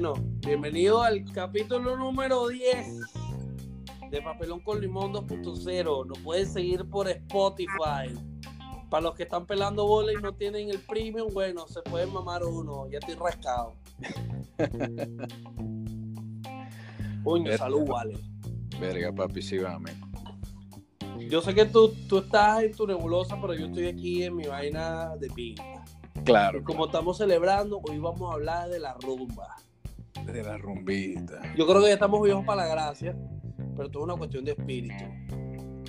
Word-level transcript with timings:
Bueno, 0.00 0.14
bienvenido 0.46 1.02
al 1.02 1.30
capítulo 1.30 1.94
número 1.94 2.48
10 2.48 3.00
de 4.10 4.22
Papelón 4.22 4.60
con 4.60 4.80
Limón 4.80 5.12
2.0. 5.12 6.06
Nos 6.06 6.18
pueden 6.20 6.48
seguir 6.48 6.88
por 6.88 7.06
Spotify. 7.06 8.18
Para 8.88 9.02
los 9.02 9.14
que 9.14 9.24
están 9.24 9.44
pelando 9.44 9.86
bola 9.86 10.14
y 10.14 10.16
no 10.16 10.32
tienen 10.32 10.70
el 10.70 10.78
premium, 10.78 11.28
bueno, 11.34 11.68
se 11.68 11.82
pueden 11.82 12.14
mamar 12.14 12.44
uno. 12.44 12.88
Ya 12.88 12.96
estoy 12.96 13.14
rascado. 13.16 13.74
Puño, 17.22 17.54
salud, 17.58 17.86
vale. 17.86 18.18
Verga, 18.80 19.12
papi, 19.12 19.42
sí. 19.42 19.58
Yo 21.28 21.42
sé 21.42 21.54
que 21.54 21.66
tú, 21.66 21.94
tú 22.08 22.20
estás 22.20 22.62
en 22.62 22.72
tu 22.72 22.86
nebulosa, 22.86 23.38
pero 23.38 23.52
yo 23.52 23.66
estoy 23.66 23.88
aquí 23.88 24.22
en 24.22 24.34
mi 24.34 24.46
vaina 24.46 25.14
de 25.18 25.28
pinta. 25.28 25.62
Claro, 26.24 26.60
Y 26.60 26.62
como 26.62 26.86
estamos 26.86 27.18
celebrando, 27.18 27.82
hoy 27.86 27.98
vamos 27.98 28.30
a 28.30 28.34
hablar 28.36 28.70
de 28.70 28.80
la 28.80 28.94
rumba. 28.94 29.56
De 30.26 30.42
la 30.42 30.58
rumbita. 30.58 31.40
Yo 31.56 31.66
creo 31.66 31.80
que 31.80 31.88
ya 31.88 31.94
estamos 31.94 32.22
viejos 32.22 32.44
para 32.44 32.64
la 32.66 32.68
gracia, 32.74 33.16
pero 33.76 33.90
todo 33.90 34.02
es 34.02 34.08
una 34.10 34.16
cuestión 34.16 34.44
de 34.44 34.52
espíritu. 34.52 35.04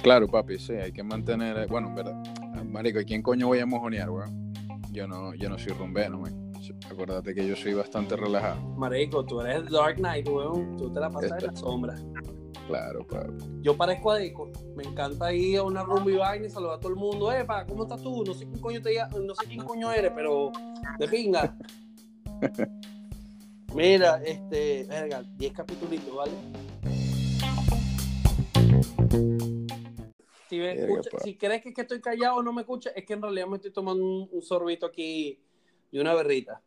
Claro, 0.02 0.28
papi, 0.28 0.58
sí, 0.58 0.74
hay 0.74 0.92
que 0.92 1.04
mantener. 1.04 1.58
eh, 1.58 1.66
Bueno, 1.70 1.90
en 1.90 1.96
verdad. 1.96 2.24
Marico, 2.66 3.00
¿y 3.00 3.06
quién 3.06 3.22
coño 3.22 3.48
voy 3.48 3.60
a 3.60 3.66
mojonear, 3.66 4.10
weón? 4.10 4.54
Yo 4.92 5.08
no, 5.08 5.34
yo 5.36 5.50
no 5.50 5.58
soy 5.58 5.74
rumbero, 5.74 6.18
weón. 6.20 6.52
Acuérdate 6.90 7.34
que 7.34 7.48
yo 7.48 7.56
soy 7.56 7.74
bastante 7.74 8.16
relajado. 8.16 8.62
Marico, 8.78 9.26
tú 9.26 9.42
eres 9.42 9.70
Dark 9.70 9.96
Knight, 9.98 10.28
weón. 10.28 10.78
Tú 10.78 10.92
te 10.92 11.00
la 11.00 11.10
pasas 11.10 11.32
en 11.32 11.38
Este- 11.38 11.48
la 11.48 11.56
sombra. 11.56 11.96
Claro, 12.68 13.06
papi. 13.06 13.34
Yo 13.62 13.76
parezco 13.76 14.12
a 14.12 14.18
Deco. 14.20 14.50
Me 14.78 14.84
encanta 14.84 15.34
ir 15.34 15.58
a 15.58 15.64
una 15.64 15.84
rumba 15.84 16.10
y 16.12 16.16
vaina 16.16 16.46
y 16.46 16.50
saludar 16.50 16.76
a 16.76 16.80
todo 16.80 16.92
el 16.94 16.98
mundo. 16.98 17.32
Epa, 17.32 17.66
¿cómo 17.66 17.84
estás 17.84 18.02
tú? 18.02 18.24
No 18.24 18.34
sé 18.34 18.46
quién 18.48 18.60
coño, 18.62 18.82
te, 18.82 18.94
no 19.20 19.36
sé 19.36 19.46
quién 19.48 19.66
coño 19.66 19.92
eres, 19.92 20.12
pero 20.16 20.52
de 21.00 21.08
pinga. 21.08 21.58
Mira, 23.74 24.22
este, 24.24 24.84
verga, 24.84 25.24
10 25.38 25.54
capítulos, 25.54 26.16
¿vale? 26.16 26.32
Si, 30.50 30.58
me 30.58 30.76
Verga, 30.76 31.00
escucha- 31.02 31.20
si 31.24 31.38
crees 31.38 31.62
que, 31.62 31.70
es 31.70 31.76
que 31.76 31.82
estoy 31.82 32.02
callado 32.02 32.36
o 32.38 32.44
no 32.44 32.52
me 32.52 32.62
escuchas, 32.62 32.92
es 32.96 33.06
que 33.06 33.14
en 33.14 33.22
realidad 33.22 33.48
me 33.48 33.56
estoy 33.56 33.72
tomando 33.72 34.04
un, 34.04 34.30
un 34.32 34.42
sorbito 34.42 34.86
aquí 34.86 35.40
y 35.92 36.00
una 36.00 36.14
berrita. 36.14 36.62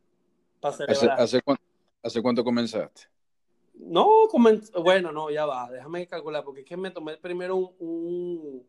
Para 0.60 0.74
¿Hace, 0.74 0.86
celebrar. 0.86 1.20
hace, 1.20 1.42
cuán- 1.42 1.58
hace 2.02 2.22
cuánto 2.22 2.42
comenzaste? 2.42 3.02
No, 3.74 4.06
comen- 4.30 4.70
bueno, 4.82 5.12
no, 5.12 5.30
ya 5.30 5.44
va, 5.44 5.70
déjame 5.70 6.06
calcular, 6.06 6.42
porque 6.44 6.60
es 6.60 6.66
que 6.66 6.76
me 6.76 6.90
tomé 6.90 7.18
primero 7.18 7.56
un, 7.56 7.74
un- 7.80 8.66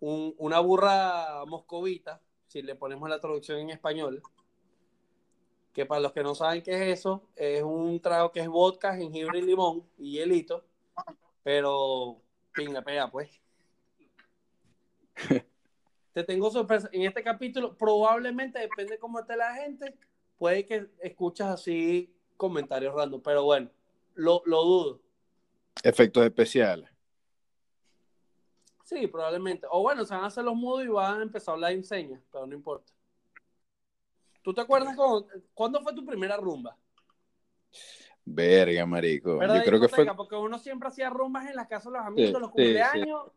un- 0.00 0.34
una 0.38 0.60
burra 0.60 1.44
moscovita, 1.46 2.22
si 2.46 2.62
le 2.62 2.74
ponemos 2.76 3.10
la 3.10 3.20
traducción 3.20 3.58
en 3.58 3.70
español, 3.70 4.22
que 5.76 5.84
para 5.84 6.00
los 6.00 6.12
que 6.14 6.22
no 6.22 6.34
saben 6.34 6.62
qué 6.62 6.72
es 6.72 7.00
eso, 7.00 7.28
es 7.36 7.62
un 7.62 8.00
trago 8.00 8.32
que 8.32 8.40
es 8.40 8.48
vodka, 8.48 8.96
jengibre 8.96 9.40
y 9.40 9.42
limón 9.42 9.86
y 9.98 10.12
hielito, 10.12 10.64
pero 11.42 12.22
pinga, 12.54 12.80
pega, 12.80 13.10
pues. 13.10 13.28
Te 16.14 16.24
tengo 16.24 16.50
sorpresa. 16.50 16.88
En 16.92 17.02
este 17.02 17.22
capítulo, 17.22 17.76
probablemente, 17.76 18.58
depende 18.58 18.98
cómo 18.98 19.20
esté 19.20 19.36
la 19.36 19.54
gente, 19.54 19.94
puede 20.38 20.64
que 20.64 20.88
escuchas 21.02 21.48
así 21.48 22.10
comentarios 22.38 22.94
random, 22.94 23.20
pero 23.20 23.44
bueno, 23.44 23.70
lo, 24.14 24.40
lo 24.46 24.64
dudo. 24.64 25.00
Efectos 25.82 26.24
especiales. 26.24 26.88
Sí, 28.82 29.06
probablemente. 29.08 29.66
O 29.70 29.82
bueno, 29.82 30.06
se 30.06 30.14
van 30.14 30.24
a 30.24 30.28
hacer 30.28 30.42
los 30.42 30.54
mudos 30.54 30.86
y 30.86 30.88
van 30.88 31.20
a 31.20 31.22
empezar 31.22 31.52
a 31.52 31.54
hablar 31.56 31.72
en 31.72 31.84
señas, 31.84 32.22
pero 32.32 32.46
no 32.46 32.54
importa. 32.54 32.95
¿Tú 34.46 34.54
te 34.54 34.60
acuerdas 34.60 34.94
cuando, 34.94 35.26
cuándo 35.54 35.82
fue 35.82 35.92
tu 35.92 36.06
primera 36.06 36.36
rumba? 36.36 36.78
Verga, 38.24 38.86
marico. 38.86 39.42
Yo 39.42 39.62
creo 39.64 39.80
que 39.80 39.88
fue. 39.88 40.06
Porque 40.14 40.36
uno 40.36 40.56
siempre 40.60 40.88
hacía 40.88 41.10
rumbas 41.10 41.50
en 41.50 41.56
las 41.56 41.66
casas 41.66 41.92
de 41.92 41.98
los 41.98 42.06
amigos, 42.06 42.28
Sí, 42.28 42.32
los 42.32 42.50
sí, 42.50 42.54
cumpleaños. 42.54 43.32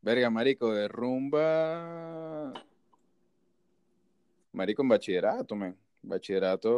Verga, 0.00 0.30
marico, 0.30 0.72
de 0.72 0.88
rumba. 0.88 2.54
Marico, 4.52 4.80
en 4.80 4.88
bachillerato, 4.88 5.54
men. 5.54 5.76
Bachillerato, 6.00 6.70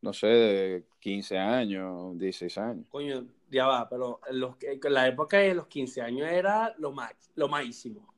no 0.00 0.12
sé, 0.14 0.26
de 0.26 0.84
15 1.00 1.36
años, 1.36 2.18
16 2.18 2.56
años. 2.56 2.86
Coño, 2.88 3.26
ya 3.50 3.66
va, 3.66 3.86
pero 3.90 4.20
en 4.26 4.40
los, 4.40 4.56
la 4.84 5.06
época 5.06 5.36
de 5.36 5.54
los 5.54 5.66
15 5.66 6.00
años 6.00 6.26
era 6.30 6.74
lo, 6.78 6.92
max, 6.92 7.30
lo 7.34 7.46
máximo. 7.46 8.13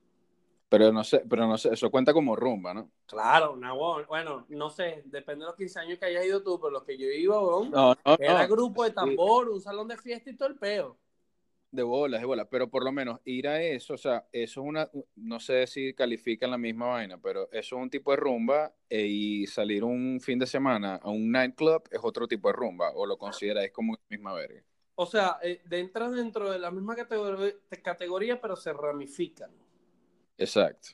Pero 0.69 0.93
no 0.93 1.05
sé, 1.05 1.23
pero 1.29 1.47
no 1.47 1.57
sé, 1.57 1.73
eso 1.73 1.91
cuenta 1.91 2.13
como 2.13 2.35
rumba, 2.35 2.75
¿no? 2.75 2.91
Claro, 3.07 3.53
una 3.53 3.73
bueno, 3.73 4.47
no 4.49 4.69
sé, 4.69 5.03
depende 5.07 5.45
de 5.45 5.51
los 5.51 5.57
15 5.57 5.79
años 5.79 5.99
que 5.99 6.07
hayas 6.07 6.27
ido 6.27 6.43
tú, 6.43 6.59
pero 6.59 6.71
los 6.71 6.83
que 6.85 6.99
yo 6.99 7.07
iba, 7.07 7.41
huevón, 7.41 7.71
No, 7.71 7.95
no, 8.05 8.17
era 8.19 8.43
no. 8.43 8.49
grupo 8.49 8.83
de 8.83 8.91
tambor, 8.91 9.49
un 9.49 9.61
salón 9.61 9.87
de 9.87 9.97
fiesta 9.97 10.31
y 10.31 10.37
todo 10.37 10.49
el 10.49 10.57
peo. 10.59 10.99
De 11.71 11.83
bolas, 11.83 12.21
de 12.21 12.27
bolas. 12.27 12.47
Pero 12.51 12.71
por 12.71 12.85
lo 12.85 12.91
menos 12.93 13.21
ir 13.25 13.49
a 13.49 13.63
eso, 13.63 13.95
o 13.95 13.99
sea, 13.99 14.27
eso 14.33 14.61
es 14.63 14.67
una, 14.67 14.91
no 15.17 15.39
sé 15.41 15.67
si 15.67 15.93
califican 15.95 16.51
la 16.51 16.59
misma 16.59 16.87
vaina, 16.87 17.19
pero 17.21 17.51
eso 17.53 17.77
es 17.77 17.83
un 17.83 17.91
tipo 17.91 18.11
de 18.13 18.17
rumba 18.17 18.75
eh, 18.89 19.07
y 19.07 19.47
salir 19.47 19.85
un 19.85 20.21
fin 20.21 20.39
de 20.39 20.47
semana 20.47 20.97
a 20.97 21.11
un 21.11 21.31
nightclub 21.31 21.83
es 21.91 22.01
otro 22.03 22.27
tipo 22.27 22.49
de 22.49 22.55
rumba, 22.55 22.93
o 22.95 23.05
lo 23.07 23.19
consideráis 23.19 23.73
como 23.73 23.93
la 23.95 24.01
misma 24.09 24.33
verga. 24.35 24.63
O 24.95 25.07
sea, 25.07 25.39
eh, 25.43 25.63
entran 25.71 26.15
dentro 26.15 26.51
de 26.51 26.59
la 26.59 26.71
misma 26.71 26.97
categoría, 26.97 27.55
categoría, 27.83 28.41
pero 28.41 28.57
se 28.57 28.73
ramifican. 28.73 29.51
Exacto. 30.39 30.89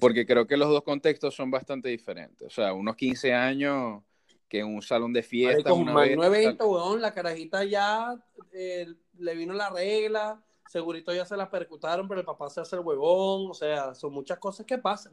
Porque 0.00 0.26
creo 0.26 0.46
que 0.46 0.56
los 0.56 0.68
dos 0.68 0.82
contextos 0.82 1.34
son 1.34 1.50
bastante 1.50 1.88
diferentes. 1.88 2.46
O 2.46 2.50
sea, 2.50 2.72
unos 2.72 2.94
15 2.96 3.32
años 3.32 4.02
que 4.48 4.60
en 4.60 4.66
un 4.66 4.82
salón 4.82 5.12
de 5.12 5.22
fiesta, 5.22 5.72
vez. 5.72 5.84
magno 5.84 6.24
evento, 6.24 6.68
weón, 6.68 7.00
la 7.02 7.12
carajita 7.12 7.64
ya 7.64 8.14
eh, 8.52 8.86
le 9.18 9.34
vino 9.34 9.52
la 9.52 9.70
regla, 9.70 10.42
segurito 10.68 11.12
ya 11.12 11.26
se 11.26 11.36
la 11.36 11.50
percutaron, 11.50 12.08
pero 12.08 12.20
el 12.20 12.26
papá 12.26 12.48
se 12.48 12.60
hace 12.60 12.76
el 12.76 12.82
huevón, 12.82 13.50
o 13.50 13.54
sea, 13.54 13.94
son 13.94 14.12
muchas 14.12 14.38
cosas 14.38 14.64
que 14.64 14.78
pasan. 14.78 15.12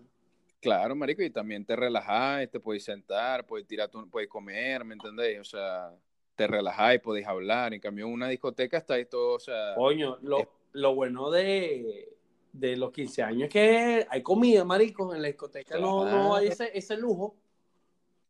Claro, 0.62 0.96
marico, 0.96 1.22
y 1.22 1.30
también 1.30 1.66
te 1.66 1.75
relajás, 1.75 2.50
te 2.50 2.59
puedes 2.59 2.84
sentar, 2.84 3.46
puedes 3.46 3.68
tirar, 3.68 3.90
tu- 3.90 4.09
puedes 4.09 4.30
comer, 4.30 4.84
¿me 4.85 4.94
entendéis? 4.94 5.40
O 5.40 5.44
sea, 5.44 5.91
te 6.35 6.47
relajás 6.47 6.96
y 6.96 7.00
podéis 7.00 7.28
hablar. 7.28 7.74
En 7.74 7.80
cambio, 7.80 8.06
en 8.08 8.14
una 8.14 8.30
discoteca 8.30 8.78
está 8.78 8.96
ahí 8.96 9.06
todo, 9.06 9.35
o 9.35 9.40
sea, 9.40 9.75
Coño, 9.75 10.18
lo, 10.22 10.40
Es- 10.40 10.47
lo 10.72 10.96
bueno 10.96 11.30
de, 11.30 12.15
de 12.60 12.78
los 12.78 12.92
15 12.92 13.22
años 13.22 13.50
que 13.50 14.06
hay 14.10 14.22
comida, 14.24 14.64
marico, 14.64 15.14
en 15.14 15.22
la 15.22 15.28
discoteca 15.28 15.78
no, 15.78 16.06
no 16.06 16.36
hay 16.36 16.48
ese, 16.48 16.72
ese 16.78 16.96
lujo. 16.98 17.36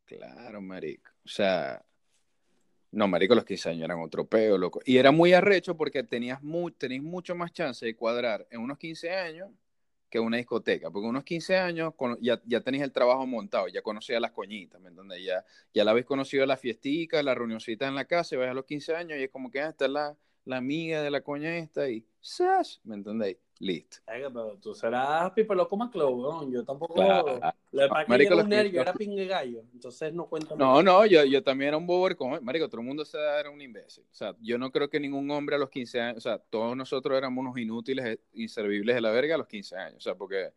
claro, 0.06 0.62
marico. 0.62 1.12
O 1.24 1.28
sea, 1.28 1.84
no, 2.91 3.08
marico, 3.08 3.35
los 3.35 3.46
15 3.46 3.69
años 3.69 3.84
eran 3.84 4.00
otro 4.02 4.25
peo, 4.25 4.58
loco. 4.58 4.80
Y 4.85 4.97
era 4.97 5.12
muy 5.12 5.34
arrecho 5.34 5.75
porque 5.75 6.03
tenías 6.03 6.41
mu 6.41 6.72
tenéis 6.72 7.03
mucho 7.03 7.35
más 7.35 7.52
chance 7.52 7.85
de 7.85 7.96
cuadrar 7.96 8.47
en 8.50 8.62
unos 8.62 8.78
15 8.78 9.12
años 9.12 9.50
que 10.09 10.19
una 10.19 10.38
discoteca. 10.38 10.90
Porque 10.90 11.08
unos 11.08 11.24
15 11.24 11.58
años 11.58 11.94
con- 11.96 12.18
ya, 12.22 12.41
ya 12.46 12.62
tenéis 12.62 12.84
el 12.84 12.91
trabajo 12.91 13.25
montado, 13.28 13.68
ya 13.68 13.81
conocías 13.81 14.22
las 14.22 14.31
coñitas, 14.31 14.80
¿me 14.81 14.90
entiendes? 14.90 15.24
Ya, 15.24 15.44
ya 15.74 15.84
la 15.84 15.91
habéis 15.91 16.06
conocido 16.06 16.46
la 16.46 16.58
fiestica, 16.58 17.22
la 17.22 17.35
reunioncita 17.35 17.88
en 17.88 17.96
la 17.96 18.06
casa, 18.06 18.35
y 18.35 18.38
vais 18.38 18.52
a 18.52 18.53
los 18.53 18.66
15 18.66 18.96
años 18.96 19.19
y 19.19 19.24
es 19.24 19.30
como 19.30 19.52
que 19.52 19.59
ah, 19.62 19.69
esta 19.69 19.85
es 19.85 19.91
la, 19.91 20.16
la 20.46 20.58
amiga 20.58 21.02
de 21.02 21.12
la 21.12 21.22
coña 21.22 21.58
esta 21.58 21.90
y 21.90 22.06
¡zas! 22.24 22.80
¿me 22.85 22.96
entendéis? 22.96 23.38
Listo. 23.59 23.97
Venga, 24.05 24.29
pero 24.29 24.57
tú 24.61 24.73
serás 24.73 25.31
pipoloco 25.31 25.77
Maclo, 25.77 26.09
weón. 26.09 26.51
Yo 26.51 26.63
tampoco. 26.66 26.93
Claro. 26.95 27.39
Que 27.71 27.77
yo 27.77 27.81
era 27.81 28.35
un 28.35 28.49
nerd, 28.49 28.66
que- 28.67 28.71
yo 28.73 28.81
era 28.81 28.93
pingue 28.93 29.25
gallo, 29.25 29.63
entonces 29.73 30.13
no 30.13 30.25
cuenta 30.27 30.55
No, 30.55 30.71
mucho. 30.73 30.83
no, 30.83 31.05
yo, 31.05 31.23
yo 31.23 31.41
también 31.43 31.69
era 31.69 31.77
un 31.77 31.88
bober 31.88 32.16
con, 32.16 32.43
marico, 32.43 32.67
todo 32.67 32.81
el 32.81 32.88
mundo 32.88 33.05
se 33.05 33.17
era 33.17 33.49
un 33.49 33.61
imbécil. 33.61 34.03
O 34.11 34.13
sea, 34.13 34.35
yo 34.41 34.57
no 34.57 34.71
creo 34.71 34.89
que 34.89 34.99
ningún 34.99 35.29
hombre 35.31 35.55
a 35.55 35.59
los 35.59 35.69
15 35.69 35.99
años, 36.02 36.17
o 36.17 36.22
sea, 36.22 36.37
todos 36.37 36.75
nosotros 36.75 37.17
éramos 37.17 37.41
unos 37.41 37.57
inútiles, 37.57 38.05
eh, 38.05 38.19
inservibles 38.34 38.96
de 38.96 39.02
la 39.02 39.11
verga 39.11 39.35
a 39.35 39.37
los 39.37 39.47
15 39.47 39.75
años. 39.78 39.97
O 39.97 40.01
sea, 40.01 40.16
porque 40.16 40.51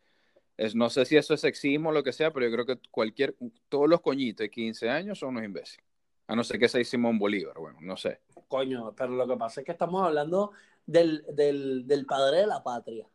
es, 0.56 0.74
no 0.74 0.90
sé 0.90 1.04
si 1.04 1.16
eso 1.16 1.34
es 1.34 1.40
sexismo 1.40 1.90
o 1.90 1.92
lo 1.92 2.02
que 2.02 2.12
sea, 2.12 2.32
pero 2.32 2.46
yo 2.46 2.52
creo 2.52 2.66
que 2.66 2.78
cualquier, 2.90 3.36
todos 3.68 3.88
los 3.88 4.00
coñitos 4.00 4.44
de 4.44 4.50
15 4.50 4.88
años 4.90 5.18
son 5.20 5.30
unos 5.30 5.44
imbéciles. 5.44 5.84
A 6.26 6.36
no 6.36 6.44
ser 6.44 6.58
que 6.58 6.68
sea 6.68 6.82
Simón 6.84 7.18
Bolívar, 7.18 7.54
bueno, 7.58 7.78
no 7.80 7.96
sé. 7.96 8.20
Coño, 8.48 8.92
pero 8.94 9.10
lo 9.14 9.26
que 9.26 9.36
pasa 9.36 9.60
es 9.60 9.64
que 9.66 9.72
estamos 9.72 10.04
hablando 10.04 10.52
del, 10.88 11.22
del, 11.34 11.86
del 11.86 12.06
padre 12.06 12.38
de 12.38 12.46
la 12.46 12.62
patria. 12.62 13.06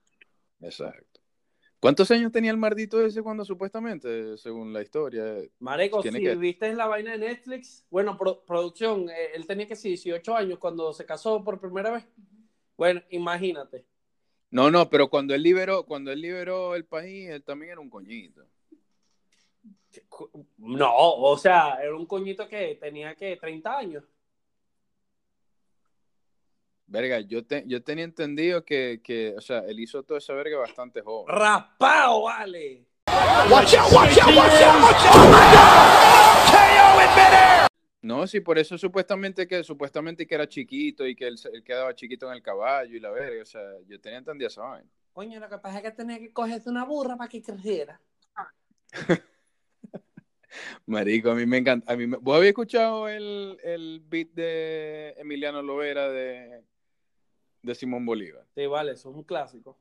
Exacto. 0.61 1.19
¿Cuántos 1.79 2.09
años 2.11 2.31
tenía 2.31 2.51
el 2.51 2.57
mardito 2.57 3.03
ese 3.05 3.21
cuando 3.21 3.43
supuestamente, 3.43 4.37
según 4.37 4.71
la 4.71 4.81
historia? 4.81 5.35
Mareco, 5.59 6.01
si 6.01 6.11
que- 6.11 6.35
viste 6.35 6.73
la 6.73 6.85
vaina 6.87 7.11
de 7.11 7.17
Netflix, 7.17 7.85
bueno, 7.89 8.17
pro- 8.17 8.45
producción, 8.45 9.09
eh, 9.09 9.31
él 9.33 9.45
tenía 9.45 9.67
que 9.67 9.75
ser 9.75 9.89
18 9.89 10.35
años 10.35 10.59
cuando 10.59 10.93
se 10.93 11.05
casó 11.05 11.43
por 11.43 11.59
primera 11.59 11.91
vez. 11.91 12.05
Bueno, 12.77 13.01
imagínate. 13.09 13.85
No, 14.51 14.69
no, 14.71 14.89
pero 14.89 15.09
cuando 15.09 15.33
él 15.33 15.41
liberó, 15.43 15.83
cuando 15.83 16.11
él 16.11 16.21
liberó 16.21 16.75
el 16.75 16.85
país, 16.85 17.27
él 17.29 17.43
también 17.43 17.71
era 17.71 17.81
un 17.81 17.89
coñito. 17.89 18.45
No, 20.57 20.95
o 20.95 21.37
sea, 21.37 21.79
era 21.81 21.95
un 21.95 22.05
coñito 22.05 22.47
que 22.47 22.75
tenía 22.79 23.15
que 23.15 23.35
30 23.37 23.77
años. 23.77 24.03
Verga, 26.85 27.21
yo, 27.21 27.45
te- 27.45 27.63
yo 27.65 27.81
tenía 27.81 28.03
entendido 28.03 28.63
que, 28.63 29.01
que, 29.03 29.33
o 29.37 29.41
sea, 29.41 29.59
él 29.59 29.79
hizo 29.79 30.03
toda 30.03 30.17
esa 30.19 30.33
verga 30.33 30.57
bastante 30.57 31.01
joven. 31.01 31.33
¡Raspado, 31.35 32.23
vale! 32.23 32.85
No, 38.01 38.27
sí, 38.27 38.41
por 38.41 38.59
eso 38.59 38.77
supuestamente 38.77 39.47
que 39.47 39.63
supuestamente 39.63 40.27
que 40.27 40.35
era 40.35 40.47
chiquito 40.47 41.07
y 41.07 41.15
que 41.15 41.25
él, 41.27 41.35
él 41.53 41.63
quedaba 41.63 41.95
chiquito 41.95 42.27
en 42.27 42.33
el 42.33 42.41
caballo 42.43 42.95
y 42.95 42.99
la 42.99 43.09
verga, 43.11 43.41
o 43.41 43.45
sea, 43.45 43.61
yo 43.87 43.99
tenía 43.99 44.17
entendido 44.19 44.49
esa 44.49 44.61
vaina. 44.61 44.89
Coño, 45.13 45.39
lo 45.39 45.47
que 45.47 45.57
pasa 45.57 45.77
es 45.77 45.83
que 45.83 45.91
tenía 45.91 46.19
que 46.19 46.33
cogerse 46.33 46.69
una 46.69 46.83
burra 46.83 47.15
para 47.15 47.29
que 47.29 47.41
creciera. 47.41 48.01
Marico, 50.85 51.31
a 51.31 51.35
mí 51.35 51.45
me 51.45 51.57
encanta. 51.57 51.91
A 51.91 51.95
mí 51.95 52.05
me... 52.05 52.17
¿Vos 52.17 52.35
habéis 52.35 52.49
escuchado 52.49 53.07
el, 53.07 53.57
el 53.63 54.01
beat 54.05 54.29
de 54.33 55.15
Emiliano 55.17 55.61
Lovera 55.61 56.09
de, 56.09 56.61
de 57.63 57.73
Simón 57.73 58.05
Bolívar? 58.05 58.45
Sí, 58.53 58.67
vale, 58.67 58.91
eso 58.91 59.09
es 59.09 59.15
un 59.15 59.23
clásico. 59.23 59.79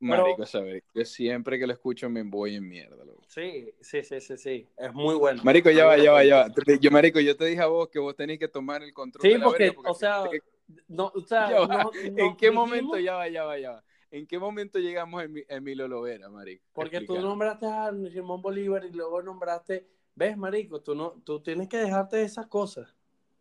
Marico, 0.00 0.36
Pero... 0.36 0.46
¿sabes? 0.46 0.82
Yo 0.94 1.04
siempre 1.04 1.58
que 1.58 1.66
lo 1.66 1.72
escucho 1.72 2.08
me 2.10 2.22
voy 2.22 2.56
en 2.56 2.68
mierda. 2.68 3.04
Loco. 3.04 3.22
Sí, 3.28 3.72
sí, 3.80 4.02
sí, 4.02 4.20
sí, 4.20 4.36
sí. 4.36 4.68
Es 4.76 4.92
muy 4.92 5.14
bueno. 5.14 5.42
Marico, 5.44 5.70
ya 5.70 5.86
va, 5.86 5.96
ya 5.96 6.12
va, 6.12 6.24
ya 6.24 6.48
va. 6.48 6.54
Yo, 6.80 6.90
Marico, 6.90 7.20
yo 7.20 7.36
te 7.36 7.44
dije 7.46 7.60
a 7.62 7.66
vos 7.66 7.88
que 7.88 7.98
vos 7.98 8.14
tenés 8.16 8.38
que 8.38 8.48
tomar 8.48 8.82
el 8.82 8.92
control 8.92 9.22
sí, 9.22 9.28
de 9.30 9.38
la 9.38 9.44
porque, 9.44 9.64
verga 9.64 9.74
porque 9.76 9.90
o 9.90 9.94
sea, 9.94 10.24
que... 10.30 10.40
no, 10.88 11.12
o 11.14 11.20
sea, 11.22 11.50
no, 11.50 11.66
no 11.66 11.90
¿En 11.94 12.36
qué 12.36 12.50
dijimos- 12.50 12.54
momento? 12.68 12.98
Ya 12.98 13.14
va, 13.14 13.28
ya 13.28 13.44
va, 13.44 13.58
ya 13.58 13.70
va. 13.72 13.84
¿En 14.10 14.26
qué 14.26 14.38
momento 14.38 14.78
llegamos 14.78 15.20
a 15.22 15.26
Emi- 15.26 15.44
Emilio 15.48 15.88
Lovera, 15.88 16.28
Marico? 16.28 16.64
Porque 16.72 17.00
tú 17.00 17.18
nombraste 17.20 17.66
a 17.66 17.90
Simón 18.12 18.42
Bolívar 18.42 18.84
y 18.84 18.92
luego 18.92 19.22
nombraste, 19.22 19.88
ves, 20.14 20.36
marico, 20.36 20.80
tú 20.82 20.94
no, 20.94 21.12
tú 21.24 21.42
tienes 21.42 21.68
que 21.68 21.78
dejarte 21.78 22.18
de 22.18 22.24
esas 22.24 22.46
cosas. 22.46 22.94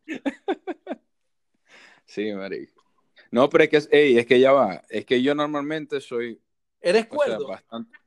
Sí, 2.06 2.34
Marico. 2.34 2.82
No, 3.33 3.50
pero 3.50 3.63
es 3.63 3.69
que, 3.71 3.97
ey, 3.97 4.19
es 4.19 4.27
que 4.27 4.39
ya 4.39 4.51
va. 4.51 4.83
Es 4.89 5.06
que 5.06 5.19
yo 5.24 5.33
normalmente 5.33 6.00
soy 6.00 6.39
Eres 6.80 7.06
sea, 7.06 7.09
cuerdo. 7.09 7.47
bastante. 7.47 7.97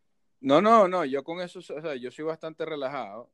No, 0.41 0.61
no, 0.61 0.87
no, 0.87 1.05
yo 1.05 1.25
con 1.25 1.41
eso, 1.41 1.59
o 1.59 1.63
sea, 1.63 1.97
yo 1.97 2.13
soy 2.13 2.25
bastante 2.25 2.65
relajado, 2.65 3.29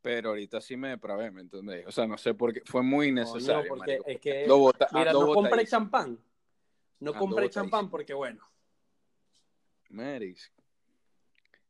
pero 0.00 0.30
ahorita 0.30 0.62
sí 0.62 0.78
me 0.78 0.88
depravé, 0.88 1.30
¿me 1.30 1.42
entendés? 1.42 1.86
O 1.86 1.92
sea, 1.92 2.06
no 2.06 2.16
sé 2.16 2.32
por 2.32 2.54
qué, 2.54 2.62
fue 2.64 2.82
muy 2.82 3.12
necesario. 3.12 3.68
porque 3.68 3.98
marico. 3.98 4.08
es 4.08 4.20
que, 4.20 4.46
bota- 4.48 4.88
mira, 4.92 5.12
no 5.12 5.34
compré 5.34 5.66
champán. 5.66 6.18
No 7.00 7.14
compré 7.14 7.50
champán 7.50 7.90
porque, 7.90 8.14
bueno, 8.14 8.42
Marix. 9.90 10.50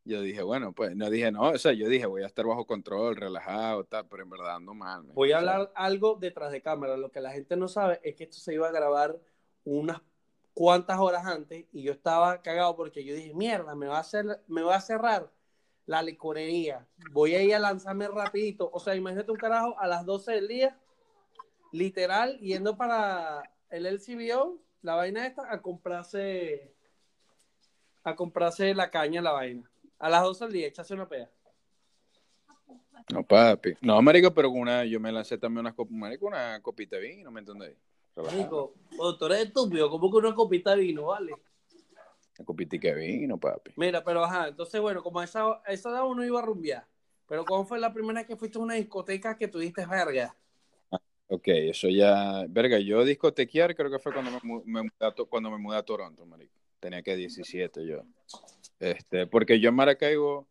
Yo 0.04 0.22
dije, 0.22 0.40
bueno, 0.42 0.72
pues, 0.72 0.94
no 0.94 1.10
dije, 1.10 1.32
no, 1.32 1.50
o 1.50 1.58
sea, 1.58 1.72
yo 1.72 1.88
dije, 1.88 2.06
voy 2.06 2.22
a 2.22 2.26
estar 2.26 2.46
bajo 2.46 2.64
control, 2.64 3.16
relajado, 3.16 3.84
tal, 3.84 4.06
pero 4.06 4.22
en 4.22 4.30
verdad 4.30 4.54
ando 4.54 4.72
mal. 4.72 5.02
voy 5.14 5.32
a 5.32 5.38
hablar 5.38 5.72
algo 5.74 6.14
detrás 6.14 6.52
de 6.52 6.62
cámara. 6.62 6.96
Lo 6.96 7.10
que 7.10 7.20
la 7.20 7.32
gente 7.32 7.56
no 7.56 7.66
sabe 7.66 7.98
es 8.04 8.14
que 8.14 8.24
esto 8.24 8.38
se 8.38 8.54
iba 8.54 8.68
a 8.68 8.72
grabar 8.72 9.18
unas 9.68 10.00
cuantas 10.54 10.98
horas 10.98 11.24
antes 11.26 11.66
y 11.72 11.82
yo 11.82 11.92
estaba 11.92 12.42
cagado 12.42 12.74
porque 12.74 13.04
yo 13.04 13.14
dije, 13.14 13.34
mierda, 13.34 13.74
me 13.74 13.86
va 13.86 13.98
a, 13.98 14.00
hacer, 14.00 14.42
me 14.48 14.62
va 14.62 14.76
a 14.76 14.80
cerrar 14.80 15.30
la 15.86 16.02
licorería. 16.02 16.86
Voy 17.12 17.34
a 17.34 17.42
ir 17.42 17.54
a 17.54 17.58
lanzarme 17.58 18.08
rapidito. 18.08 18.70
O 18.72 18.80
sea, 18.80 18.94
imagínate 18.94 19.30
un 19.30 19.38
carajo 19.38 19.78
a 19.78 19.86
las 19.86 20.04
12 20.04 20.32
del 20.32 20.48
día, 20.48 20.78
literal, 21.72 22.38
yendo 22.40 22.76
para 22.76 23.42
el 23.70 23.86
LCBO, 23.86 24.58
la 24.82 24.94
vaina 24.94 25.26
esta, 25.26 25.52
a 25.52 25.62
comprarse 25.62 26.74
a 28.04 28.16
comprarse 28.16 28.74
la 28.74 28.90
caña, 28.90 29.20
la 29.20 29.32
vaina. 29.32 29.70
A 29.98 30.08
las 30.08 30.22
12 30.22 30.44
del 30.44 30.52
día, 30.54 30.66
echarse 30.66 30.94
una 30.94 31.08
pea. 31.08 31.30
No, 33.12 33.22
papi. 33.22 33.74
No, 33.80 34.00
marico, 34.02 34.32
pero 34.32 34.50
una, 34.50 34.84
yo 34.84 34.98
me 34.98 35.12
lancé 35.12 35.38
también 35.38 35.66
unas 35.66 35.74
marico, 35.90 36.26
una 36.26 36.60
copita 36.62 36.96
de 36.96 37.02
vino, 37.02 37.30
¿me 37.30 37.40
entendés? 37.40 37.76
Marico, 38.22 38.74
oh, 38.98 39.16
tú 39.16 39.26
eres 39.26 39.46
estúpido, 39.46 39.90
como 39.90 40.10
que 40.10 40.16
una 40.16 40.34
copita 40.34 40.74
de 40.74 40.82
vino, 40.82 41.06
¿vale? 41.06 41.32
Una 42.38 42.44
copitica 42.44 42.88
de 42.88 43.06
vino, 43.06 43.38
papi. 43.38 43.72
Mira, 43.76 44.02
pero 44.04 44.24
ajá, 44.24 44.48
entonces 44.48 44.80
bueno, 44.80 45.02
como 45.02 45.20
a 45.20 45.24
esa, 45.24 45.44
a 45.64 45.72
esa 45.72 45.90
edad 45.90 46.06
uno 46.06 46.24
iba 46.24 46.40
a 46.40 46.44
rumbear. 46.44 46.86
Pero 47.28 47.44
¿cómo 47.44 47.66
fue 47.66 47.78
la 47.78 47.92
primera 47.92 48.20
vez 48.20 48.26
que 48.26 48.36
fuiste 48.36 48.58
a 48.58 48.62
una 48.62 48.74
discoteca 48.74 49.36
que 49.36 49.48
tuviste 49.48 49.84
verga? 49.86 50.34
Ok, 51.30 51.48
eso 51.48 51.88
ya, 51.88 52.46
verga, 52.48 52.78
yo 52.78 53.04
discotequear 53.04 53.76
creo 53.76 53.90
que 53.90 53.98
fue 53.98 54.12
cuando 54.14 54.30
me, 54.30 54.38
me 54.64 54.82
mudé, 54.82 54.90
a, 55.00 55.12
cuando 55.12 55.50
me 55.50 55.58
mudé 55.58 55.76
a 55.76 55.82
Toronto, 55.82 56.24
marico. 56.24 56.54
Tenía 56.80 57.02
que 57.02 57.16
17 57.16 57.86
yo. 57.86 58.02
Este, 58.80 59.26
porque 59.26 59.60
yo 59.60 59.68
en 59.68 59.74
Maracaibo, 59.74 60.46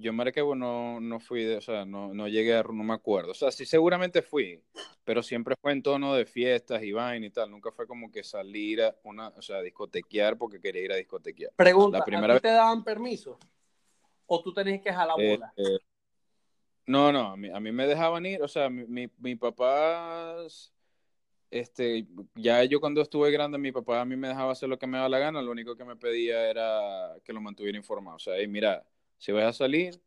yo 0.00 0.12
Maracaibo 0.12 0.54
no, 0.54 1.00
no 1.00 1.20
fui, 1.20 1.44
de, 1.44 1.56
o 1.56 1.60
sea, 1.60 1.84
no, 1.84 2.12
no 2.14 2.26
llegué 2.28 2.54
a, 2.56 2.62
no 2.62 2.72
me 2.84 2.94
acuerdo. 2.94 3.32
O 3.32 3.34
sea, 3.34 3.50
sí 3.52 3.66
seguramente 3.66 4.22
fui, 4.22 4.62
pero 5.04 5.22
siempre 5.22 5.54
fue 5.60 5.72
en 5.72 5.82
tono 5.82 6.14
de 6.14 6.26
fiestas 6.26 6.82
y 6.82 6.92
vaina 6.92 7.26
y 7.26 7.30
tal. 7.30 7.50
Nunca 7.50 7.70
fue 7.70 7.86
como 7.86 8.10
que 8.10 8.24
salir 8.24 8.82
a 8.82 8.96
una, 9.04 9.28
o 9.28 9.42
sea, 9.42 9.56
a 9.56 9.62
discotequear 9.62 10.36
porque 10.38 10.60
quería 10.60 10.82
ir 10.82 10.92
a 10.92 10.96
discotequear. 10.96 11.52
Pregunta, 11.54 11.98
La 11.98 12.02
¿a 12.02 12.06
primera 12.06 12.34
ti 12.36 12.40
te 12.42 12.48
daban 12.48 12.82
permiso? 12.82 13.38
¿O 14.26 14.42
tú 14.42 14.52
tenías 14.52 14.80
que 14.80 14.92
jalar 14.92 15.16
Eh, 15.20 15.30
bola? 15.34 15.52
eh, 15.56 15.78
no, 16.86 17.12
no, 17.12 17.32
a 17.32 17.36
mí, 17.36 17.48
a 17.50 17.60
mí 17.60 17.70
me 17.70 17.86
dejaban 17.86 18.26
ir, 18.26 18.42
o 18.42 18.48
sea, 18.48 18.68
mi, 18.68 18.84
mi, 18.86 19.08
mi 19.18 19.36
papá, 19.36 20.36
este, 21.50 22.06
ya 22.34 22.64
yo 22.64 22.80
cuando 22.80 23.00
estuve 23.02 23.30
grande, 23.30 23.58
mi 23.58 23.70
papá 23.72 24.00
a 24.00 24.04
mí 24.04 24.16
me 24.16 24.28
dejaba 24.28 24.52
hacer 24.52 24.68
lo 24.68 24.78
que 24.78 24.86
me 24.86 24.96
daba 24.98 25.08
la 25.08 25.18
gana, 25.18 25.42
lo 25.42 25.50
único 25.52 25.76
que 25.76 25.84
me 25.84 25.96
pedía 25.96 26.48
era 26.48 27.14
que 27.24 27.32
lo 27.32 27.40
mantuviera 27.40 27.76
informado, 27.78 28.16
o 28.16 28.20
sea, 28.20 28.36
"Ey, 28.36 28.48
mira, 28.48 28.84
si 29.20 29.32
vas 29.32 29.44
a 29.44 29.52
salir, 29.52 30.00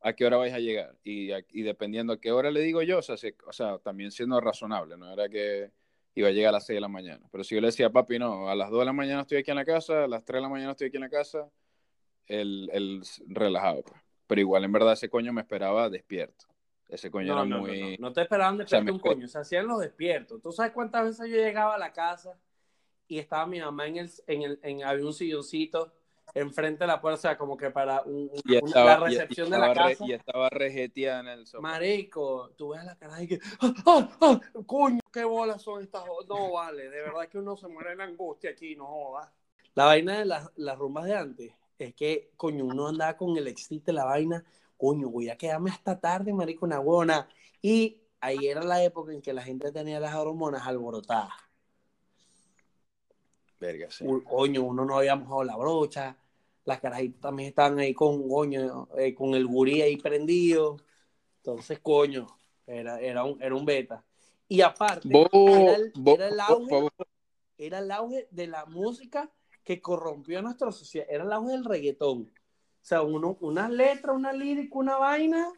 ¿a 0.00 0.12
qué 0.14 0.24
hora 0.24 0.36
vais 0.38 0.54
a 0.54 0.60
llegar? 0.60 0.96
Y, 1.02 1.32
a- 1.32 1.44
y 1.50 1.62
dependiendo 1.62 2.12
a 2.12 2.20
qué 2.20 2.30
hora 2.32 2.50
le 2.50 2.60
digo 2.60 2.80
yo, 2.82 2.98
o 2.98 3.02
sea, 3.02 3.16
si- 3.16 3.34
o 3.46 3.52
sea, 3.52 3.78
también 3.80 4.10
siendo 4.10 4.40
razonable, 4.40 4.96
no 4.96 5.12
era 5.12 5.28
que 5.28 5.70
iba 6.14 6.28
a 6.28 6.30
llegar 6.30 6.50
a 6.50 6.52
las 6.52 6.66
6 6.66 6.76
de 6.76 6.80
la 6.80 6.88
mañana, 6.88 7.26
pero 7.32 7.42
si 7.42 7.54
yo 7.56 7.60
le 7.60 7.66
decía, 7.68 7.90
papi, 7.90 8.18
no, 8.18 8.48
a 8.48 8.54
las 8.54 8.70
2 8.70 8.78
de 8.78 8.84
la 8.86 8.92
mañana 8.92 9.22
estoy 9.22 9.38
aquí 9.38 9.50
en 9.50 9.56
la 9.56 9.64
casa, 9.64 10.04
a 10.04 10.08
las 10.08 10.24
3 10.24 10.38
de 10.38 10.42
la 10.42 10.48
mañana 10.48 10.70
estoy 10.70 10.86
aquí 10.86 10.96
en 10.96 11.02
la 11.02 11.10
casa, 11.10 11.50
el, 12.26 12.70
el 12.72 13.02
relajado, 13.26 13.82
pues. 13.82 14.00
Pero 14.26 14.40
igual, 14.40 14.64
en 14.64 14.72
verdad, 14.72 14.94
ese 14.94 15.10
coño 15.10 15.32
me 15.32 15.42
esperaba 15.42 15.90
despierto. 15.90 16.46
Ese 16.88 17.10
coño 17.10 17.26
No, 17.28 17.32
era 17.34 17.44
no, 17.44 17.58
muy... 17.58 17.98
no, 17.98 18.08
no, 18.08 18.12
te 18.12 18.22
esperaban 18.22 18.54
O 18.60 18.66
sea, 18.66 18.78
despierto 18.80 18.92
un 18.94 19.00
coño, 19.14 19.28
se 19.28 19.38
hacían 19.38 19.66
los 19.66 19.80
despiertos. 19.80 20.40
¿Tú 20.40 20.52
sabes 20.52 20.72
cuántas 20.72 21.04
veces 21.04 21.28
yo 21.28 21.36
llegaba 21.36 21.74
a 21.74 21.78
la 21.78 21.92
casa 21.92 22.38
y 23.08 23.18
estaba 23.18 23.46
mi 23.46 23.60
mamá 23.60 23.86
en 23.88 23.96
el, 23.98 24.10
en 24.26 24.42
el, 24.42 24.60
en, 24.62 24.84
había 24.84 25.04
un 25.04 25.12
silloncito 25.12 25.92
enfrente 26.34 26.80
de 26.84 26.88
la 26.88 27.00
puerta, 27.00 27.14
o 27.14 27.20
sea, 27.20 27.38
como 27.38 27.56
que 27.56 27.70
para 27.70 28.02
un- 28.02 28.28
una- 28.62 28.84
la 28.84 28.96
y 29.10 29.14
recepción 29.14 29.50
de 29.50 29.58
la 29.58 29.68
re- 29.72 29.92
casa? 29.92 30.04
y 30.06 30.12
estaba 30.12 30.50
rejeteada 30.50 31.20
en 31.20 31.28
el 31.28 31.46
sofá. 31.46 31.62
Marico, 31.62 32.50
tú 32.56 32.70
ves 32.70 32.84
la 32.84 32.96
cara 32.96 33.22
y 33.22 33.28
que, 33.28 33.38
¡ah, 33.60 33.74
ah, 33.86 34.08
ah! 34.20 34.40
coño, 34.66 35.00
qué 35.12 35.22
bolas 35.24 35.62
son 35.62 35.82
estas. 35.82 36.02
No 36.28 36.52
vale, 36.52 36.90
de 36.90 37.02
verdad 37.02 37.28
que 37.28 37.38
uno 37.38 37.56
se 37.56 37.68
muere 37.68 37.92
en 37.92 38.00
angustia 38.00 38.50
aquí, 38.50 38.74
no 38.74 38.86
jodas. 38.86 39.30
La 39.76 39.84
vaina 39.86 40.18
de 40.18 40.24
las, 40.24 40.50
las 40.56 40.76
rumbas 40.76 41.04
de 41.04 41.14
antes 41.14 41.52
es 41.78 41.94
que, 41.94 42.30
coño, 42.36 42.64
uno 42.64 42.88
andaba 42.88 43.16
con 43.16 43.36
el 43.36 43.46
excite 43.48 43.92
la 43.92 44.04
vaina, 44.04 44.44
coño, 44.76 45.08
voy 45.10 45.28
a 45.30 45.36
quedarme 45.36 45.70
hasta 45.70 45.98
tarde, 46.00 46.32
marico, 46.32 46.66
una 46.66 46.78
buena. 46.80 47.28
Y 47.62 48.00
ahí 48.20 48.46
era 48.48 48.62
la 48.62 48.82
época 48.82 49.12
en 49.12 49.22
que 49.22 49.32
la 49.32 49.42
gente 49.42 49.70
tenía 49.70 50.00
las 50.00 50.14
hormonas 50.14 50.66
alborotadas. 50.66 51.32
Verga, 53.60 53.90
sí. 53.90 54.04
Coño, 54.28 54.62
uno 54.62 54.84
no 54.84 54.98
había 54.98 55.16
mojado 55.16 55.44
la 55.44 55.56
brocha, 55.56 56.16
las 56.64 56.80
carajitas 56.80 57.20
también 57.20 57.48
estaban 57.50 57.78
ahí 57.78 57.92
con, 57.94 58.28
coño, 58.28 58.88
eh, 58.96 59.14
con 59.14 59.34
el 59.34 59.46
gurí 59.46 59.82
ahí 59.82 59.96
prendido. 59.96 60.76
Entonces, 61.38 61.78
coño, 61.80 62.26
era, 62.66 63.00
era, 63.00 63.24
un, 63.24 63.42
era 63.42 63.54
un 63.54 63.64
beta. 63.64 64.02
Y 64.48 64.60
aparte, 64.60 65.08
era, 65.10 65.74
el, 65.76 65.92
era 66.06 66.28
el 66.28 66.40
auge, 66.40 66.88
era 67.58 67.78
el 67.80 67.90
auge 67.90 68.28
de 68.30 68.46
la 68.46 68.64
música 68.66 69.30
que 69.62 69.80
corrompió 69.80 70.38
a 70.38 70.42
nuestra 70.42 70.70
sociedad. 70.72 71.06
Era 71.10 71.24
el 71.24 71.32
auge 71.32 71.52
del 71.52 71.64
reggaetón. 71.64 72.22
O 72.22 72.86
sea, 72.86 73.02
uno, 73.02 73.36
una 73.40 73.68
letra, 73.68 74.12
una 74.12 74.32
lírica, 74.32 74.78
una 74.78 74.96
vaina, 74.96 75.50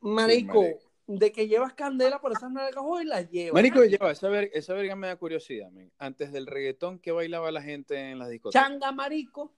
marico, 0.00 0.62
marico. 0.62 0.78
de 1.06 1.32
que 1.32 1.48
llevas 1.48 1.74
candela 1.74 2.20
por 2.20 2.32
esas 2.32 2.50
nalgas 2.50 2.84
hoy 2.86 3.04
las 3.04 3.28
llevas. 3.30 3.54
Marico, 3.54 3.84
ya 3.84 3.98
va, 4.00 4.12
esa, 4.12 4.28
ver- 4.28 4.50
esa 4.54 4.74
verga 4.74 4.94
me 4.94 5.08
da 5.08 5.16
curiosidad. 5.16 5.70
Antes 5.98 6.32
del 6.32 6.46
reggaetón, 6.46 7.00
¿qué 7.00 7.10
bailaba 7.10 7.50
la 7.50 7.62
gente 7.62 8.10
en 8.10 8.18
las 8.20 8.30
discotecas? 8.30 8.68
Changa, 8.68 8.92
marico. 8.92 9.52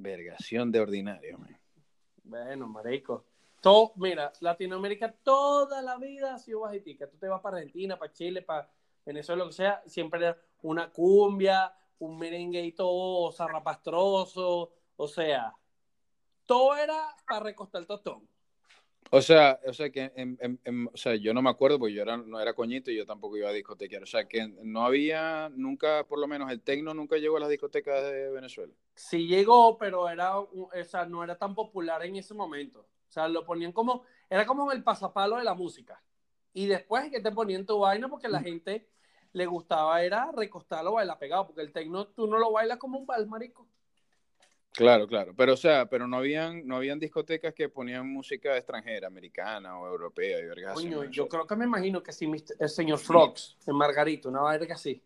Vergación 0.00 0.72
de 0.72 0.80
ordinario, 0.80 1.38
men. 1.38 1.58
Bueno, 2.24 2.66
marico. 2.66 3.24
Todo, 3.60 3.92
mira, 3.96 4.32
Latinoamérica 4.40 5.12
toda 5.22 5.82
la 5.82 5.98
vida 5.98 6.34
ha 6.34 6.38
sido 6.38 6.60
bajitica. 6.60 7.08
Tú 7.08 7.18
te 7.18 7.28
vas 7.28 7.40
para 7.40 7.58
Argentina, 7.58 7.98
para 7.98 8.12
Chile, 8.12 8.40
para 8.42 8.70
Venezuela, 9.04 9.44
lo 9.44 9.50
que 9.50 9.56
sea, 9.56 9.82
siempre 9.86 10.34
una 10.62 10.90
cumbia, 10.90 11.74
un 11.98 12.18
merengue 12.18 12.72
todo 12.72 13.30
zarrapastroso, 13.32 14.72
o 14.96 15.08
sea, 15.08 15.52
todo 16.46 16.76
era 16.76 17.14
para 17.26 17.40
recostar 17.40 17.82
el 17.82 17.86
tostón. 17.86 18.26
O 19.12 19.20
sea, 19.22 19.58
o 19.66 19.72
sea 19.72 19.90
que 19.90 20.12
en- 20.14 20.38
en- 20.40 20.60
en- 20.64 20.88
o 20.92 20.96
sea, 20.96 21.16
yo 21.16 21.34
no 21.34 21.42
me 21.42 21.50
acuerdo 21.50 21.78
porque 21.78 21.94
yo 21.94 22.02
era, 22.02 22.16
no 22.16 22.40
era 22.40 22.54
coñito 22.54 22.90
y 22.90 22.96
yo 22.96 23.06
tampoco 23.06 23.36
iba 23.36 23.48
a 23.48 23.52
discotequear. 23.52 24.02
O 24.04 24.06
sea 24.06 24.28
que 24.28 24.46
no 24.62 24.84
había 24.84 25.48
nunca, 25.50 26.04
por 26.06 26.18
lo 26.20 26.28
menos 26.28 26.50
el 26.50 26.62
tecno 26.62 26.94
nunca 26.94 27.16
llegó 27.16 27.36
a 27.36 27.40
las 27.40 27.48
discotecas 27.48 28.02
de 28.04 28.30
Venezuela. 28.30 28.72
Sí 28.94 29.26
llegó, 29.26 29.78
pero 29.78 30.08
era, 30.08 30.38
o 30.38 30.70
sea, 30.86 31.06
no 31.06 31.24
era 31.24 31.36
tan 31.38 31.54
popular 31.54 32.04
en 32.04 32.16
ese 32.16 32.34
momento. 32.34 32.80
O 32.82 33.12
sea, 33.12 33.28
lo 33.28 33.44
ponían 33.44 33.72
como, 33.72 34.04
era 34.28 34.46
como 34.46 34.70
el 34.72 34.82
pasapalo 34.84 35.36
de 35.36 35.44
la 35.44 35.54
música. 35.54 36.02
Y 36.52 36.66
después 36.66 37.10
que 37.10 37.20
te 37.20 37.32
ponían 37.32 37.64
tu 37.66 37.78
vaina 37.78 38.08
porque 38.08 38.28
la 38.28 38.40
gente 38.40 38.88
le 39.32 39.46
gustaba 39.46 40.02
era 40.02 40.30
recostarlo, 40.32 40.92
bailar 40.92 41.18
pegado, 41.18 41.46
porque 41.46 41.62
el 41.62 41.72
tecno 41.72 42.08
tú 42.08 42.26
no 42.26 42.38
lo 42.38 42.52
bailas 42.52 42.78
como 42.78 42.98
un 42.98 43.06
bal, 43.06 43.26
marico. 43.26 43.68
Claro, 44.72 45.06
claro. 45.06 45.34
Pero, 45.36 45.54
o 45.54 45.56
sea, 45.56 45.86
pero 45.86 46.06
no 46.06 46.16
habían, 46.16 46.66
no 46.66 46.76
habían 46.76 46.98
discotecas 46.98 47.54
que 47.54 47.68
ponían 47.68 48.08
música 48.08 48.56
extranjera, 48.56 49.08
americana 49.08 49.78
o 49.78 49.86
europea 49.86 50.38
y 50.38 50.46
vergas 50.46 50.74
Coño, 50.74 51.04
yo 51.04 51.28
creo 51.28 51.46
que 51.46 51.56
me 51.56 51.64
imagino 51.64 52.02
que 52.02 52.12
sí, 52.12 52.26
Mr. 52.26 52.56
el 52.58 52.68
señor 52.68 52.98
Frogs 52.98 53.56
en 53.66 53.76
Margarito, 53.76 54.28
una 54.28 54.42
verga 54.44 54.74
así. 54.74 55.02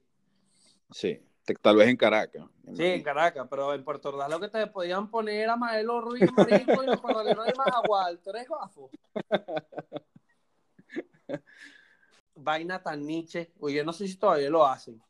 Sí, 0.91 1.21
te- 1.45 1.55
tal 1.55 1.77
vez 1.77 1.89
en 1.89 1.97
Caracas. 1.97 2.45
Sí, 2.75 2.85
en. 2.85 3.03
Caracas, 3.03 3.47
pero 3.49 3.75
en 3.75 3.83
Puerto 3.83 4.11
Ordaz 4.11 4.31
lo 4.31 4.39
que 4.39 4.49
te 4.49 4.67
podían 4.67 5.11
poner 5.11 5.41
era 5.41 5.57
Maelo 5.57 6.01
Ruiz, 6.03 6.31
Marico, 6.33 6.83
y 6.83 6.87
los 6.87 7.01
corraleros 7.01 7.47
de 7.47 7.55
Majagual, 7.55 8.21
tú 8.21 8.31
eres 8.31 8.47
gafo. 8.49 8.91
Vaina 12.37 12.83
tan 12.83 13.05
niche, 13.07 13.53
oye, 13.61 13.77
yo 13.77 13.85
no 13.85 13.93
sé 13.93 14.07
si 14.07 14.17
todavía 14.17 14.51
lo 14.51 14.67
hacen 14.67 15.01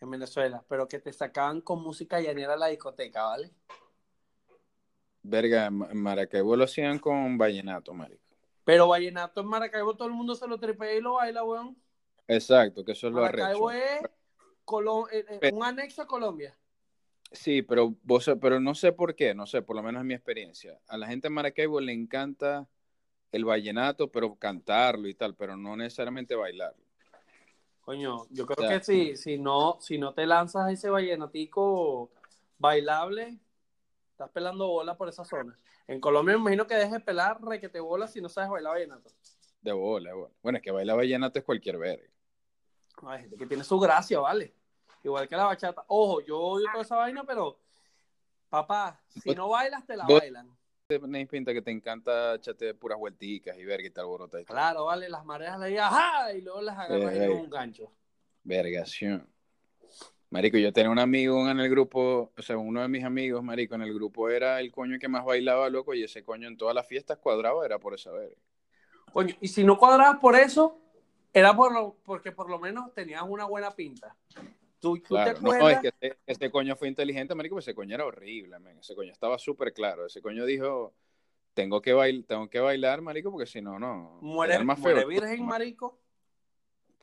en 0.00 0.10
Venezuela, 0.10 0.64
pero 0.68 0.88
que 0.88 1.00
te 1.00 1.12
sacaban 1.12 1.60
con 1.60 1.82
música 1.82 2.20
llanera 2.20 2.54
a 2.54 2.56
la 2.56 2.66
discoteca, 2.68 3.24
¿vale? 3.24 3.50
Verga, 5.28 5.66
en 5.66 5.74
Ma- 5.74 5.88
en 5.90 5.98
Maracaibo 6.02 6.56
lo 6.56 6.64
hacían 6.64 6.98
con 6.98 7.36
vallenato, 7.36 7.92
marico. 7.94 8.22
Pero 8.64 8.88
vallenato 8.88 9.40
en 9.40 9.46
Maracaibo 9.46 9.94
todo 9.94 10.08
el 10.08 10.14
mundo 10.14 10.34
se 10.34 10.46
lo 10.46 10.58
tripea 10.58 10.94
y 10.94 11.00
lo 11.00 11.14
baila, 11.14 11.44
weón. 11.44 11.76
Exacto, 12.26 12.84
que 12.84 12.92
eso 12.92 13.08
es 13.08 13.14
lo 13.14 13.20
Maracaibo 13.20 13.70
arrecho. 13.70 13.84
es 13.84 14.02
eh, 15.12 15.24
eh, 15.40 15.50
un 15.52 15.64
anexo 15.64 16.02
a 16.02 16.06
Colombia. 16.06 16.56
Sí, 17.32 17.62
pero 17.62 17.94
vos, 18.02 18.30
pero 18.40 18.58
no 18.58 18.74
sé 18.74 18.92
por 18.92 19.14
qué, 19.14 19.34
no 19.34 19.46
sé, 19.46 19.60
por 19.62 19.76
lo 19.76 19.82
menos 19.82 20.00
en 20.00 20.06
mi 20.06 20.14
experiencia. 20.14 20.78
A 20.88 20.96
la 20.96 21.06
gente 21.06 21.28
en 21.28 21.34
Maracaibo 21.34 21.80
le 21.80 21.92
encanta 21.92 22.66
el 23.32 23.44
vallenato, 23.44 24.10
pero 24.10 24.34
cantarlo 24.36 25.08
y 25.08 25.14
tal, 25.14 25.34
pero 25.34 25.56
no 25.56 25.76
necesariamente 25.76 26.34
bailarlo. 26.34 26.82
Coño, 27.82 28.26
yo 28.30 28.44
creo 28.46 28.56
O 28.58 28.68
sea, 28.68 28.78
que 28.78 28.84
si, 28.84 29.16
si 29.16 29.38
no, 29.38 29.78
si 29.80 29.98
no 29.98 30.12
te 30.12 30.26
lanzas 30.26 30.70
ese 30.70 30.90
vallenatico 30.90 32.10
bailable, 32.58 33.38
estás 34.18 34.30
pelando 34.32 34.66
bola 34.66 34.96
por 34.96 35.08
esa 35.08 35.24
zona. 35.24 35.56
En 35.86 36.00
Colombia 36.00 36.34
me 36.34 36.40
imagino 36.40 36.66
que 36.66 36.74
dejes 36.74 36.90
de 36.90 37.00
pelar 37.00 37.40
requete 37.40 37.78
bola 37.78 38.08
si 38.08 38.20
no 38.20 38.28
sabes 38.28 38.50
bailar 38.50 38.72
vallenato. 38.72 39.10
De 39.60 39.70
bola, 39.70 40.10
de 40.10 40.16
bola. 40.16 40.34
Bueno, 40.42 40.56
es 40.58 40.62
que 40.64 40.72
bailar 40.72 40.96
vallenato 40.96 41.38
es 41.38 41.44
cualquier 41.44 41.78
verga. 41.78 42.08
No, 43.00 43.10
hay 43.10 43.20
gente 43.20 43.36
que 43.36 43.46
tiene 43.46 43.62
su 43.62 43.78
gracia, 43.78 44.18
¿vale? 44.18 44.52
Igual 45.04 45.28
que 45.28 45.36
la 45.36 45.44
bachata. 45.44 45.84
Ojo, 45.86 46.20
yo 46.20 46.36
odio 46.36 46.66
toda 46.72 46.82
esa 46.82 46.96
vaina, 46.96 47.22
pero 47.22 47.60
papá, 48.48 49.00
si 49.06 49.30
no 49.36 49.50
bailas, 49.50 49.86
te 49.86 49.96
la 49.96 50.04
bailan. 50.04 50.50
Tenéis 50.88 51.28
pinta 51.28 51.52
que 51.52 51.62
te 51.62 51.70
encanta 51.70 52.34
echarte 52.34 52.74
puras 52.74 52.98
vuelticas 52.98 53.56
y 53.56 53.64
verga 53.64 53.86
y 53.86 53.90
tal 53.90 54.06
borota 54.06 54.40
y 54.40 54.44
tal. 54.44 54.56
Claro, 54.56 54.86
vale, 54.86 55.08
las 55.08 55.24
mareas 55.24 55.60
le 55.60 55.78
¡ajá! 55.78 56.32
Y 56.32 56.40
luego 56.40 56.60
las 56.60 56.76
agarras 56.76 57.12
Eh, 57.12 57.24
en 57.24 57.30
eh. 57.30 57.34
un 57.34 57.48
gancho. 57.48 57.92
Vergación. 58.42 59.32
Marico, 60.30 60.58
yo 60.58 60.72
tenía 60.72 60.90
un 60.90 60.98
amigo 60.98 61.48
en 61.48 61.58
el 61.58 61.70
grupo, 61.70 62.32
o 62.36 62.42
sea, 62.42 62.58
uno 62.58 62.82
de 62.82 62.88
mis 62.88 63.02
amigos, 63.02 63.42
marico, 63.42 63.74
en 63.76 63.82
el 63.82 63.94
grupo 63.94 64.28
era 64.28 64.60
el 64.60 64.70
coño 64.70 64.98
que 64.98 65.08
más 65.08 65.24
bailaba, 65.24 65.70
loco, 65.70 65.94
y 65.94 66.02
ese 66.02 66.22
coño 66.22 66.48
en 66.48 66.56
todas 66.58 66.74
las 66.74 66.86
fiestas 66.86 67.16
cuadraba, 67.18 67.64
era 67.64 67.78
por 67.78 67.94
esa 67.94 68.12
verga. 68.12 68.36
Coño, 69.12 69.34
y 69.40 69.48
si 69.48 69.64
no 69.64 69.78
cuadrabas 69.78 70.18
por 70.20 70.36
eso, 70.36 70.78
era 71.32 71.56
por 71.56 71.72
lo- 71.72 71.96
porque 72.04 72.30
por 72.30 72.50
lo 72.50 72.58
menos 72.58 72.92
tenías 72.92 73.22
una 73.26 73.46
buena 73.46 73.74
pinta. 73.74 74.14
¿Tú, 74.80 74.98
tú 74.98 75.16
te 75.16 75.34
no, 75.40 75.68
es 75.70 75.80
que 75.80 75.88
ese, 76.00 76.18
ese 76.26 76.50
coño 76.50 76.76
fue 76.76 76.88
inteligente, 76.88 77.34
marico, 77.34 77.56
pues 77.56 77.66
ese 77.66 77.74
coño 77.74 77.94
era 77.94 78.04
horrible, 78.04 78.58
men. 78.58 78.78
Ese 78.78 78.94
coño 78.94 79.10
estaba 79.10 79.38
súper 79.38 79.72
claro. 79.72 80.06
Ese 80.06 80.20
coño 80.20 80.44
dijo, 80.44 80.94
tengo 81.54 81.80
que, 81.80 81.94
bail 81.94 82.24
tengo 82.26 82.48
que 82.48 82.60
bailar, 82.60 83.00
marico, 83.00 83.30
porque 83.32 83.46
si 83.46 83.60
no, 83.62 83.78
no. 83.78 84.18
muere, 84.20 84.62
más 84.62 84.78
muere 84.78 85.00
feo. 85.00 85.08
virgen, 85.08 85.46
marico, 85.46 85.98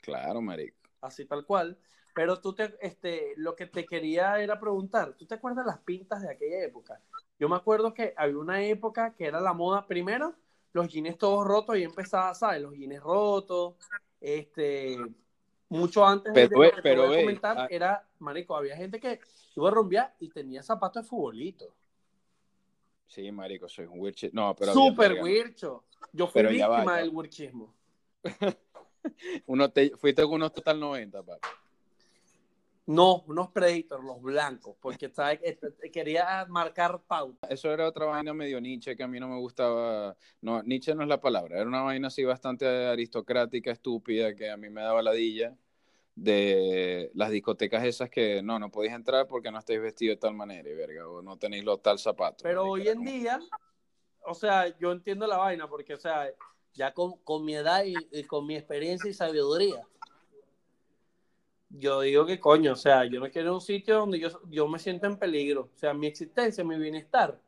Claro, 0.02 0.42
marico. 0.42 0.78
así 1.02 1.26
tal 1.26 1.44
cual. 1.46 1.78
Pero 2.16 2.40
tú 2.40 2.54
te, 2.54 2.78
este, 2.80 3.34
lo 3.36 3.58
que 3.58 3.66
te 3.68 3.86
quería 3.86 4.40
era 4.40 4.58
preguntar, 4.58 5.14
¿tú 5.18 5.26
te 5.26 5.36
acuerdas 5.36 5.66
las 5.66 5.80
pintas 5.80 6.22
de 6.22 6.32
aquella 6.32 6.64
época? 6.64 7.02
Yo 7.38 7.50
me 7.50 7.58
acuerdo 7.58 7.94
que 7.94 8.14
había 8.16 8.38
una 8.38 8.64
época 8.64 9.14
que 9.14 9.26
era 9.26 9.42
la 9.42 9.52
moda, 9.52 9.86
primero, 9.86 10.34
los 10.72 10.88
jeans 10.88 11.18
todos 11.18 11.46
rotos 11.46 11.78
y 11.78 11.84
empezaba, 11.84 12.34
¿sabes? 12.34 12.62
Los 12.62 12.74
jeans 12.74 13.04
rotos, 13.04 13.76
este, 14.22 14.98
mucho 15.68 16.06
antes 16.06 16.34
de 16.34 16.48
Pero 16.48 16.60
ve- 16.62 16.72
que 16.72 16.82
pero 16.82 17.10
ve, 17.10 17.20
comentar, 17.20 17.60
ah. 17.60 17.68
era, 17.70 18.08
marico, 18.20 18.56
había 18.56 18.78
gente 18.78 18.98
que 18.98 19.20
iba 19.58 19.68
a 19.68 19.72
rumbear 19.72 20.16
y 20.18 20.30
tenía 20.30 20.64
zapatos 20.64 21.04
de 21.04 21.10
futbolito. 21.10 21.76
Sí, 23.08 23.30
marico, 23.30 23.68
soy 23.68 23.88
un 23.88 24.10
shit. 24.12 24.32
No, 24.32 24.56
pero. 24.56 24.72
Súper 24.72 25.22
wircho. 25.22 25.84
Yo 26.14 26.28
fui 26.28 26.42
Pero 26.42 26.70
va, 26.70 26.78
víctima 26.78 26.98
del 26.98 27.10
wirchismo. 27.10 27.74
Uno 29.48 29.70
te, 29.70 29.92
fuiste 29.98 30.24
con 30.24 30.36
unos 30.36 30.54
total 30.54 30.80
90, 30.80 31.22
papi. 31.22 31.48
No, 32.88 33.24
unos 33.28 33.50
Predators, 33.50 34.04
los 34.04 34.22
blancos, 34.22 34.76
porque 34.80 35.10
¿sabes? 35.10 35.40
Este, 35.42 35.90
quería 35.92 36.46
marcar 36.48 37.02
pauta. 37.08 37.48
Eso 37.48 37.72
era 37.72 37.88
otra 37.88 38.06
vaina 38.06 38.32
medio 38.34 38.62
Nietzsche 38.62 38.96
que 38.96 39.02
a 39.02 39.08
mí 39.08 39.20
no 39.20 39.28
me 39.28 39.38
gustaba. 39.40 40.16
No, 40.42 40.62
Nietzsche 40.62 40.94
no 40.94 41.02
es 41.02 41.10
la 41.10 41.20
palabra. 41.20 41.58
Era 41.58 41.68
una 41.68 41.82
vaina 41.82 42.10
así 42.10 42.24
bastante 42.24 42.68
aristocrática, 42.68 43.72
estúpida, 43.72 44.36
que 44.36 44.52
a 44.52 44.58
mí 44.58 44.70
me 44.70 44.82
daba 44.82 45.02
ladilla. 45.02 45.56
De 46.14 47.12
las 47.14 47.30
discotecas 47.30 47.84
esas 47.84 48.10
que 48.10 48.42
no, 48.42 48.58
no 48.58 48.72
podéis 48.72 48.94
entrar 48.94 49.28
porque 49.28 49.52
no 49.52 49.60
estáis 49.60 49.82
vestidos 49.82 50.16
de 50.16 50.22
tal 50.22 50.34
manera, 50.34 50.70
y 50.70 50.74
verga, 50.74 51.10
o 51.10 51.22
no 51.22 51.38
tenéis 51.38 51.66
los 51.66 51.82
tal 51.82 52.00
zapatos. 52.00 52.42
Pero 52.42 52.64
hoy 52.64 52.88
en 52.88 53.00
como- 53.00 53.10
día, 53.12 53.40
o 54.26 54.34
sea, 54.34 54.78
yo 54.78 54.94
entiendo 54.94 55.28
la 55.28 55.38
vaina, 55.38 55.68
porque, 55.68 55.94
o 55.94 56.00
sea, 56.00 56.30
ya 56.74 56.94
con, 56.94 57.18
con 57.24 57.44
mi 57.44 57.56
edad 57.56 57.84
y, 57.84 57.96
y 58.12 58.24
con 58.24 58.46
mi 58.48 58.56
experiencia 58.56 59.10
y 59.10 59.14
sabiduría, 59.14 59.86
yo 61.70 62.02
digo 62.02 62.26
que 62.26 62.40
coño, 62.40 62.74
o 62.74 62.76
sea, 62.76 63.06
yo 63.06 63.20
no 63.20 63.30
quiero 63.30 63.54
un 63.54 63.62
sitio 63.62 64.00
donde 64.00 64.20
yo, 64.20 64.30
yo 64.50 64.68
me 64.68 64.80
siento 64.80 65.08
en 65.08 65.18
peligro. 65.18 65.70
O 65.74 65.78
sea, 65.78 65.94
mi 65.94 66.08
existencia, 66.08 66.64
mi 66.64 66.78
bienestar 66.78 67.40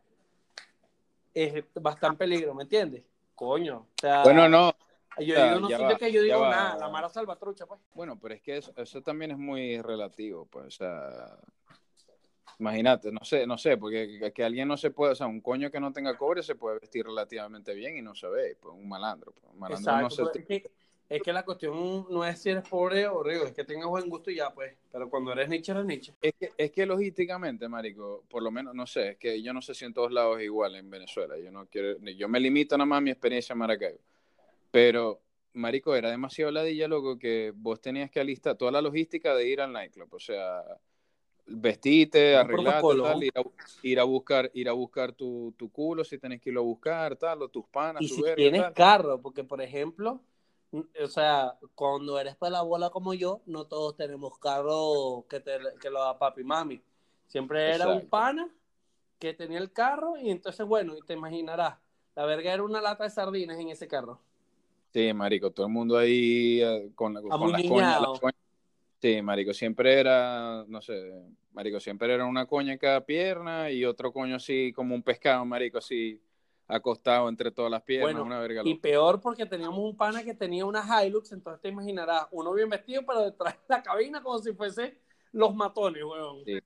es, 1.34 1.64
va 1.86 1.92
a 1.92 1.94
estar 1.94 2.12
en 2.12 2.18
peligro, 2.18 2.54
¿me 2.54 2.64
entiendes? 2.64 3.04
Coño. 3.36 3.78
O 3.78 4.02
sea, 4.02 4.24
Bueno, 4.24 4.50
no, 4.50 4.74
Yo 5.20 5.34
o 5.34 5.38
sea, 5.38 5.54
digo 5.56 5.68
sitio 5.68 5.86
va, 5.88 5.96
que 5.98 6.12
yo 6.12 6.22
digo 6.24 6.40
va. 6.40 6.50
nada, 6.50 6.78
la 6.80 6.90
Mara 6.90 7.10
Salvatrucha, 7.10 7.66
pues. 7.66 7.80
Bueno, 7.94 8.20
pero 8.20 8.34
es 8.34 8.42
que 8.42 8.58
eso, 8.58 8.74
eso 8.76 9.02
también 9.02 9.32
es 9.32 9.38
muy 9.38 9.82
relativo, 9.82 10.46
pues, 10.46 10.66
o 10.68 10.72
sea, 10.72 11.38
imagínate, 12.60 13.12
no 13.12 13.24
sé, 13.24 13.46
no 13.46 13.58
sé, 13.58 13.78
porque 13.78 14.18
que, 14.20 14.34
que 14.34 14.44
alguien 14.44 14.68
no 14.68 14.78
se 14.78 14.90
puede, 14.90 15.12
o 15.12 15.16
sea, 15.16 15.28
un 15.28 15.42
coño 15.42 15.70
que 15.70 15.80
no 15.80 15.94
tenga 15.94 16.18
cobre 16.18 16.42
se 16.42 16.56
puede 16.56 16.80
vestir 16.80 17.06
relativamente 17.06 17.74
bien 17.76 17.98
y 17.98 18.02
no 18.02 18.16
se 18.16 18.28
ve, 18.28 18.58
pues, 18.60 18.74
un 18.74 18.88
malandro, 18.90 19.32
pues, 19.32 19.54
un 19.54 19.60
malandro 19.60 20.02
no 20.02 20.10
se... 20.10 20.24
pero 20.24 20.70
es, 21.10 21.22
que, 21.22 21.34
la 21.34 21.44
cuestión 21.44 22.06
no 22.10 22.26
es 22.26 22.40
si 22.40 22.50
eres 22.50 22.68
pobre 22.68 23.08
o 23.08 23.24
rico, 23.24 23.46
es 23.46 23.54
que 23.54 23.64
tengas 23.64 23.88
buen 23.88 24.10
gusto 24.10 24.30
y 24.30 24.36
ya, 24.36 24.54
pues. 24.54 24.76
Pero 24.92 25.10
cuando 25.10 25.32
eres 25.32 25.48
Nietzsche, 25.50 25.72
eres 25.72 25.86
Nietzsche. 25.86 26.14
Es 26.22 26.34
que, 26.38 26.52
es 26.58 26.72
que 26.72 26.86
logísticamente, 26.86 27.68
marico, 27.70 28.24
por 28.30 28.44
lo 28.44 28.52
menos, 28.52 28.76
no 28.76 28.86
sé, 28.86 29.12
es 29.12 29.18
que 29.18 29.42
yo 29.42 29.54
no 29.54 29.62
sé 29.62 29.74
si 29.74 29.86
en 29.86 29.94
todos 29.94 30.12
lados 30.12 30.38
es 30.40 30.46
igual 30.46 30.76
en 30.76 30.90
Venezuela, 30.90 31.38
yo 31.38 31.52
no 31.52 31.66
quiero, 31.68 31.98
yo 32.00 32.28
me 32.28 32.40
limito 32.40 32.78
nada 32.78 32.86
más 32.86 32.98
a 32.98 33.02
mi 33.02 33.12
experiencia 33.12 33.54
en 33.54 33.60
Maracaibo, 33.60 34.00
pero, 34.70 35.22
marico, 35.54 35.96
era 35.96 36.10
demasiado 36.10 36.52
ladilla, 36.52 36.88
loco, 36.88 37.18
que 37.18 37.54
vos 37.56 37.80
tenías 37.80 38.12
que 38.12 38.20
alistar 38.20 38.58
toda 38.58 38.72
la 38.72 38.82
logística 38.82 39.34
de 39.34 39.48
ir 39.48 39.62
al 39.62 39.72
nightclub, 39.72 40.14
o 40.14 40.20
sea, 40.20 40.62
arreglarte, 41.48 42.46
protocolo. 42.48 43.04
tal, 43.04 43.24
ir 43.24 43.34
a, 43.36 43.42
ir 43.84 44.00
a 44.00 44.04
buscar, 44.04 44.52
ir 44.54 44.70
a 44.70 44.74
buscar 44.74 45.14
tu, 45.14 45.54
tu 45.58 45.72
culo 45.72 46.04
si 46.04 46.18
tenés 46.18 46.42
que 46.42 46.50
irlo 46.50 46.62
a 46.62 46.64
buscar, 46.64 47.16
tal, 47.16 47.42
o 47.44 47.48
tus 47.48 47.66
panas, 47.68 48.02
Y 48.02 48.10
tu 48.10 48.16
si 48.16 48.22
verga, 48.22 48.36
tienes 48.36 48.62
tal. 48.62 48.74
carro, 48.74 49.22
porque 49.22 49.44
por 49.44 49.62
ejemplo, 49.62 50.22
o 50.72 51.08
sea, 51.08 51.58
cuando 51.76 52.20
eres 52.20 52.36
para 52.36 52.52
la 52.54 52.62
bola 52.62 52.90
como 52.90 53.14
yo, 53.14 53.42
no 53.46 53.66
todos 53.66 53.96
tenemos 53.96 54.38
carro 54.40 55.26
que, 55.30 55.40
te, 55.40 55.58
que 55.82 55.90
lo 55.90 56.00
da 56.00 56.18
papi 56.18 56.42
y 56.42 56.44
mami. 56.44 56.82
Siempre 57.28 57.74
era 57.74 57.88
un 57.90 58.08
pana 58.08 58.50
que 59.20 59.34
tenía 59.34 59.60
el 59.60 59.72
carro 59.72 60.18
y 60.18 60.30
entonces, 60.30 60.66
bueno, 60.66 60.96
y 60.98 61.02
te 61.02 61.14
imaginarás, 61.14 61.78
la 62.16 62.26
verga 62.26 62.54
era 62.54 62.64
una 62.64 62.82
lata 62.82 63.04
de 63.04 63.10
sardinas 63.10 63.58
en 63.60 63.70
ese 63.70 63.88
carro. 63.88 64.20
Sí, 64.94 65.12
marico, 65.14 65.52
todo 65.52 65.66
el 65.68 65.72
mundo 65.72 65.98
ahí 65.98 66.62
eh, 66.62 66.92
con, 66.96 67.14
la- 67.14 67.22
con 67.22 67.52
las 67.52 67.64
coñas. 67.64 68.02
Las 68.02 68.20
coñas. 68.20 68.36
Sí, 69.02 69.22
marico, 69.22 69.54
siempre 69.54 70.00
era, 70.00 70.66
no 70.68 70.82
sé, 70.82 71.14
marico, 71.52 71.80
siempre 71.80 72.12
era 72.14 72.26
una 72.26 72.48
coña 72.48 72.74
en 72.74 72.80
cada 72.80 73.06
pierna 73.06 73.70
y 73.70 73.86
otro 73.86 74.12
coño 74.12 74.36
así 74.38 74.74
como 74.74 74.96
un 74.96 75.04
pescado, 75.04 75.46
marico, 75.46 75.78
así 75.78 76.20
acostado 76.68 77.30
entre 77.30 77.52
todas 77.52 77.72
las 77.72 77.82
piernas, 77.82 78.14
Bueno, 78.14 78.26
una 78.26 78.40
verga 78.40 78.62
Y 78.66 78.76
peor 78.76 79.22
porque 79.22 79.46
teníamos 79.46 79.80
un 79.80 79.96
pana 79.96 80.24
que 80.24 80.34
tenía 80.34 80.66
una 80.66 80.84
Hilux, 81.06 81.32
entonces 81.32 81.62
te 81.62 81.70
imaginarás, 81.70 82.28
uno 82.32 82.54
bien 82.54 82.70
vestido, 82.70 83.04
pero 83.06 83.22
detrás 83.22 83.54
de 83.56 83.60
la 83.76 83.84
cabina 83.84 84.22
como 84.22 84.40
si 84.40 84.54
fuese 84.54 85.00
los 85.32 85.56
matones, 85.56 86.04
weón. 86.04 86.44
Sí. 86.46 86.60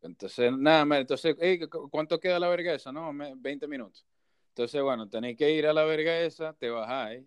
Entonces, 0.00 0.52
nada, 0.56 0.84
man, 0.84 1.00
entonces, 1.00 1.34
"Ey, 1.40 1.58
¿cu- 1.66 1.88
¿cuánto 1.90 2.20
queda 2.20 2.38
la 2.38 2.48
verga 2.48 2.72
esa? 2.74 2.92
No, 2.92 3.12
me- 3.12 3.34
20 3.36 3.66
minutos. 3.66 4.06
Entonces, 4.50 4.80
bueno, 4.82 5.08
tenéis 5.08 5.36
que 5.36 5.50
ir 5.50 5.66
a 5.66 5.72
la 5.72 5.84
verga 5.84 6.20
esa, 6.20 6.52
te 6.52 6.70
bajáis, 6.70 7.24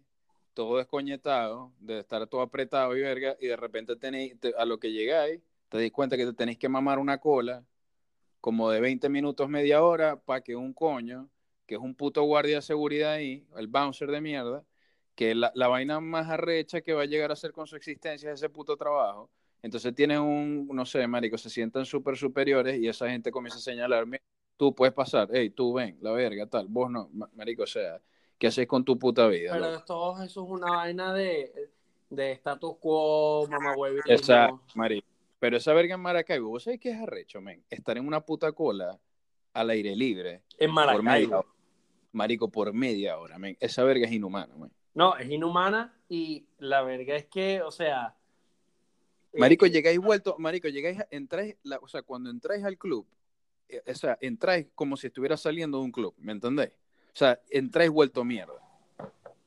todo 0.53 0.77
descoñetado, 0.77 1.71
de 1.79 1.99
estar 1.99 2.25
todo 2.27 2.41
apretado 2.41 2.95
y 2.95 3.01
verga, 3.01 3.35
y 3.39 3.47
de 3.47 3.55
repente 3.55 3.95
tenéis, 3.95 4.39
te- 4.39 4.53
a 4.57 4.65
lo 4.65 4.79
que 4.79 4.91
llegáis, 4.91 5.41
te 5.69 5.77
dais 5.77 5.91
cuenta 5.91 6.17
que 6.17 6.25
te 6.25 6.33
tenéis 6.33 6.57
que 6.57 6.69
mamar 6.69 6.99
una 6.99 7.17
cola 7.19 7.63
como 8.39 8.69
de 8.69 8.79
20 8.81 9.07
minutos, 9.09 9.47
media 9.49 9.83
hora, 9.83 10.17
para 10.19 10.41
que 10.41 10.55
un 10.55 10.73
coño, 10.73 11.29
que 11.71 11.75
es 11.75 11.81
un 11.81 11.95
puto 11.95 12.21
guardia 12.23 12.57
de 12.57 12.61
seguridad 12.61 13.13
ahí, 13.13 13.45
el 13.55 13.67
bouncer 13.67 14.11
de 14.11 14.19
mierda, 14.19 14.65
que 15.15 15.33
la, 15.33 15.53
la 15.55 15.69
vaina 15.69 16.01
más 16.01 16.29
arrecha 16.29 16.81
que 16.81 16.91
va 16.91 17.03
a 17.03 17.05
llegar 17.05 17.29
a 17.29 17.33
hacer 17.33 17.53
con 17.53 17.65
su 17.65 17.77
existencia 17.77 18.29
es 18.29 18.41
ese 18.41 18.49
puto 18.49 18.75
trabajo. 18.75 19.29
Entonces 19.61 19.95
tienes 19.95 20.19
un, 20.19 20.67
no 20.67 20.85
sé, 20.85 21.07
marico, 21.07 21.37
se 21.37 21.49
sientan 21.49 21.85
súper 21.85 22.17
superiores 22.17 22.77
y 22.77 22.89
esa 22.89 23.09
gente 23.09 23.31
comienza 23.31 23.57
a 23.57 23.61
señalarme, 23.61 24.21
tú 24.57 24.75
puedes 24.75 24.93
pasar, 24.93 25.29
hey, 25.31 25.49
tú 25.49 25.71
ven, 25.71 25.97
la 26.01 26.11
verga, 26.11 26.45
tal, 26.45 26.67
vos 26.67 26.91
no, 26.91 27.09
marico, 27.35 27.63
o 27.63 27.67
sea, 27.67 28.01
¿qué 28.37 28.47
haces 28.47 28.67
con 28.67 28.83
tu 28.83 28.99
puta 28.99 29.29
vida? 29.29 29.53
Pero 29.53 29.81
todo 29.85 30.21
eso 30.21 30.43
es 30.43 30.49
una 30.49 30.71
vaina 30.71 31.13
de, 31.13 31.69
de 32.09 32.33
status 32.33 32.75
quo, 32.81 33.47
mamá. 33.49 33.75
Exacto, 34.07 34.61
marico. 34.75 35.07
Pero 35.39 35.55
esa 35.55 35.71
verga 35.71 35.95
en 35.95 36.01
Maracaibo, 36.01 36.49
¿vos 36.49 36.63
sabés 36.63 36.81
qué 36.81 36.91
es 36.91 37.01
arrecho, 37.01 37.39
men? 37.39 37.63
Estar 37.69 37.97
en 37.97 38.05
una 38.05 38.19
puta 38.19 38.51
cola 38.51 38.99
al 39.53 39.69
aire 39.69 39.95
libre. 39.95 40.43
En 40.57 40.71
Maracaibo. 40.73 41.45
Marico, 42.11 42.49
por 42.49 42.73
media 42.73 43.17
hora, 43.17 43.37
men. 43.37 43.57
Esa 43.59 43.83
verga 43.83 44.05
es 44.05 44.11
inhumana, 44.11 44.55
men. 44.55 44.71
No, 44.93 45.15
es 45.17 45.29
inhumana 45.29 45.93
y 46.09 46.45
la 46.59 46.81
verga 46.81 47.15
es 47.15 47.25
que, 47.25 47.61
o 47.61 47.71
sea... 47.71 48.15
Marico, 49.33 49.65
eh, 49.65 49.71
llegáis 49.71 49.99
vuelto, 49.99 50.35
marico, 50.37 50.67
llegáis, 50.67 50.99
entráis, 51.09 51.55
la, 51.63 51.77
o 51.77 51.87
sea, 51.87 52.01
cuando 52.01 52.29
entráis 52.29 52.63
al 52.65 52.77
club, 52.77 53.07
eh, 53.69 53.81
o 53.87 53.95
sea, 53.95 54.17
entráis 54.19 54.67
como 54.75 54.97
si 54.97 55.07
estuviera 55.07 55.37
saliendo 55.37 55.77
de 55.77 55.85
un 55.85 55.91
club, 55.91 56.13
¿me 56.17 56.33
entendéis? 56.33 56.71
O 57.13 57.15
sea, 57.15 57.39
entráis 57.49 57.89
vuelto 57.89 58.23
mierda. 58.25 58.61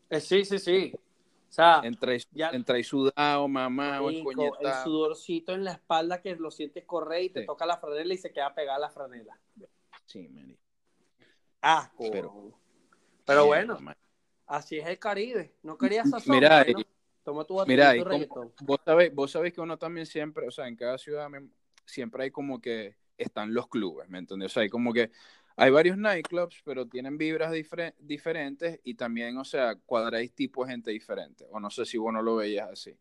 Eh, 0.09 0.21
sí, 0.21 0.45
sí, 0.45 0.59
sí. 0.59 0.93
O 0.95 1.53
sea, 1.55 1.83
entráis, 1.85 2.27
ya, 2.33 2.51
entráis 2.51 2.89
sudado, 2.89 3.47
mamá, 3.47 4.01
el 4.09 4.73
sudorcito 4.83 5.53
en 5.53 5.63
la 5.63 5.73
espalda 5.73 6.21
que 6.21 6.35
lo 6.35 6.51
sientes 6.51 6.85
correr 6.85 7.25
y 7.25 7.31
te 7.31 7.45
toca 7.45 7.65
la 7.65 7.77
franela 7.77 8.13
y 8.13 8.17
se 8.17 8.33
queda 8.33 8.53
pegada 8.53 8.79
la 8.79 8.91
franela. 8.91 9.39
Sí, 10.05 10.27
marico. 10.29 10.64
Asco. 11.65 12.11
Pero, 12.11 12.53
pero 13.25 13.47
bueno, 13.47 13.79
así 14.47 14.79
es 14.79 14.87
el 14.87 14.99
Caribe. 14.99 15.55
No 15.63 15.79
querías 15.79 16.09
sazón, 16.11 16.37
Mira, 16.37 16.65
Toma 17.23 17.45
tu 17.45 17.65
Mira, 17.67 17.95
vos 18.61 18.81
sabés, 18.85 19.15
vos 19.15 19.31
sabés 19.31 19.55
que 19.55 19.63
uno 19.63 19.79
también 19.79 20.05
siempre, 20.05 20.47
o 20.47 20.51
sea, 20.51 20.69
en 20.69 20.77
cada 20.77 20.99
ciudad 20.99 21.29
siempre 21.87 22.25
hay 22.25 22.31
como 22.31 22.61
que 22.61 22.97
están 23.17 23.55
los 23.55 23.69
clubes, 23.69 24.11
¿me 24.11 24.19
entiendes? 24.19 24.53
O 24.53 24.55
sea, 24.55 24.63
hay 24.63 24.69
como 24.69 24.93
que 24.93 25.11
hay 25.57 25.71
varios 25.71 25.97
nightclubs, 25.97 26.61
pero 26.65 26.87
tienen 26.87 27.17
vibras 27.17 27.53
diferentes 27.99 28.81
y 28.85 28.95
también, 28.95 29.39
o 29.39 29.45
sea, 29.45 29.77
cuadráis 29.87 30.35
tipo 30.35 30.65
de 30.65 30.73
gente 30.73 30.91
diferente. 30.91 31.47
O 31.51 31.61
no 31.61 31.71
sé 31.71 31.87
si 31.87 31.97
vos 31.97 32.13
no 32.13 32.21
lo 32.21 32.37
veías 32.37 32.71
así. 32.71 32.95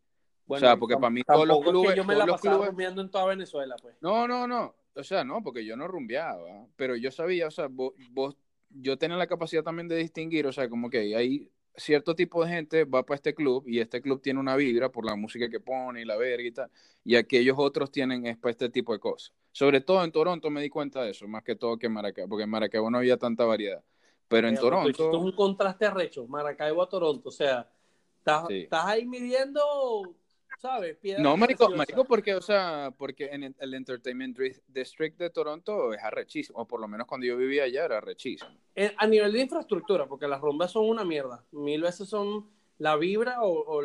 o 0.48 0.58
sea, 0.58 0.78
porque 0.78 0.96
para 0.96 1.10
mí 1.10 1.24
todos 1.24 1.48
los 1.48 1.60
clubes. 1.60 1.96
yo 1.96 2.06
me 2.06 2.16
la 2.16 2.26
pasaba 2.26 2.68
rumbeando 2.68 3.02
en 3.02 3.12
toda 3.12 3.26
Venezuela, 3.26 3.76
pues. 3.82 3.98
No, 4.02 4.26
no, 4.28 4.48
no. 4.48 4.76
O 4.96 5.04
sea, 5.04 5.24
no, 5.24 5.42
porque 5.42 5.66
yo 5.66 5.76
no 5.76 5.88
rumbeaba. 5.88 6.68
Pero 6.76 6.96
yo 6.96 7.12
sabía, 7.12 7.48
o 7.48 7.52
sea, 7.52 7.68
vos, 7.68 7.94
vos 8.12 8.38
yo 8.74 8.98
tenía 8.98 9.18
la 9.18 9.28
capacidad 9.28 9.64
también 9.64 9.88
de 9.88 9.98
distinguir, 9.98 10.48
o 10.48 10.52
sea, 10.52 10.70
como 10.70 10.90
que 10.90 11.16
hay 11.16 11.50
cierto 11.76 12.16
tipo 12.16 12.44
de 12.44 12.52
gente 12.52 12.86
va 12.86 13.04
para 13.04 13.16
este 13.16 13.34
club 13.34 13.64
y 13.68 13.80
este 13.80 14.02
club 14.02 14.22
tiene 14.22 14.40
una 14.40 14.56
vibra 14.56 14.90
por 14.90 15.06
la 15.06 15.16
música 15.16 15.50
que 15.50 15.60
pone 15.60 16.02
y 16.02 16.06
la 16.06 16.18
verga 16.18 16.48
y 16.48 16.52
tal, 16.52 16.70
y 17.04 17.16
aquellos 17.16 17.56
otros 17.58 17.92
tienen 17.92 18.26
es 18.26 18.38
para 18.38 18.52
este 18.52 18.70
tipo 18.70 18.94
de 18.94 19.00
cosas. 19.00 19.34
Sobre 19.52 19.82
todo 19.82 20.04
en 20.04 20.12
Toronto 20.12 20.50
me 20.50 20.62
di 20.62 20.70
cuenta 20.70 21.04
de 21.04 21.12
eso, 21.12 21.28
más 21.28 21.44
que 21.44 21.56
todo 21.56 21.78
que 21.78 21.88
en 21.88 21.94
Maracaibo, 21.94 22.30
porque 22.30 22.44
en 22.44 22.50
Maracaibo 22.50 22.90
no 22.90 22.98
había 22.98 23.18
tanta 23.18 23.46
variedad. 23.46 23.84
Pero 24.28 24.48
en 24.48 24.56
Toronto... 24.56 24.90
Esto 24.90 25.12
es 25.12 25.24
un 25.24 25.32
contraste 25.34 25.86
arrecho, 25.86 26.28
Maracaibo 26.28 26.82
a 26.82 26.90
Toronto, 26.90 27.30
o 27.30 27.32
sea, 27.32 27.70
estás, 28.18 28.50
estás 28.50 28.86
ahí 28.86 29.06
midiendo 29.06 30.16
¿sabes? 30.58 30.98
no, 31.20 31.36
marico, 31.38 31.70
marico, 31.70 32.06
porque, 32.06 32.36
o 32.36 32.42
sea, 32.42 32.94
porque 32.98 33.26
en 33.32 33.56
el 33.58 33.74
Entertainment 33.74 34.38
District 34.68 35.18
de 35.18 35.30
Toronto 35.30 35.94
es 35.94 36.04
arrechísimo, 36.04 36.60
o 36.60 36.68
por 36.68 36.80
lo 36.80 36.88
menos 36.88 37.08
cuando 37.08 37.26
yo 37.26 37.38
vivía 37.38 37.64
allá 37.64 37.86
era 37.86 37.98
arrechísimo. 37.98 38.52
Eh, 38.76 38.94
a 38.98 39.08
nivel 39.08 39.32
de 39.34 39.42
infraestructura, 39.42 40.08
porque 40.08 40.28
las 40.28 40.42
rumbas 40.42 40.72
son 40.72 40.90
una 40.90 41.04
mierda, 41.04 41.44
mil 41.52 41.82
veces 41.82 42.08
son 42.08 42.50
la 42.78 42.96
vibra 42.96 43.38
o, 43.42 43.82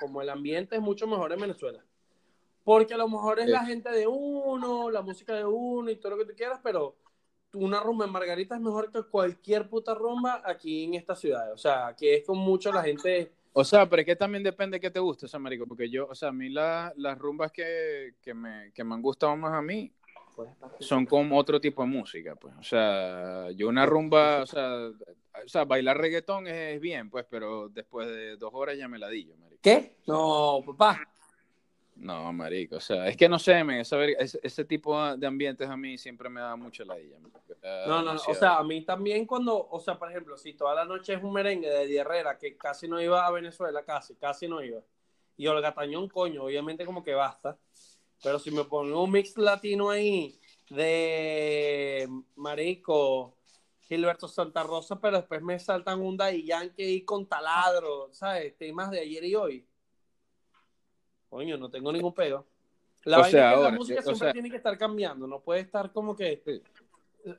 como 0.00 0.22
el 0.22 0.28
ambiente 0.28 0.76
es 0.76 0.82
mucho 0.82 1.06
mejor 1.06 1.32
en 1.32 1.40
Venezuela. 1.40 1.84
Porque 2.64 2.94
a 2.94 2.96
lo 2.96 3.08
mejor 3.08 3.40
es 3.40 3.48
la 3.48 3.64
gente 3.64 3.90
de 3.90 4.06
uno, 4.06 4.90
la 4.90 5.02
música 5.02 5.34
de 5.34 5.44
uno 5.44 5.90
y 5.90 5.96
todo 5.96 6.12
lo 6.12 6.18
que 6.18 6.30
tú 6.30 6.36
quieras, 6.36 6.60
pero 6.62 6.96
una 7.54 7.80
rumba 7.80 8.04
en 8.04 8.12
Margarita 8.12 8.54
es 8.54 8.60
mejor 8.60 8.90
que 8.92 9.02
cualquier 9.02 9.68
puta 9.68 9.94
rumba 9.94 10.42
aquí 10.44 10.84
en 10.84 10.94
esta 10.94 11.16
ciudad. 11.16 11.52
O 11.52 11.58
sea, 11.58 11.88
aquí 11.88 12.08
es 12.08 12.24
con 12.24 12.38
mucho 12.38 12.72
la 12.72 12.82
gente 12.82 13.32
o 13.52 13.64
sea, 13.64 13.88
pero 13.88 14.00
es 14.00 14.06
que 14.06 14.16
también 14.16 14.42
depende 14.42 14.76
de 14.76 14.80
qué 14.80 14.90
te 14.90 15.00
guste, 15.00 15.26
o 15.26 15.28
sea, 15.28 15.40
marico, 15.40 15.66
porque 15.66 15.90
yo, 15.90 16.06
o 16.08 16.14
sea, 16.14 16.28
a 16.28 16.32
mí 16.32 16.48
las 16.48 17.18
rumbas 17.18 17.52
que, 17.52 18.14
me, 18.34 18.72
que 18.72 18.84
me 18.84 18.94
han 18.94 19.02
gustado 19.02 19.36
más 19.36 19.52
a 19.52 19.62
mí 19.62 19.92
son 20.80 21.06
con 21.06 21.32
otro 21.32 21.60
tipo 21.60 21.82
de 21.82 21.88
música, 21.88 22.34
pues. 22.36 22.54
O 22.58 22.62
sea, 22.62 23.50
yo 23.52 23.68
una 23.68 23.86
rumba, 23.86 24.42
o 24.42 24.46
sea, 24.46 24.86
o 24.86 25.48
sea 25.48 25.64
bailar 25.64 25.98
reggaetón 25.98 26.46
es, 26.46 26.80
bien, 26.80 27.10
pues, 27.10 27.26
pero 27.28 27.68
después 27.68 28.08
de 28.08 28.36
dos 28.36 28.50
horas 28.54 28.76
ya 28.76 28.88
me 28.88 28.98
la 28.98 29.08
di 29.08 29.26
marico. 29.38 29.60
¿Qué? 29.62 29.96
No, 30.06 30.62
papá. 30.66 31.11
No, 31.94 32.32
marico, 32.32 32.76
o 32.76 32.80
sea, 32.80 33.06
es 33.06 33.16
que 33.16 33.28
no 33.28 33.38
sé, 33.38 33.62
me, 33.62 33.80
ese, 33.80 34.40
ese, 34.42 34.64
tipo 34.64 35.14
de 35.14 35.26
ambientes 35.26 35.68
a 35.68 35.76
mí 35.76 35.98
siempre 35.98 36.28
me 36.28 36.40
da 36.40 36.56
mucho 36.56 36.84
la 36.84 36.98
idea. 36.98 37.18
No, 37.86 38.02
no, 38.02 38.14
o 38.14 38.34
sea, 38.34 38.56
a 38.56 38.64
mí 38.64 38.82
también 38.82 39.26
cuando, 39.26 39.68
o 39.68 39.78
sea, 39.78 39.98
por 39.98 40.10
ejemplo, 40.10 40.36
si 40.36 40.54
toda 40.54 40.74
la 40.74 40.84
noche 40.84 41.14
es 41.14 41.22
un 41.22 41.32
merengue 41.32 41.68
de 41.68 41.96
Herrera, 41.96 42.38
que 42.38 42.56
casi 42.56 42.88
no 42.88 43.00
iba 43.00 43.26
a 43.26 43.30
Venezuela, 43.30 43.84
casi, 43.84 44.16
casi 44.16 44.48
no 44.48 44.62
iba, 44.62 44.80
y 45.36 45.46
Olga 45.46 45.74
Tañón, 45.74 46.08
coño, 46.08 46.44
obviamente 46.44 46.86
como 46.86 47.04
que 47.04 47.14
basta, 47.14 47.58
pero 48.22 48.38
si 48.38 48.50
me 48.50 48.64
pongo 48.64 49.02
un 49.02 49.10
mix 49.10 49.36
latino 49.36 49.90
ahí 49.90 50.40
de 50.70 52.08
marico, 52.36 53.36
Gilberto 53.82 54.26
Santa 54.28 54.62
Rosa, 54.62 54.98
pero 54.98 55.18
después 55.18 55.42
me 55.42 55.58
saltan 55.58 56.00
un 56.00 56.16
Daddy 56.16 56.46
Yankee 56.46 57.04
con 57.04 57.26
taladro, 57.26 58.08
¿sabes? 58.12 58.56
Temas 58.56 58.90
de 58.90 59.00
ayer 59.00 59.24
y 59.24 59.34
hoy 59.34 59.66
Coño, 61.32 61.56
no 61.56 61.70
tengo 61.70 61.90
ningún 61.90 62.12
pedo. 62.12 62.44
La, 63.04 63.20
o 63.20 63.24
sea, 63.24 63.56
la 63.56 63.70
música 63.70 64.02
siempre 64.02 64.34
tiene 64.34 64.50
que 64.50 64.58
estar 64.58 64.76
cambiando, 64.76 65.26
no 65.26 65.40
puede 65.40 65.60
estar 65.60 65.90
como 65.90 66.14
que 66.14 66.42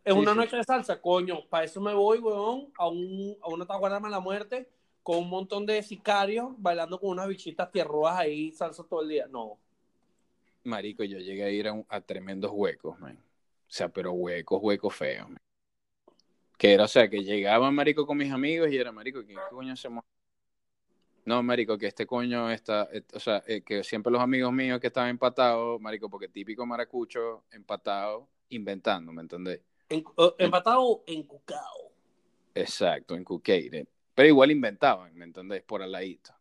es 0.03 0.13
una 0.13 0.33
noche 0.33 0.57
de 0.57 0.63
salsa, 0.63 0.99
coño, 0.99 1.45
para 1.47 1.65
eso 1.65 1.79
me 1.79 1.93
voy, 1.93 2.17
weón, 2.17 2.73
a, 2.75 2.87
un, 2.87 3.37
a 3.39 3.49
una 3.49 3.67
taguarda 3.67 3.99
de 3.99 4.09
la 4.09 4.19
muerte 4.19 4.67
con 5.03 5.19
un 5.19 5.29
montón 5.29 5.67
de 5.67 5.83
sicarios 5.83 6.53
bailando 6.57 6.99
con 6.99 7.11
unas 7.11 7.27
bichitas 7.27 7.71
tierroas 7.71 8.17
ahí, 8.17 8.51
salsa 8.51 8.83
todo 8.83 9.03
el 9.03 9.09
día. 9.09 9.27
No. 9.27 9.59
Marico, 10.63 11.03
yo 11.03 11.19
llegué 11.19 11.43
a 11.43 11.51
ir 11.51 11.69
a, 11.87 12.01
tremendos 12.01 12.49
huecos, 12.51 12.99
man. 12.99 13.15
O 13.15 13.71
sea, 13.71 13.89
pero 13.89 14.11
huecos, 14.13 14.59
huecos 14.59 14.95
feos, 14.95 15.29
man. 15.29 15.37
Que 16.57 16.73
era, 16.73 16.85
o 16.85 16.87
sea, 16.87 17.07
que 17.07 17.23
llegaba, 17.23 17.69
marico, 17.69 18.07
con 18.07 18.17
mis 18.17 18.31
amigos 18.31 18.71
y 18.71 18.77
era, 18.77 18.91
marico, 18.91 19.23
¿qué 19.23 19.35
coño 19.51 19.71
hacemos 19.71 20.03
no, 21.25 21.41
marico, 21.41 21.77
que 21.77 21.87
este 21.87 22.05
coño 22.05 22.49
está, 22.49 22.89
eh, 22.91 23.03
o 23.13 23.19
sea, 23.19 23.43
eh, 23.47 23.61
que 23.61 23.83
siempre 23.83 24.11
los 24.11 24.21
amigos 24.21 24.51
míos 24.51 24.79
que 24.79 24.87
estaban 24.87 25.09
empatados, 25.09 25.79
marico, 25.79 26.09
porque 26.09 26.27
típico 26.27 26.65
maracucho, 26.65 27.43
empatado, 27.51 28.27
inventando, 28.49 29.11
¿me 29.11 29.21
entendés? 29.21 29.61
En, 29.89 30.03
empatado, 30.37 31.03
encucado. 31.07 31.91
Exacto. 32.53 33.17
Pero 34.15 34.27
igual 34.27 34.51
inventaban, 34.51 35.15
¿me 35.15 35.25
entendés? 35.25 35.63
Por 35.63 35.81
al 35.81 35.91
ladito. 35.91 36.33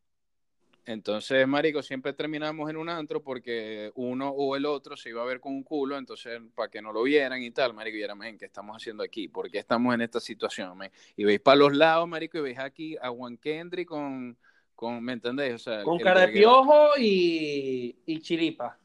Entonces, 0.85 1.47
marico, 1.47 1.81
siempre 1.81 2.13
terminamos 2.13 2.69
en 2.69 2.77
un 2.77 2.89
antro 2.89 3.23
porque 3.23 3.93
uno 3.95 4.31
o 4.31 4.57
el 4.57 4.67
otro 4.67 4.97
se 4.97 5.11
iba 5.11 5.23
a 5.23 5.27
ver 5.27 5.39
con 5.39 5.53
un 5.53 5.63
culo, 5.63 5.97
entonces 5.97 6.41
para 6.57 6.69
que 6.69 6.83
no 6.83 6.93
lo 6.93 7.05
vieran 7.05 7.41
y 7.41 7.53
tal, 7.53 7.73
marico, 7.73 7.97
y 7.97 8.03
era, 8.03 8.17
men, 8.17 8.37
¿qué 8.37 8.47
estamos 8.47 8.77
haciendo 8.77 9.05
aquí? 9.05 9.29
¿Por 9.29 9.49
qué 9.49 9.59
estamos 9.59 9.95
en 9.95 10.01
esta 10.01 10.19
situación, 10.19 10.77
men? 10.77 10.91
Y 11.17 11.23
veis 11.23 11.39
para 11.39 11.57
los 11.57 11.77
lados, 11.77 12.09
marico, 12.09 12.39
y 12.39 12.41
veis 12.41 12.59
aquí 12.59 12.97
a 13.01 13.11
Juan 13.11 13.37
Kendry 13.37 13.85
con 13.85 14.37
¿me 14.91 15.13
entendés? 15.13 15.55
O 15.55 15.59
sea, 15.59 15.83
con 15.83 15.99
cara 15.99 16.27
de 16.27 16.29
piojo 16.29 16.91
y, 16.99 17.97
y 18.07 18.21
chiripa. 18.21 18.79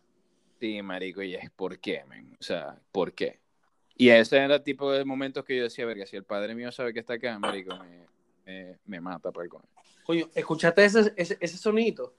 Sí, 0.60 0.82
marico, 0.82 1.22
y 1.22 1.36
es 1.36 1.50
¿por 1.52 1.80
qué, 1.80 2.04
men? 2.06 2.36
O 2.40 2.44
sea, 2.44 2.80
¿por 2.92 3.14
qué? 3.14 3.40
Y 3.96 4.10
ese 4.10 4.38
era 4.38 4.56
el 4.56 4.64
tipo 4.64 4.92
de 4.92 5.04
momentos 5.06 5.44
que 5.44 5.58
yo 5.58 5.64
decía, 5.64 5.86
verga, 5.86 6.06
si 6.06 6.16
el 6.16 6.24
padre 6.24 6.54
mío 6.56 6.72
sabe 6.72 6.94
que 6.94 7.00
está 7.00 7.14
acá, 7.14 7.38
marico, 7.40 7.76
me, 8.46 8.78
me, 8.86 9.02
mata 9.02 9.32
por 9.32 9.44
el 9.44 9.50
coño. 9.50 9.66
Coño, 10.06 10.30
¿escuchaste 10.36 10.86
ese, 10.86 11.14
ese, 11.16 11.38
ese 11.40 11.58
sonito? 11.58 12.16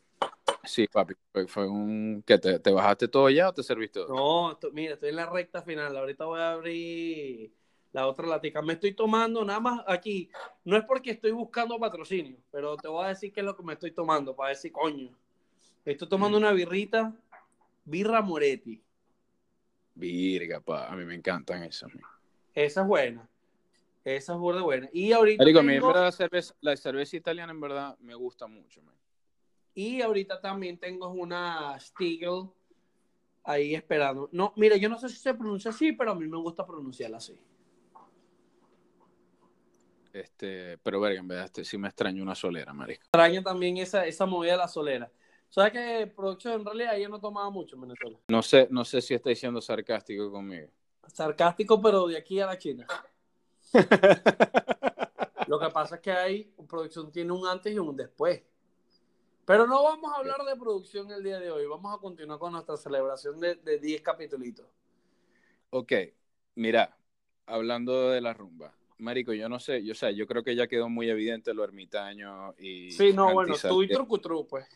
Sí, 0.64 0.87
papi, 0.88 1.14
fue 1.47 1.69
un... 1.69 2.23
¿Qué, 2.27 2.38
te, 2.38 2.59
te, 2.59 2.71
bajaste 2.71 3.09
todo 3.09 3.31
ya 3.31 3.49
o 3.49 3.55
te 3.55 3.62
serviste 3.62 4.01
todo? 4.01 4.14
No, 4.14 4.59
mira, 4.73 4.95
estoy 4.95 5.11
en 5.11 5.17
la 5.17 5.27
recta 5.27 5.62
final, 5.62 5.97
ahorita 5.97 6.25
voy 6.25 6.41
a 6.41 6.53
abrir 6.53 7.53
la 7.98 8.06
otra 8.06 8.26
latica. 8.26 8.62
Me 8.62 8.74
estoy 8.74 8.92
tomando 8.92 9.44
nada 9.44 9.58
más 9.58 9.80
aquí. 9.87 10.30
No 10.64 10.76
es 10.76 10.84
porque 10.84 11.11
estoy 11.11 11.32
buscando 11.32 11.78
patrocinio, 11.78 12.37
pero 12.50 12.76
te 12.76 12.87
voy 12.87 13.04
a 13.04 13.08
decir 13.08 13.32
qué 13.32 13.40
es 13.40 13.46
lo 13.46 13.56
que 13.56 13.62
me 13.64 13.72
estoy 13.72 13.90
tomando 13.90 14.37
para 14.37 14.50
decir, 14.50 14.70
coño. 14.70 15.11
Estoy 15.84 16.08
tomando 16.08 16.38
mm. 16.38 16.42
una 16.42 16.52
birrita, 16.52 17.12
birra 17.84 18.22
Moretti. 18.22 18.80
Virga, 19.94 20.61
pa, 20.61 20.87
a 20.87 20.94
mí 20.94 21.04
me 21.04 21.16
encantan 21.16 21.64
esas. 21.64 21.90
Esa 22.54 22.82
es 22.82 22.87
buena. 22.87 23.28
Esa 24.04 24.34
es 24.34 24.38
buena, 24.38 24.62
buena. 24.62 24.88
Y 24.92 25.12
ahorita. 25.12 25.44
Digo, 25.44 25.61
tengo... 25.61 25.92
la, 25.92 26.12
cerveza, 26.12 26.54
la 26.61 26.76
cerveza 26.76 27.16
italiana 27.16 27.52
en 27.52 27.61
verdad 27.61 27.98
me 27.98 28.14
gusta 28.14 28.46
mucho. 28.46 28.80
Man. 28.82 28.94
Y 29.74 30.02
ahorita 30.02 30.40
también 30.40 30.78
tengo 30.78 31.08
una 31.08 31.78
Stiegel 31.80 32.48
ahí 33.42 33.74
esperando. 33.74 34.28
No, 34.30 34.52
mira, 34.54 34.76
yo 34.76 34.88
no 34.88 34.98
sé 35.00 35.08
si 35.08 35.16
se 35.16 35.34
pronuncia 35.34 35.72
así, 35.72 35.92
pero 35.92 36.12
a 36.12 36.14
mí 36.14 36.28
me 36.28 36.37
gusta 36.37 36.64
pronunciarla 36.64 37.16
así. 37.16 37.37
Este, 40.12 40.79
pero 40.79 41.01
verga, 41.01 41.21
en 41.21 41.29
verdad, 41.29 41.44
este, 41.47 41.64
sí 41.64 41.79
me 41.79 41.88
extraño 41.88 42.23
una 42.23 42.35
solera, 42.35 42.73
marico. 42.73 43.03
Extraño 43.03 43.42
también 43.42 43.77
esa, 43.77 44.07
esa 44.07 44.27
movida 44.27 44.53
de 44.53 44.59
la 44.59 44.68
solera. 44.68 45.11
¿Sabes 45.51 45.73
que 45.73 46.07
producción 46.14 46.55
en 46.55 46.64
realidad 46.64 46.97
ella 46.97 47.09
no 47.09 47.21
tomaba 47.21 47.51
mucho 47.51 47.77
en 47.77 47.83
Venezuela? 47.83 48.18
No 48.29 48.42
sé, 48.42 48.68
no 48.71 48.85
sé 48.85 49.01
si 49.01 49.14
estáis 49.14 49.38
siendo 49.38 49.61
sarcástico 49.61 50.31
conmigo. 50.31 50.68
Sarcástico, 51.07 51.81
pero 51.81 52.07
de 52.07 52.18
aquí 52.18 52.38
a 52.40 52.47
la 52.47 52.59
China. 52.59 52.87
Lo 55.47 55.59
que 55.59 55.68
pasa 55.71 55.97
es 55.97 56.01
que 56.03 56.12
hay, 56.12 56.44
producción 56.68 57.11
tiene 57.11 57.33
un 57.33 57.47
antes 57.47 57.73
y 57.73 57.79
un 57.79 57.97
después. 57.97 58.42
Pero 59.47 59.66
no 59.66 59.83
vamos 59.83 60.12
a 60.12 60.16
hablar 60.16 60.42
de 60.44 60.55
producción 60.57 61.11
el 61.11 61.23
día 61.23 61.40
de 61.40 61.51
hoy. 61.51 61.66
Vamos 61.66 61.97
a 61.97 61.99
continuar 61.99 62.38
con 62.38 62.53
nuestra 62.53 62.77
celebración 62.77 63.40
de, 63.40 63.55
de 63.55 63.79
10 63.79 64.03
capítulos. 64.03 64.66
Ok, 65.71 65.92
mira, 66.55 66.99
hablando 67.47 68.11
de 68.11 68.21
la 68.21 68.35
rumba. 68.35 68.75
Marico, 68.98 69.32
yo 69.32 69.48
no 69.48 69.61
sé, 69.61 69.84
yo, 69.84 69.92
o 69.92 69.94
sea, 69.94 70.11
yo 70.11 70.26
creo 70.26 70.42
que 70.42 70.56
ya 70.56 70.66
quedó 70.66 70.88
muy 70.88 71.08
evidente 71.08 71.54
lo 71.54 71.62
ermitaño 71.62 72.54
y... 72.58 72.90
Sí, 72.90 73.12
no, 73.12 73.32
bueno, 73.32 73.54
tú 73.56 73.82
y 73.82 73.88
Trucutru, 73.88 74.46
pues. 74.46 74.66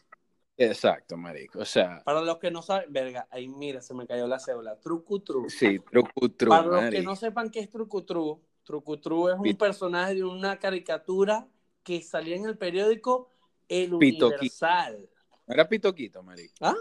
Exacto, 0.57 1.17
marico, 1.17 1.59
o 1.59 1.65
sea... 1.65 2.01
Para 2.05 2.21
los 2.21 2.39
que 2.39 2.51
no 2.51 2.63
saben, 2.63 2.93
verga, 2.93 3.27
ahí 3.31 3.49
mira, 3.49 3.81
se 3.81 3.95
me 3.95 4.07
cayó 4.07 4.29
la 4.29 4.39
cédula, 4.39 4.79
Trucutru. 4.79 5.49
Sí, 5.51 5.81
Trucutru, 5.91 6.51
Para 6.51 6.67
los 6.67 6.91
que 6.91 7.03
no 7.03 7.17
sepan 7.17 7.51
qué 7.51 7.61
es 7.61 7.71
Trucutru, 7.71 8.41
Trucutru 8.63 9.29
es 9.29 9.39
un 9.39 9.57
personaje 9.57 10.15
de 10.15 10.25
una 10.25 10.59
caricatura 10.59 11.49
que 11.83 12.01
salía 12.01 12.37
en 12.37 12.47
el 12.47 12.57
periódico 12.57 13.33
El 13.69 13.95
Universal. 13.95 15.09
No 15.47 15.55
era 15.55 15.69
Pitoquito, 15.69 16.23
marico. 16.23 16.55
¿Ah? 16.61 16.77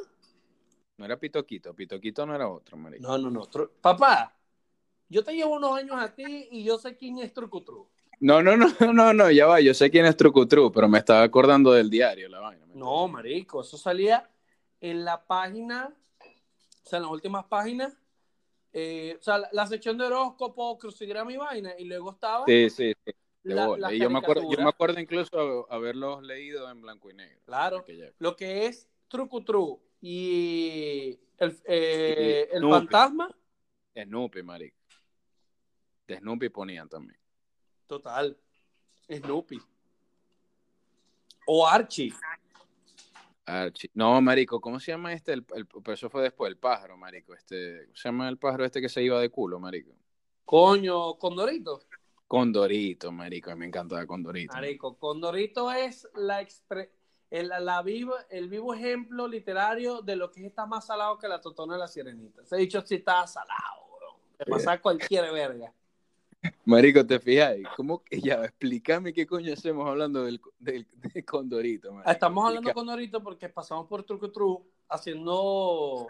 No 0.98 1.06
era 1.06 1.18
Pitoquito, 1.18 1.74
Pitoquito 1.74 2.26
no 2.28 2.36
era 2.36 2.48
otro, 2.48 2.78
marico. 2.78 3.02
No, 3.02 3.18
no, 3.18 3.32
no. 3.32 3.50
Papá, 3.82 4.38
yo 5.12 5.26
te 5.26 5.34
llevo 5.34 5.56
unos 5.56 5.78
años 5.78 5.98
a 6.00 6.16
ti 6.16 6.48
y 6.52 6.64
yo 6.64 6.78
sé 6.78 6.96
quién 6.96 7.18
es 7.18 7.34
Trucutru. 7.34 7.90
No, 8.22 8.42
no, 8.42 8.56
no, 8.56 8.68
no, 8.94 9.14
no, 9.14 9.30
ya 9.30 9.46
va, 9.46 9.60
yo 9.60 9.74
sé 9.74 9.92
quién 9.92 10.06
es 10.06 10.16
Trucutru, 10.16 10.72
pero 10.72 10.88
me 10.88 11.00
estaba 11.00 11.22
acordando 11.22 11.74
del 11.74 11.90
diario, 11.90 12.30
la 12.30 12.40
vaina. 12.40 12.66
No, 12.74 13.10
marico, 13.10 13.62
eso 13.62 13.78
salía 13.78 14.30
en 14.80 15.04
la 15.04 15.22
página, 15.26 15.94
o 16.22 16.90
sea, 16.90 16.98
en 16.98 17.04
las 17.04 17.12
últimas 17.12 17.44
páginas, 17.46 17.94
eh, 18.72 19.18
o 19.20 19.22
sea, 19.22 19.42
la, 19.52 19.68
sección 19.68 19.98
de 19.98 20.06
horóscopo, 20.06 20.78
crucigrama 20.78 21.34
y 21.34 21.38
vaina, 21.38 21.74
y 21.78 21.86
luego 21.86 22.12
estaba... 22.12 22.46
Sí, 22.46 22.70
sí, 22.70 22.94
sí. 23.04 23.12
y 23.44 24.00
yo 24.00 24.10
me, 24.10 24.20
acuerdo, 24.20 24.50
yo 24.50 24.64
me 24.64 24.70
acuerdo 24.70 24.98
incluso 25.02 25.68
haberlos 25.70 26.24
leído 26.24 26.72
en 26.72 26.82
blanco 26.82 27.10
y 27.10 27.16
negro. 27.16 27.42
Claro, 27.44 27.86
lo 28.20 28.36
que 28.38 28.68
es 28.68 28.90
Trucutru 29.10 29.82
y 30.00 31.20
el, 31.38 31.60
eh, 31.66 32.48
el 32.54 32.62
fantasma. 32.70 33.30
Snoopy, 33.94 34.42
marico. 34.42 34.81
Snoopy 36.18 36.50
ponían 36.50 36.90
también. 36.90 37.20
Total. 37.88 38.38
Snoopy. 39.10 39.62
O 41.48 41.68
Archie. 41.68 42.14
Archie. 43.46 43.90
No, 43.94 44.22
marico, 44.22 44.62
¿cómo 44.62 44.80
se 44.80 44.92
llama 44.92 45.14
este? 45.14 45.34
El, 45.34 45.44
pero 45.44 45.94
eso 45.94 46.10
fue 46.10 46.24
después, 46.24 46.50
el 46.50 46.58
pájaro, 46.58 46.98
marico. 46.98 47.34
Este, 47.34 47.86
¿Cómo 47.86 47.98
se 47.98 48.08
llama 48.08 48.30
el 48.30 48.38
pájaro 48.38 48.66
este 48.66 48.82
que 48.82 48.90
se 48.90 49.04
iba 49.04 49.20
de 49.20 49.30
culo, 49.30 49.60
marico? 49.60 49.92
Coño, 50.46 51.16
Condorito. 51.16 51.82
Condorito, 52.28 53.12
marico. 53.12 53.56
Me 53.56 53.66
encanta 53.66 54.06
Condorito. 54.06 54.54
Marico, 54.54 54.98
Condorito 54.98 55.72
es 55.72 56.08
la, 56.16 56.48
el, 57.30 57.50
la 57.50 57.82
vivo, 57.82 58.16
el 58.30 58.48
vivo 58.48 58.74
ejemplo 58.74 59.28
literario 59.28 60.02
de 60.02 60.16
lo 60.16 60.32
que 60.32 60.46
está 60.46 60.66
más 60.66 60.86
salado 60.86 61.18
que 61.18 61.28
la 61.28 61.42
totona 61.42 61.74
de 61.74 61.80
la 61.80 61.88
sirenita. 61.88 62.46
Se 62.46 62.56
ha 62.56 62.58
dicho 62.58 62.82
si 62.82 62.96
está 62.96 63.26
salado, 63.28 63.98
bro. 63.98 64.20
Te 64.38 64.46
pasa 64.46 64.82
cualquier 64.82 65.32
verga. 65.34 65.74
Marico, 66.66 67.06
¿te 67.06 67.20
fijas? 67.20 67.56
¿Cómo 67.76 68.04
que 68.04 68.20
ya? 68.20 68.44
Explícame 68.46 69.14
qué 69.14 69.28
coño 69.28 69.54
hacemos 69.54 69.88
hablando 69.88 70.24
del, 70.24 70.42
del, 70.60 70.88
Condorito. 71.26 72.02
Estamos 72.06 72.48
hablando 72.48 72.70
de 72.70 72.74
Condorito 72.74 73.22
porque 73.22 73.50
pasamos 73.50 73.88
por 73.88 74.04
Trucutru 74.04 74.68
haciendo 74.88 76.08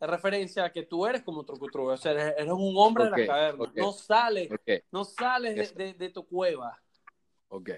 referencia 0.00 0.64
a 0.64 0.72
que 0.72 0.82
tú 0.82 1.06
eres 1.06 1.22
como 1.22 1.44
Trucutru. 1.44 1.90
O 1.90 1.96
sea, 1.96 2.12
eres, 2.12 2.52
un 2.52 2.74
hombre 2.76 3.04
de 3.04 3.10
la 3.10 3.26
caverna. 3.26 3.72
No 3.74 3.92
sales, 3.92 4.50
no 4.90 5.04
sales 5.04 5.74
de, 5.74 5.94
de, 5.94 6.08
tu 6.10 6.26
cueva. 6.26 6.80
Ok. 7.48 7.70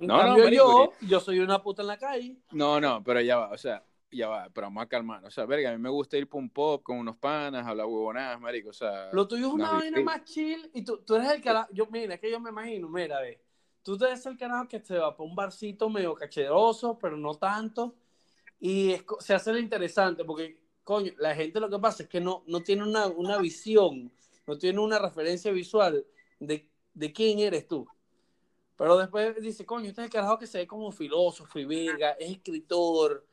En 0.00 0.08
no, 0.08 0.18
cambio, 0.18 0.44
no, 0.44 0.50
yo, 0.50 0.92
yo 1.02 1.20
soy 1.20 1.38
una 1.38 1.62
puta 1.62 1.82
en 1.82 1.88
la 1.88 1.98
calle. 1.98 2.36
No, 2.50 2.80
no, 2.80 3.02
pero 3.04 3.20
ya 3.20 3.36
va. 3.36 3.50
O 3.50 3.58
sea, 3.58 3.84
ya 4.14 4.28
va, 4.28 4.48
pero 4.52 4.66
vamos 4.66 4.82
a 4.82 4.86
calmar. 4.86 5.24
O 5.24 5.30
sea, 5.30 5.44
verga, 5.46 5.70
a 5.70 5.72
mí 5.72 5.78
me 5.78 5.90
gusta 5.90 6.16
ir 6.16 6.28
por 6.28 6.40
un 6.40 6.50
pop 6.50 6.82
con 6.82 6.98
unos 6.98 7.16
panas, 7.16 7.66
hablar 7.66 7.86
huevonadas, 7.86 8.40
marico, 8.40 8.70
o 8.70 8.72
sea... 8.72 9.10
Lo 9.12 9.26
tuyo 9.26 9.48
es 9.48 9.52
una 9.52 9.72
vaina 9.72 10.00
más 10.00 10.24
chill 10.24 10.70
y 10.72 10.82
tú, 10.82 10.98
tú 10.98 11.16
eres 11.16 11.30
el 11.30 11.42
carajo... 11.42 11.68
Yo, 11.72 11.86
mira, 11.86 12.14
es 12.14 12.20
que 12.20 12.30
yo 12.30 12.40
me 12.40 12.50
imagino, 12.50 12.88
mira, 12.88 13.20
ve, 13.20 13.40
tú 13.82 13.96
eres 14.04 14.24
el 14.26 14.36
carajo 14.36 14.68
que 14.68 14.80
se 14.80 14.98
va 14.98 15.16
por 15.16 15.26
un 15.26 15.34
barcito 15.34 15.88
medio 15.90 16.14
cacheroso, 16.14 16.98
pero 16.98 17.16
no 17.16 17.34
tanto, 17.34 17.94
y 18.60 18.96
se 19.20 19.34
hace 19.34 19.52
lo 19.52 19.58
interesante, 19.58 20.24
porque, 20.24 20.58
coño, 20.82 21.12
la 21.18 21.34
gente 21.34 21.60
lo 21.60 21.68
que 21.68 21.78
pasa 21.78 22.04
es 22.04 22.08
que 22.08 22.20
no, 22.20 22.44
no 22.46 22.62
tiene 22.62 22.82
una, 22.82 23.06
una 23.08 23.38
visión, 23.38 24.10
no 24.46 24.56
tiene 24.56 24.80
una 24.80 24.98
referencia 24.98 25.52
visual 25.52 26.04
de, 26.38 26.68
de 26.94 27.12
quién 27.12 27.40
eres 27.40 27.68
tú. 27.68 27.86
Pero 28.76 28.96
después 28.96 29.40
dice, 29.40 29.64
coño, 29.64 29.88
este 29.88 30.00
es 30.00 30.06
el 30.06 30.12
carajo 30.12 30.38
que 30.38 30.46
se 30.46 30.58
ve 30.58 30.66
como 30.66 30.90
filósofo 30.90 31.58
y 31.58 31.64
verga, 31.64 32.12
es 32.12 32.30
escritor, 32.30 33.24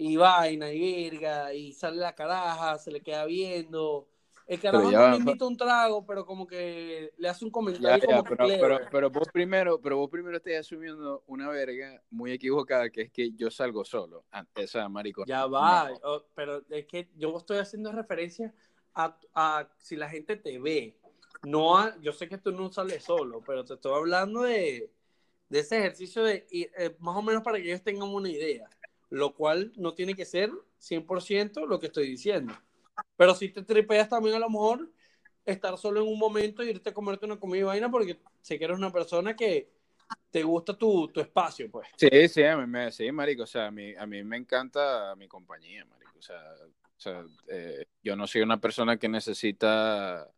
y 0.00 0.16
vaina 0.16 0.72
y 0.72 1.10
verga, 1.10 1.52
y 1.52 1.74
sale 1.74 1.98
la 1.98 2.14
caraja, 2.14 2.78
se 2.78 2.90
le 2.90 3.02
queda 3.02 3.26
viendo. 3.26 4.08
El 4.46 4.58
carajo 4.58 4.90
no 4.90 5.10
le 5.10 5.16
invita 5.18 5.44
un 5.44 5.56
trago, 5.58 6.06
pero 6.06 6.24
como 6.24 6.46
que 6.46 7.12
le 7.18 7.28
hace 7.28 7.44
un 7.44 7.50
comentario. 7.50 8.24
pero, 8.24 8.78
pero, 8.90 9.10
vos 9.10 9.28
primero, 9.30 9.78
pero 9.78 9.98
vos 9.98 10.08
primero 10.10 10.38
estás 10.38 10.54
asumiendo 10.54 11.22
una 11.26 11.50
verga 11.50 12.02
muy 12.10 12.32
equivocada, 12.32 12.88
que 12.88 13.02
es 13.02 13.12
que 13.12 13.32
yo 13.32 13.50
salgo 13.50 13.84
solo. 13.84 14.24
Esa 14.54 14.88
marico. 14.88 15.24
Ya 15.26 15.44
va, 15.44 15.90
pero 16.34 16.62
es 16.70 16.86
que 16.86 17.10
yo 17.16 17.36
estoy 17.36 17.58
haciendo 17.58 17.92
referencia 17.92 18.54
a, 18.94 19.16
a, 19.34 19.68
si 19.76 19.96
la 19.96 20.08
gente 20.08 20.36
te 20.36 20.58
ve. 20.58 20.96
No 21.42 22.00
yo 22.00 22.12
sé 22.12 22.26
que 22.26 22.38
tú 22.38 22.52
no 22.52 22.72
sales 22.72 23.04
solo, 23.04 23.42
pero 23.46 23.66
te 23.66 23.74
estoy 23.74 23.94
hablando 23.94 24.42
de, 24.42 24.90
de 25.50 25.58
ese 25.58 25.78
ejercicio 25.78 26.24
de 26.24 26.46
eh, 26.50 26.96
más 27.00 27.16
o 27.16 27.22
menos 27.22 27.42
para 27.42 27.58
que 27.58 27.68
ellos 27.68 27.82
tengan 27.82 28.08
una 28.08 28.30
idea 28.30 28.68
lo 29.10 29.34
cual 29.34 29.72
no 29.76 29.94
tiene 29.94 30.14
que 30.14 30.24
ser 30.24 30.50
100% 30.78 31.66
lo 31.66 31.78
que 31.78 31.86
estoy 31.86 32.08
diciendo. 32.08 32.54
Pero 33.16 33.34
si 33.34 33.48
te 33.50 33.62
tripeas 33.62 34.08
también 34.08 34.36
a 34.36 34.38
lo 34.38 34.48
mejor 34.48 34.88
estar 35.44 35.76
solo 35.78 36.00
en 36.00 36.08
un 36.08 36.18
momento 36.18 36.62
y 36.62 36.70
irte 36.70 36.90
a 36.90 36.94
comerte 36.94 37.26
una 37.26 37.38
comida 37.38 37.60
y 37.60 37.64
vaina 37.64 37.90
porque 37.90 38.20
sé 38.40 38.58
que 38.58 38.64
eres 38.64 38.78
una 38.78 38.92
persona 38.92 39.34
que 39.34 39.70
te 40.30 40.42
gusta 40.42 40.74
tu, 40.74 41.08
tu 41.08 41.20
espacio, 41.20 41.70
pues. 41.70 41.88
Sí, 41.96 42.28
sí, 42.28 42.42
a 42.44 42.56
mí 42.56 42.66
me, 42.66 42.90
sí, 42.92 43.10
marico, 43.10 43.44
o 43.44 43.46
sea, 43.46 43.66
a 43.66 43.70
mí, 43.70 43.94
a 43.96 44.06
mí 44.06 44.22
me 44.22 44.36
encanta 44.36 45.14
mi 45.16 45.28
compañía, 45.28 45.84
marico, 45.84 46.18
o 46.18 46.22
sea, 46.22 46.40
o 46.40 47.00
sea 47.00 47.24
eh, 47.48 47.84
yo 48.02 48.16
no 48.16 48.26
soy 48.26 48.42
una 48.42 48.60
persona 48.60 48.96
que 48.96 49.08
necesita 49.08 50.30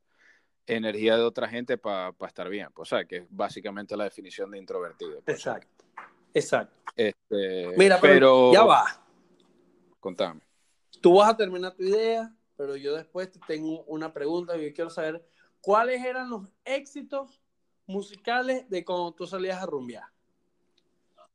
energía 0.67 1.17
de 1.17 1.23
otra 1.23 1.49
gente 1.49 1.77
para 1.77 2.15
estar 2.27 2.49
bien, 2.49 2.69
pues, 2.75 2.93
o 2.93 2.97
sea, 2.97 3.05
que 3.05 3.19
es 3.19 3.27
básicamente 3.31 3.97
la 3.97 4.05
definición 4.05 4.51
de 4.51 4.59
introvertido. 4.59 5.21
Pues, 5.23 5.37
Exacto. 5.37 5.85
Exacto. 6.35 6.75
Este, 6.97 7.75
Mira, 7.77 7.99
pero, 8.01 8.53
ya 8.53 8.65
va. 8.65 8.85
Contame. 10.01 10.41
Tú 11.01 11.17
vas 11.17 11.31
a 11.31 11.37
terminar 11.37 11.75
tu 11.75 11.83
idea, 11.83 12.35
pero 12.57 12.77
yo 12.77 12.95
después 12.95 13.31
te 13.31 13.41
tengo 13.47 13.83
una 13.85 14.13
pregunta 14.13 14.57
y 14.57 14.69
yo 14.69 14.75
quiero 14.75 14.91
saber 14.91 15.25
cuáles 15.61 16.05
eran 16.05 16.31
los 16.31 16.49
éxitos 16.65 17.41
musicales 17.87 18.69
de 18.69 18.85
cuando 18.85 19.13
tú 19.13 19.27
salías 19.27 19.63
a 19.63 19.67
rumbear. 19.67 20.05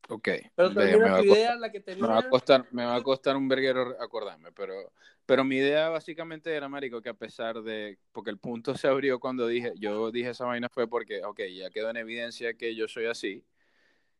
Ok. 0.08 0.28
Pero 0.54 0.72
termina 0.72 1.18
tu 1.18 1.24
idea, 1.24 1.54
la 1.56 1.70
que 1.70 1.82
Me 1.86 2.06
va 2.06 2.18
a 2.18 2.28
costar, 2.28 2.66
me 2.70 2.84
va 2.84 2.96
a 2.96 3.02
costar 3.02 3.36
un 3.36 3.46
verguero 3.46 3.94
acordarme, 4.00 4.52
pero, 4.52 4.90
pero 5.26 5.44
mi 5.44 5.56
idea 5.56 5.90
básicamente 5.90 6.54
era, 6.54 6.68
marico, 6.68 7.02
que 7.02 7.10
a 7.10 7.14
pesar 7.14 7.62
de, 7.62 7.98
porque 8.12 8.30
el 8.30 8.38
punto 8.38 8.74
se 8.74 8.88
abrió 8.88 9.20
cuando 9.20 9.46
dije, 9.46 9.74
yo 9.76 10.10
dije 10.10 10.30
esa 10.30 10.46
vaina 10.46 10.70
fue 10.70 10.88
porque, 10.88 11.22
ok, 11.24 11.40
ya 11.54 11.68
quedó 11.68 11.90
en 11.90 11.98
evidencia 11.98 12.54
que 12.54 12.74
yo 12.74 12.88
soy 12.88 13.04
así, 13.04 13.44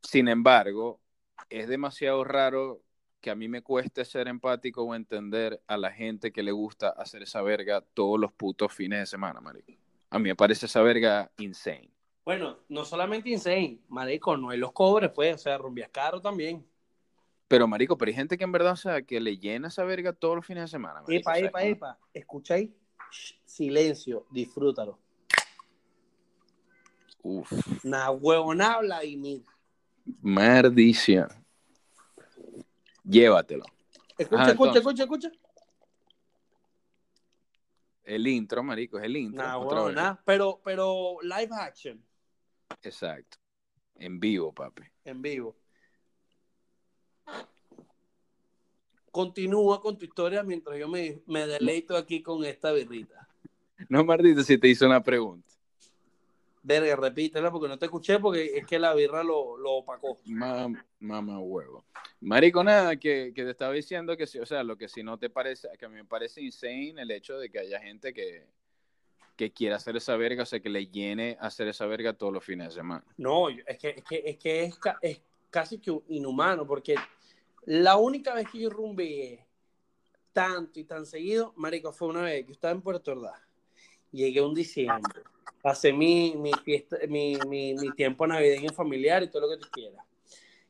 sin 0.02 0.28
embargo, 0.28 1.00
es 1.50 1.68
demasiado 1.68 2.24
raro 2.24 2.82
que 3.20 3.30
a 3.30 3.34
mí 3.34 3.48
me 3.48 3.62
cueste 3.62 4.04
ser 4.04 4.28
empático 4.28 4.82
o 4.82 4.94
entender 4.94 5.60
a 5.66 5.76
la 5.76 5.92
gente 5.92 6.32
que 6.32 6.42
le 6.42 6.52
gusta 6.52 6.90
hacer 6.90 7.22
esa 7.22 7.42
verga 7.42 7.80
todos 7.94 8.18
los 8.18 8.32
putos 8.32 8.72
fines 8.72 9.00
de 9.00 9.06
semana, 9.06 9.40
marico. 9.40 9.72
A 10.10 10.18
mí 10.18 10.28
me 10.28 10.36
parece 10.36 10.66
esa 10.66 10.82
verga 10.82 11.30
insane. 11.38 11.90
Bueno, 12.24 12.58
no 12.68 12.84
solamente 12.84 13.30
insane, 13.30 13.80
marico, 13.88 14.36
no 14.36 14.50
hay 14.50 14.58
los 14.58 14.72
cobres, 14.72 15.10
pues, 15.10 15.34
o 15.34 15.38
sea, 15.38 15.58
rumbias 15.58 15.88
caro 15.90 16.20
también. 16.20 16.64
Pero, 17.48 17.66
marico, 17.66 17.96
pero 17.96 18.10
hay 18.10 18.14
gente 18.14 18.36
que 18.36 18.44
en 18.44 18.52
verdad, 18.52 18.72
o 18.72 18.76
sea, 18.76 19.02
que 19.02 19.18
le 19.20 19.38
llena 19.38 19.68
esa 19.68 19.82
verga 19.84 20.12
todos 20.12 20.36
los 20.36 20.46
fines 20.46 20.64
de 20.64 20.68
semana. 20.68 21.00
Marico, 21.00 21.30
epa, 21.30 21.38
epa, 21.38 21.62
epa, 21.64 21.98
escucha 22.12 22.54
ahí, 22.54 22.74
silencio, 23.44 24.26
disfrútalo. 24.30 24.98
Uf. 27.22 27.50
Una 27.84 28.10
huevona 28.10 28.78
Vladimir. 28.78 29.42
Maldición. 30.20 31.28
Llévatelo. 33.04 33.64
Escucha, 34.16 34.50
escucha, 34.50 34.78
escucha, 34.78 35.02
escucha. 35.04 35.32
El 38.04 38.26
intro, 38.26 38.62
marico, 38.62 38.98
es 38.98 39.04
el 39.04 39.16
intro. 39.16 39.44
Pero, 40.24 40.60
pero 40.64 41.18
live 41.22 41.50
action. 41.52 42.02
Exacto. 42.82 43.38
En 43.96 44.18
vivo, 44.18 44.52
papi. 44.52 44.82
En 45.04 45.20
vivo. 45.20 45.56
Continúa 49.10 49.80
con 49.80 49.98
tu 49.98 50.04
historia 50.04 50.42
mientras 50.42 50.78
yo 50.78 50.88
me, 50.88 51.22
me 51.26 51.46
deleito 51.46 51.96
aquí 51.96 52.22
con 52.22 52.44
esta 52.44 52.72
birrita. 52.72 53.28
No, 53.88 54.04
Martito, 54.04 54.42
si 54.42 54.58
te 54.58 54.68
hizo 54.68 54.86
una 54.86 55.02
pregunta. 55.02 55.54
Verga, 56.62 56.96
repítela 56.96 57.50
porque 57.50 57.68
no 57.68 57.78
te 57.78 57.86
escuché 57.86 58.18
porque 58.18 58.56
es 58.58 58.66
que 58.66 58.78
la 58.78 58.94
birra 58.94 59.22
lo, 59.22 59.56
lo 59.56 59.72
opacó. 59.74 60.20
Mam- 60.26 60.84
Mamá 61.00 61.38
huevo. 61.40 61.84
Marico, 62.20 62.64
nada, 62.64 62.96
que, 62.96 63.32
que 63.34 63.44
te 63.44 63.50
estaba 63.50 63.72
diciendo 63.72 64.16
que 64.16 64.26
sí, 64.26 64.38
o 64.40 64.46
sea, 64.46 64.64
lo 64.64 64.76
que 64.76 64.88
si 64.88 65.02
no 65.02 65.18
te 65.18 65.30
parece, 65.30 65.68
que 65.78 65.84
a 65.84 65.88
mí 65.88 65.94
me 65.94 66.04
parece 66.04 66.42
insane 66.42 66.94
el 67.00 67.10
hecho 67.10 67.38
de 67.38 67.48
que 67.50 67.60
haya 67.60 67.78
gente 67.80 68.12
que, 68.12 68.44
que 69.36 69.52
quiera 69.52 69.76
hacer 69.76 69.96
esa 69.96 70.16
verga, 70.16 70.42
o 70.42 70.46
sea, 70.46 70.58
que 70.60 70.68
le 70.68 70.88
llene 70.88 71.36
hacer 71.40 71.68
esa 71.68 71.86
verga 71.86 72.12
todos 72.12 72.32
los 72.32 72.44
fines 72.44 72.68
de 72.68 72.74
semana. 72.74 73.04
No, 73.16 73.48
es 73.48 73.78
que 73.78 73.90
es, 73.90 74.04
que, 74.04 74.22
es, 74.26 74.36
que 74.38 74.64
es, 74.64 74.76
ca- 74.78 74.98
es 75.00 75.20
casi 75.50 75.78
que 75.78 75.96
inhumano 76.08 76.66
porque 76.66 76.96
la 77.66 77.96
única 77.96 78.34
vez 78.34 78.48
que 78.50 78.58
yo 78.58 78.70
rumbeé 78.70 79.46
tanto 80.32 80.80
y 80.80 80.84
tan 80.84 81.06
seguido, 81.06 81.52
marico, 81.56 81.92
fue 81.92 82.08
una 82.08 82.22
vez 82.22 82.44
que 82.44 82.52
estaba 82.52 82.72
en 82.72 82.82
Puerto 82.82 83.12
Ordaz. 83.12 83.40
Llegué 84.10 84.40
un 84.42 84.54
diciembre, 84.54 85.22
pasé 85.62 85.92
mi, 85.92 86.34
mi, 86.36 86.52
mi, 87.08 87.36
mi, 87.48 87.74
mi 87.74 87.90
tiempo 87.92 88.26
navideño 88.26 88.72
familiar 88.72 89.22
y 89.22 89.28
todo 89.30 89.42
lo 89.42 89.50
que 89.50 89.58
tú 89.58 89.68
quieras. 89.72 90.04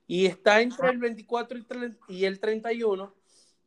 Y 0.07 0.27
está 0.27 0.61
entre 0.61 0.91
el 0.91 0.99
24 0.99 1.59
y, 1.59 1.67
y 2.09 2.25
el 2.25 2.41
31 2.41 3.15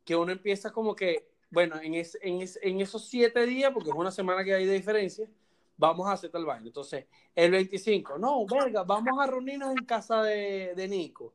que 0.04 0.16
uno 0.16 0.32
empieza 0.32 0.72
como 0.72 0.94
que, 0.96 1.28
bueno, 1.50 1.80
en, 1.80 1.94
es- 1.94 2.18
en, 2.22 2.42
es- 2.42 2.58
en 2.62 2.80
esos 2.80 3.06
siete 3.08 3.46
días, 3.46 3.72
porque 3.72 3.90
es 3.90 3.96
una 3.96 4.10
semana 4.10 4.44
que 4.44 4.54
hay 4.54 4.66
de 4.66 4.74
diferencia, 4.74 5.28
vamos 5.76 6.06
a 6.08 6.12
hacer 6.12 6.30
tal 6.30 6.44
baño. 6.44 6.66
Entonces, 6.66 7.06
el 7.34 7.50
25, 7.52 8.18
no, 8.18 8.44
verga, 8.46 8.82
vamos 8.84 9.18
a 9.20 9.26
reunirnos 9.26 9.72
en 9.72 9.84
casa 9.84 10.22
de, 10.22 10.74
de 10.74 10.88
Nico. 10.88 11.34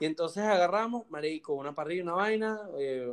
Y 0.00 0.06
entonces 0.06 0.42
agarramos, 0.42 1.08
marico, 1.10 1.52
una 1.54 1.74
parrilla, 1.74 2.02
una 2.04 2.14
vaina. 2.14 2.60
eh, 2.78 3.06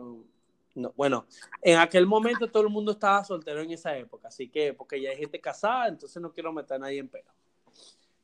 no, 0.77 0.93
bueno, 0.95 1.25
en 1.61 1.79
aquel 1.79 2.05
momento 2.05 2.49
todo 2.49 2.63
el 2.63 2.69
mundo 2.69 2.91
estaba 2.91 3.23
soltero 3.23 3.61
en 3.61 3.71
esa 3.71 3.97
época, 3.97 4.27
así 4.27 4.47
que, 4.49 4.73
porque 4.73 5.01
ya 5.01 5.09
hay 5.09 5.17
gente 5.17 5.41
casada, 5.41 5.87
entonces 5.87 6.21
no 6.21 6.31
quiero 6.31 6.53
meter 6.53 6.75
a 6.75 6.79
nadie 6.79 6.99
en 6.99 7.09
pelo. 7.09 7.31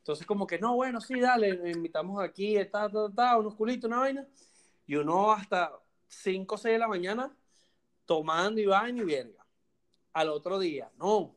Entonces, 0.03 0.27
como 0.27 0.45
que, 0.45 0.59
no, 0.59 0.75
bueno, 0.75 0.99
sí, 0.99 1.19
dale, 1.19 1.71
invitamos 1.71 2.21
aquí, 2.21 2.57
ta, 2.65 2.89
ta, 2.89 3.09
ta, 3.09 3.37
unos 3.37 3.55
culitos, 3.55 3.87
una 3.87 3.99
vaina. 3.99 4.27
Y 4.85 4.95
uno 4.95 5.31
hasta 5.31 5.71
5 6.07 6.55
o 6.55 6.57
6 6.57 6.73
de 6.73 6.79
la 6.79 6.89
mañana 6.89 7.33
tomando 8.05 8.59
y 8.59 8.65
vaina 8.65 9.01
y 9.01 9.05
verga. 9.05 9.45
Al 10.11 10.27
otro 10.27 10.59
día, 10.59 10.91
no, 10.99 11.35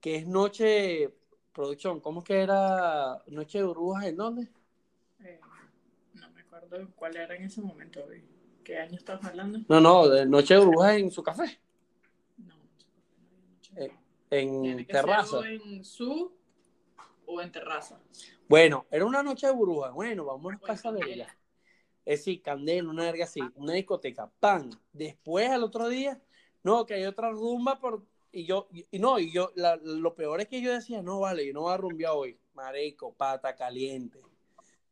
que 0.00 0.16
es 0.16 0.26
noche, 0.26 1.14
producción, 1.52 2.00
¿cómo 2.00 2.24
que 2.24 2.40
era 2.40 3.22
noche 3.28 3.58
de 3.58 3.64
burbujas 3.64 4.06
en 4.06 4.16
dónde? 4.16 4.48
Eh, 5.20 5.40
no 6.14 6.28
me 6.30 6.40
acuerdo 6.40 6.88
cuál 6.96 7.16
era 7.16 7.36
en 7.36 7.44
ese 7.44 7.60
momento. 7.60 8.04
güey. 8.04 8.29
¿Qué 8.70 8.78
año 8.78 8.98
estabas 8.98 9.24
hablando? 9.24 9.58
No, 9.68 9.80
no, 9.80 10.08
de 10.08 10.24
noche 10.26 10.54
de 10.54 10.60
burbujas 10.64 10.96
en 10.96 11.10
su 11.10 11.24
café, 11.24 11.58
No, 12.36 12.54
Eh, 13.74 13.90
en 14.30 14.62
Tiene 14.62 14.86
que 14.86 14.92
ser 14.92 15.02
terraza. 15.06 15.38
o 15.38 15.44
en 15.44 15.84
su 15.84 16.32
o 17.26 17.40
en 17.42 17.50
terraza. 17.50 18.00
Bueno, 18.48 18.86
era 18.92 19.04
una 19.04 19.24
noche 19.24 19.48
de 19.48 19.52
burbujas. 19.52 19.92
Bueno, 19.92 20.24
vamos 20.24 20.54
a 20.54 20.58
casa 20.60 20.92
de 20.92 21.00
ella. 21.12 21.36
Es 22.04 22.20
decir, 22.20 22.42
candela, 22.42 22.88
una 22.90 23.02
verga 23.02 23.24
así, 23.24 23.40
una 23.56 23.72
discoteca, 23.72 24.30
pan. 24.38 24.70
Después, 24.92 25.50
al 25.50 25.64
otro 25.64 25.88
día, 25.88 26.22
no, 26.62 26.86
que 26.86 26.94
hay 26.94 27.06
otra 27.06 27.30
rumba 27.32 27.80
por... 27.80 28.04
Y 28.30 28.44
yo, 28.44 28.68
y, 28.72 28.86
y 28.92 29.00
no, 29.00 29.18
y 29.18 29.32
yo, 29.32 29.50
la- 29.56 29.80
lo 29.82 30.14
peor 30.14 30.40
es 30.42 30.46
que 30.46 30.60
yo 30.62 30.72
decía, 30.72 31.02
no, 31.02 31.18
vale, 31.18 31.44
yo 31.44 31.52
no 31.54 31.62
voy 31.62 31.72
a 31.74 31.76
rumbear 31.76 32.12
hoy. 32.14 32.38
Marico, 32.54 33.12
pata 33.14 33.56
caliente. 33.56 34.20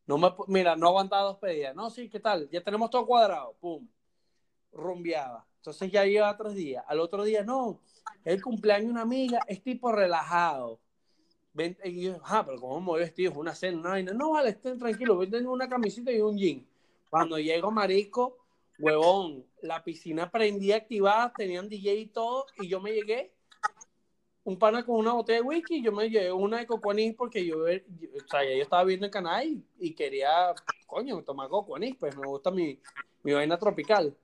No 0.09 0.17
me, 0.17 0.29
mira, 0.47 0.75
no 0.75 0.89
aguantaba 0.89 1.25
dos 1.25 1.37
pedidas. 1.37 1.77
No, 1.77 1.91
sí, 1.91 2.09
¿qué 2.09 2.19
tal? 2.19 2.49
Ya 2.49 2.63
tenemos 2.63 2.89
todo 2.89 3.07
cuadrado. 3.07 3.55
Pum. 3.61 3.87
Rumbeaba. 4.73 5.47
Entonces 5.57 5.93
ya 5.93 6.05
lleva 6.07 6.35
tres 6.35 6.55
días. 6.55 6.83
Al 6.89 7.01
otro 7.01 7.25
día, 7.25 7.45
no, 7.45 7.79
el 8.25 8.43
cumpleaños 8.43 8.87
de 8.87 8.93
una 8.93 9.03
amiga, 9.03 9.41
es 9.47 9.63
tipo 9.63 9.93
relajado. 9.93 10.81
Ven, 11.53 11.77
y 11.85 12.05
yo, 12.05 12.17
ah, 12.25 12.43
pero 12.45 12.59
¿cómo 12.59 12.81
me 12.81 12.87
voy 12.87 13.01
vestido? 13.01 13.33
Es 13.33 13.37
una 13.37 13.55
cena, 13.55 13.81
una 13.81 13.91
vaina. 13.91 14.13
No, 14.15 14.31
vale, 14.31 14.51
estén 14.51 14.79
tranquilos, 14.79 15.19
ven, 15.19 15.31
tengo 15.31 15.53
una 15.53 15.69
camiseta 15.69 16.11
y 16.11 16.23
un 16.23 16.39
jean. 16.39 16.67
Cuando 17.11 17.39
llego, 17.39 17.71
marico, 17.71 18.39
huevón, 18.79 19.45
la 19.61 19.85
piscina 19.85 20.31
prendía, 20.31 20.77
activada, 20.77 21.35
tenían 21.37 21.69
DJ 21.69 21.95
y 21.97 22.07
todo, 22.07 22.47
y 22.57 22.69
yo 22.69 22.81
me 22.81 22.93
llegué, 22.93 23.35
un 24.49 24.59
pana 24.59 24.85
con 24.85 24.97
una 24.97 25.13
botella 25.13 25.39
de 25.41 25.43
whisky, 25.47 25.83
yo 25.83 25.93
me 25.93 26.09
llevé 26.09 26.33
una 26.33 26.59
de 26.59 26.67
coco 26.67 26.91
anís 26.91 27.15
porque 27.15 27.45
yo, 27.47 27.69
yo- 27.69 28.09
o 28.25 28.29
sea, 28.29 28.43
yo 28.45 28.63
estaba 28.63 28.85
viendo 28.85 29.07
el 29.07 29.13
canal 29.13 29.47
y, 29.47 29.65
y 29.79 29.95
quería, 29.95 30.55
coño, 30.87 31.23
tomar 31.25 31.49
coco 31.49 31.77
anís, 31.77 31.97
pues 31.99 32.15
me 32.17 32.23
gusta 32.23 32.51
mi, 32.51 32.81
mi 33.23 33.33
vaina 33.33 33.59
tropical. 33.59 34.17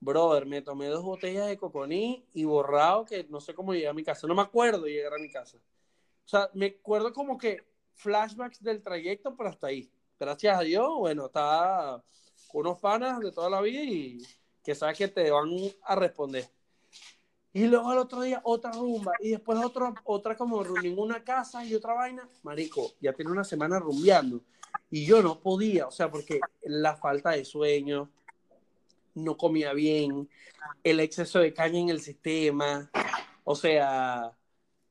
Brother, 0.00 0.46
me 0.46 0.62
tomé 0.62 0.86
dos 0.88 1.04
botellas 1.04 1.46
de 1.48 1.56
coco 1.58 1.84
anís 1.84 2.22
y 2.34 2.44
borrado 2.44 3.04
que 3.04 3.24
no 3.24 3.40
sé 3.40 3.54
cómo 3.54 3.72
llegué 3.74 3.88
a 3.88 3.94
mi 3.94 4.04
casa, 4.04 4.26
no 4.26 4.34
me 4.34 4.42
acuerdo 4.42 4.86
llegar 4.86 5.14
a 5.14 5.18
mi 5.18 5.30
casa. 5.30 5.58
O 5.58 6.28
sea, 6.28 6.50
me 6.54 6.66
acuerdo 6.66 7.12
como 7.12 7.38
que 7.38 7.66
flashbacks 7.94 8.62
del 8.62 8.82
trayecto, 8.82 9.36
pero 9.36 9.50
hasta 9.50 9.68
ahí. 9.68 9.90
Gracias 10.18 10.56
a 10.58 10.62
Dios, 10.62 10.88
bueno, 10.98 11.26
estaba 11.26 12.04
con 12.48 12.62
unos 12.66 12.80
panas 12.80 13.20
de 13.20 13.32
toda 13.32 13.50
la 13.50 13.60
vida 13.60 13.82
y 13.82 14.18
que 14.64 14.74
sabes 14.74 14.98
que 14.98 15.08
te 15.08 15.30
van 15.30 15.48
a 15.84 15.94
responder. 15.96 16.46
Y 17.54 17.66
luego 17.66 17.90
al 17.90 17.98
otro 17.98 18.22
día 18.22 18.40
otra 18.44 18.72
rumba 18.72 19.12
y 19.20 19.30
después 19.30 19.58
otra, 19.62 19.92
otra 20.04 20.36
como 20.36 20.64
en 20.64 20.98
una 20.98 21.22
casa 21.22 21.64
y 21.64 21.74
otra 21.74 21.92
vaina. 21.92 22.26
Marico, 22.42 22.92
ya 23.00 23.12
tiene 23.12 23.30
una 23.30 23.44
semana 23.44 23.78
rumbeando 23.78 24.40
y 24.90 25.04
yo 25.04 25.22
no 25.22 25.38
podía, 25.38 25.86
o 25.86 25.90
sea, 25.90 26.10
porque 26.10 26.40
la 26.62 26.96
falta 26.96 27.30
de 27.30 27.44
sueño, 27.44 28.10
no 29.14 29.36
comía 29.36 29.72
bien, 29.72 30.28
el 30.82 31.00
exceso 31.00 31.40
de 31.40 31.52
caña 31.52 31.78
en 31.78 31.88
el 31.90 32.00
sistema, 32.00 32.90
o 33.44 33.54
sea, 33.54 34.32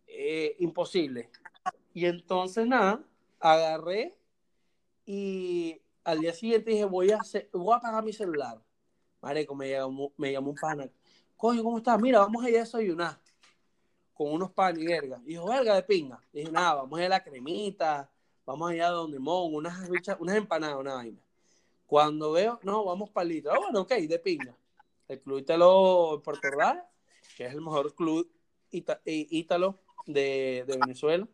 eh, 0.08 0.56
imposible. 0.60 1.30
Y 1.94 2.06
entonces, 2.06 2.68
nada, 2.68 3.04
agarré 3.40 4.18
y 5.06 5.82
al 6.04 6.20
día 6.20 6.34
siguiente 6.34 6.72
dije, 6.72 6.86
voy 6.86 7.12
a, 7.12 7.18
hacer, 7.18 7.50
voy 7.54 7.74
a 7.74 7.78
apagar 7.78 8.04
mi 8.04 8.14
celular. 8.14 8.62
Marico, 9.22 9.56
me 9.56 9.70
llamó, 9.70 10.12
me 10.18 10.32
llamó 10.32 10.52
un 10.52 10.56
pana. 10.56 10.90
Coño, 11.42 11.64
¿cómo 11.64 11.80
estás? 11.80 12.00
Mira, 12.00 12.20
vamos 12.20 12.46
a 12.46 12.50
ir 12.52 12.58
a 12.58 12.60
desayunar 12.60 13.20
con 14.14 14.32
unos 14.32 14.52
panes 14.52 14.84
y 14.84 14.86
verga. 14.86 15.20
Dijo, 15.26 15.48
verga 15.50 15.74
de 15.74 15.82
pinga. 15.82 16.22
Dije, 16.32 16.52
nada, 16.52 16.76
vamos 16.76 17.00
a 17.00 17.02
ir 17.02 17.06
a 17.08 17.10
la 17.10 17.24
cremita, 17.24 18.12
vamos 18.46 18.70
a 18.70 18.76
ir 18.76 18.84
a 18.84 18.90
Donde 18.90 19.18
Mon, 19.18 19.56
unas, 19.56 19.90
unas 20.20 20.36
empanadas, 20.36 20.78
una 20.78 20.94
vaina. 20.94 21.18
Cuando 21.88 22.34
veo, 22.34 22.60
no, 22.62 22.86
vamos 22.86 23.10
palito. 23.10 23.52
Ah, 23.52 23.58
bueno, 23.58 23.82
ok, 23.82 23.90
de 23.92 24.20
pinga. 24.20 24.56
El 25.08 25.20
Club 25.20 25.40
Ítalo 25.40 26.22
Puerto 26.24 26.48
Ordaz, 26.48 26.78
que 27.36 27.48
es 27.48 27.54
el 27.56 27.62
mejor 27.62 27.92
club 27.96 28.30
í- 28.72 28.86
ítalo 29.32 29.80
de, 30.06 30.64
de 30.68 30.78
Venezuela. 30.78 31.28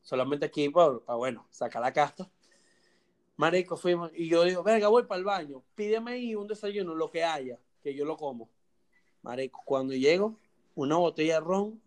Solamente 0.00 0.46
aquí, 0.46 0.70
para, 0.70 0.88
bueno, 1.16 1.46
sacar 1.50 1.82
la 1.82 1.92
casta. 1.92 2.30
Marico, 3.36 3.76
fuimos. 3.76 4.10
Y 4.14 4.26
yo 4.30 4.42
digo, 4.44 4.62
verga, 4.62 4.88
voy 4.88 5.02
para 5.02 5.18
el 5.18 5.24
baño. 5.26 5.62
Pídeme 5.74 6.12
ahí 6.12 6.34
un 6.34 6.46
desayuno, 6.46 6.94
lo 6.94 7.10
que 7.10 7.22
haya, 7.22 7.58
que 7.82 7.94
yo 7.94 8.06
lo 8.06 8.16
como. 8.16 8.48
Marico, 9.22 9.62
cuando 9.64 9.94
llego, 9.94 10.36
una 10.74 10.96
botella 10.96 11.34
de 11.34 11.40
ron 11.40 11.80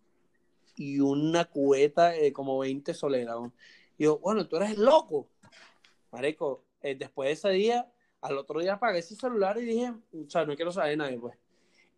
y 0.76 1.00
una 1.00 1.46
cubeta 1.46 2.10
de 2.10 2.32
como 2.34 2.60
20 2.60 2.94
soleras. 2.94 3.36
¿no? 3.36 3.54
Y 3.98 4.06
yo, 4.06 4.20
bueno, 4.20 4.48
tú 4.48 4.58
eres 4.58 4.78
loco. 4.78 5.28
Marico, 6.12 6.64
eh, 6.82 6.96
después 6.96 7.28
de 7.28 7.34
ese 7.34 7.50
día, 7.50 7.92
al 8.22 8.38
otro 8.38 8.60
día 8.60 8.74
apagué 8.74 9.00
ese 9.00 9.16
celular 9.16 9.58
y 9.58 9.66
dije, 9.66 9.94
o 10.14 10.30
sea, 10.30 10.46
no 10.46 10.56
quiero 10.56 10.72
saber 10.72 10.92
de 10.92 10.98
nadie, 10.98 11.20
pues. 11.20 11.38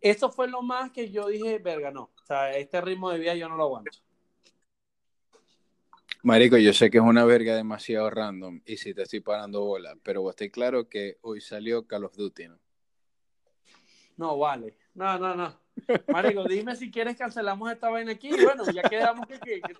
Eso 0.00 0.30
fue 0.30 0.48
lo 0.48 0.62
más 0.62 0.92
que 0.92 1.10
yo 1.10 1.26
dije, 1.26 1.58
verga, 1.58 1.90
no. 1.90 2.10
O 2.22 2.24
sea, 2.24 2.56
este 2.56 2.80
ritmo 2.80 3.10
de 3.10 3.18
vida 3.18 3.34
yo 3.34 3.48
no 3.48 3.56
lo 3.56 3.64
aguanto. 3.64 3.98
Marico, 6.22 6.56
yo 6.56 6.72
sé 6.72 6.90
que 6.90 6.98
es 6.98 7.04
una 7.04 7.24
verga 7.24 7.54
demasiado 7.54 8.10
random 8.10 8.60
y 8.66 8.76
si 8.76 8.92
te 8.92 9.02
estoy 9.02 9.20
parando 9.20 9.64
bola, 9.64 9.96
pero 10.02 10.22
vos 10.22 10.30
estoy 10.30 10.50
claro 10.50 10.88
que 10.88 11.16
hoy 11.22 11.40
salió 11.40 11.86
Call 11.86 12.04
of 12.04 12.16
Duty, 12.16 12.48
¿no? 12.48 12.58
No, 14.16 14.36
vale. 14.36 14.76
No, 14.98 15.16
no, 15.16 15.34
no. 15.36 15.60
Marico, 16.08 16.42
dime 16.44 16.74
si 16.74 16.90
quieres 16.90 17.16
cancelamos 17.16 17.70
esta 17.70 17.88
vaina 17.88 18.10
aquí. 18.10 18.30
Bueno, 18.42 18.64
ya 18.72 18.82
quedamos 18.82 19.26
que, 19.28 19.38
que- 19.38 19.60
que 19.62 19.74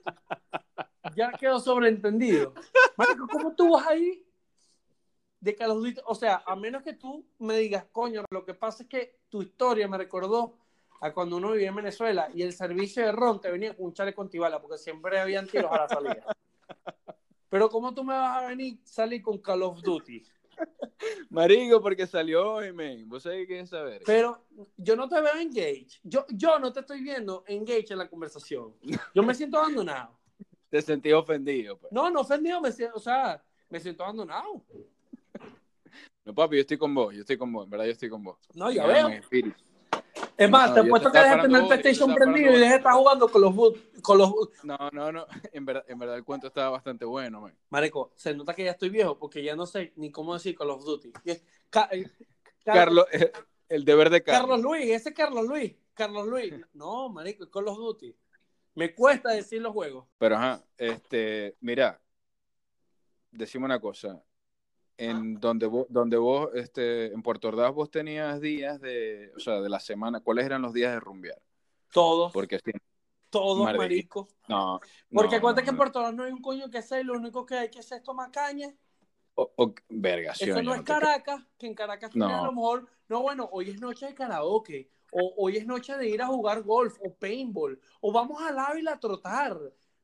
ya 1.16 1.33
quedó 1.33 1.59
sobreentendido. 1.59 2.54
Marico, 2.96 3.26
¿cómo 3.26 3.52
tú 3.57 3.72
vas 3.72 3.88
ahí? 3.88 4.24
De 5.40 5.57
of 5.72 5.78
Duty? 5.78 6.00
O 6.07 6.14
sea, 6.14 6.42
a 6.46 6.54
menos 6.54 6.83
que 6.85 6.92
tú 6.92 7.26
me 7.40 7.57
digas, 7.59 7.85
coño, 7.90 8.24
lo 8.31 8.44
que 8.44 8.54
pasa 8.54 8.85
es 8.85 8.88
que 8.88 9.18
tu 9.28 9.42
historia 9.42 9.88
me 9.88 9.98
recordó 9.98 10.57
a 11.00 11.12
cuando 11.12 11.37
uno 11.37 11.50
vivía 11.52 11.68
en 11.68 11.76
Venezuela 11.76 12.28
y 12.33 12.42
el 12.42 12.52
servicio 12.52 13.04
de 13.04 13.11
ron 13.12 13.40
te 13.40 13.50
venía 13.50 13.74
con 13.76 13.87
un 13.87 13.92
chaleco 13.94 14.22
antibala 14.22 14.61
porque 14.61 14.78
siempre 14.78 15.18
habían 15.18 15.48
tiros 15.48 15.70
a 15.72 15.78
la 15.78 15.88
salida. 15.88 16.24
Pero 17.48 17.68
¿cómo 17.70 17.92
tú 17.94 18.04
me 18.04 18.14
vas 18.14 18.42
a 18.42 18.46
venir 18.46 18.78
salir 18.85 19.20
con 19.22 19.38
Call 19.38 19.62
of 19.64 19.81
Duty? 19.83 20.24
Marico, 21.31 21.81
porque 21.83 22.07
salió 22.07 22.53
hoy, 22.55 22.73
men. 22.73 23.09
¿Vos 23.09 23.23
sabés 23.23 23.47
qué 23.47 23.61
es 23.61 23.71
verga? 23.71 24.01
Pero 24.07 24.45
yo 24.77 24.97
no 24.97 25.09
te 25.09 25.21
veo 25.21 25.35
engage. 25.37 26.01
Yo, 26.03 26.25
yo 26.31 26.59
no 26.59 26.73
te 26.73 26.81
estoy 26.81 27.03
viendo 27.03 27.45
engage 27.47 27.87
en 27.91 27.99
la 27.99 28.09
conversación. 28.09 28.75
Yo 29.14 29.23
me 29.23 29.35
siento 29.35 29.59
abandonado. 29.59 30.17
Te 30.71 30.83
sentí 30.83 31.11
ofendido, 31.12 31.79
pues. 31.79 31.91
No, 31.93 32.11
no 32.11 32.21
ofendido, 32.21 32.61
me 32.61 32.71
siento, 32.71 32.97
o 32.97 33.01
sea, 33.01 33.43
me 33.71 33.81
siento 33.81 34.05
abandonado. 34.05 34.62
No, 36.27 36.35
papi, 36.35 36.57
yo 36.57 36.61
estoy 36.61 36.77
con 36.77 36.95
vos, 36.95 37.14
yo 37.14 37.21
estoy 37.21 37.38
con 37.38 37.51
vos, 37.51 37.64
en 37.64 37.71
verdad 37.71 37.87
yo 37.87 37.93
estoy 37.93 38.11
con 38.11 38.23
vos. 38.23 38.37
No, 38.53 38.71
ya 38.71 38.87
veo. 38.87 39.09
Es 40.37 40.51
más, 40.51 40.69
No, 40.69 40.75
te 40.75 40.81
yo 40.81 40.87
apuesto 40.87 41.09
te 41.09 41.12
que 41.12 41.19
estaba 41.19 41.23
dejas 41.25 41.43
tener 41.43 41.61
el 41.62 41.67
PlayStation 41.69 42.14
prendido 42.14 42.38
y 42.38 42.45
parando 42.45 42.59
dejas 42.59 42.71
de 42.71 42.77
estar 42.77 42.93
jugando 42.93 43.29
con 43.29 43.41
los, 43.41 43.55
boot- 43.55 43.79
con 44.03 44.19
los... 44.19 44.33
No, 44.65 44.77
no, 44.93 45.13
no. 45.13 45.27
En 45.53 45.65
verdad, 45.65 45.85
en 45.89 45.99
verdad 45.99 46.17
el 46.17 46.25
cuento 46.25 46.47
estaba 46.47 46.71
bastante 46.71 47.05
bueno, 47.05 47.41
man. 47.41 47.57
Marico, 47.71 48.13
se 48.17 48.35
nota 48.35 48.55
que 48.55 48.65
ya 48.65 48.73
estoy 48.73 48.89
viejo 48.91 49.19
porque 49.19 49.43
ya 49.43 49.57
no 49.57 49.67
sé 49.67 49.93
ni 49.97 50.11
cómo 50.11 50.35
decir 50.35 50.57
Call 50.57 50.71
of 50.71 50.85
Duty. 50.85 51.13
Ca- 51.71 51.89
eh, 51.93 52.05
Car- 52.65 52.75
Carlos, 52.77 53.07
eh, 53.13 53.33
el 53.69 53.85
deber 53.85 54.11
de 54.11 54.23
Carlos. 54.23 54.41
Carlos 54.49 54.63
Luis, 54.63 54.91
ese 54.91 55.13
Carlos 55.13 55.47
Luis. 55.47 55.75
Carlos 55.95 56.27
Luis. 56.27 56.53
No, 56.75 57.09
marico, 57.09 57.45
es 57.45 57.51
Call 57.51 57.69
of 57.69 57.79
Duty. 57.79 58.15
Me 58.75 58.95
cuesta 58.95 59.31
decir 59.31 59.61
los 59.61 59.73
juegos. 59.73 60.07
Pero 60.19 60.37
ajá, 60.37 60.65
este, 60.77 61.57
mira, 61.61 62.01
decime 63.31 63.65
una 63.65 63.81
cosa. 63.81 64.23
En 64.97 65.39
donde 65.39 65.67
vos, 65.67 65.87
donde 65.89 66.17
vos, 66.17 66.51
este, 66.55 67.07
en 67.13 67.23
Puerto 67.23 67.49
Ordaz 67.49 67.73
vos 67.73 67.89
tenías 67.89 68.41
días 68.41 68.81
de, 68.81 69.33
o 69.37 69.39
sea, 69.41 69.61
de 69.61 69.69
la 69.69 69.79
semana, 69.79 70.21
¿cuáles 70.21 70.45
eran 70.45 70.61
los 70.63 70.73
días 70.73 70.93
de 70.93 70.99
rumbear? 70.99 71.41
Todos, 71.93 72.33
Porque 72.33 72.59
todos, 73.31 73.73
Marico. 73.77 74.29
no. 74.49 74.81
Porque 75.12 75.33
no, 75.33 75.37
acuérdate 75.38 75.62
no, 75.62 75.64
que 75.64 75.71
en. 75.71 75.77
Puerto 75.77 76.01
Rico 76.01 76.12
no 76.12 76.25
hay 76.25 76.33
un 76.33 76.43
coño 76.43 76.71
que 76.71 76.79
hacer, 76.79 77.05
lo 77.05 77.14
único 77.14 77.45
que 77.47 77.57
hay 77.59 77.69
que 77.71 77.79
hacer 77.81 77.99
es 77.99 78.05
tomar 78.05 78.31
caña. 78.31 78.75
O- 79.35 79.53
o- 79.57 79.75
verga, 79.88 80.35
sí, 80.35 80.51
Eso 80.51 80.62
no 80.62 80.75
es. 80.75 80.83
Caracas, 80.83 81.43
que 81.59 81.67
en 81.67 81.75
Caracas 81.75 82.11
tienes 82.11 82.29
No. 82.31 82.43
a 82.43 82.47
lo 82.47 82.53
mejor, 82.53 82.87
no, 83.09 83.23
bueno, 83.23 83.49
hoy 83.53 83.71
es 83.71 83.81
noche 83.81 84.07
de 84.07 84.14
karaoke, 84.14 84.91
o 85.12 85.35
hoy 85.37 85.57
es 85.59 85.67
noche 85.67 85.97
de 85.97 86.09
ir 86.09 86.21
a 86.23 86.27
jugar 86.27 86.62
golf, 86.62 86.97
o 87.01 87.14
paintball, 87.14 87.81
o 88.01 88.12
vamos 88.12 88.43
al 88.43 88.59
Ávila 88.59 88.93
a 88.95 89.01
trotar. 89.01 89.57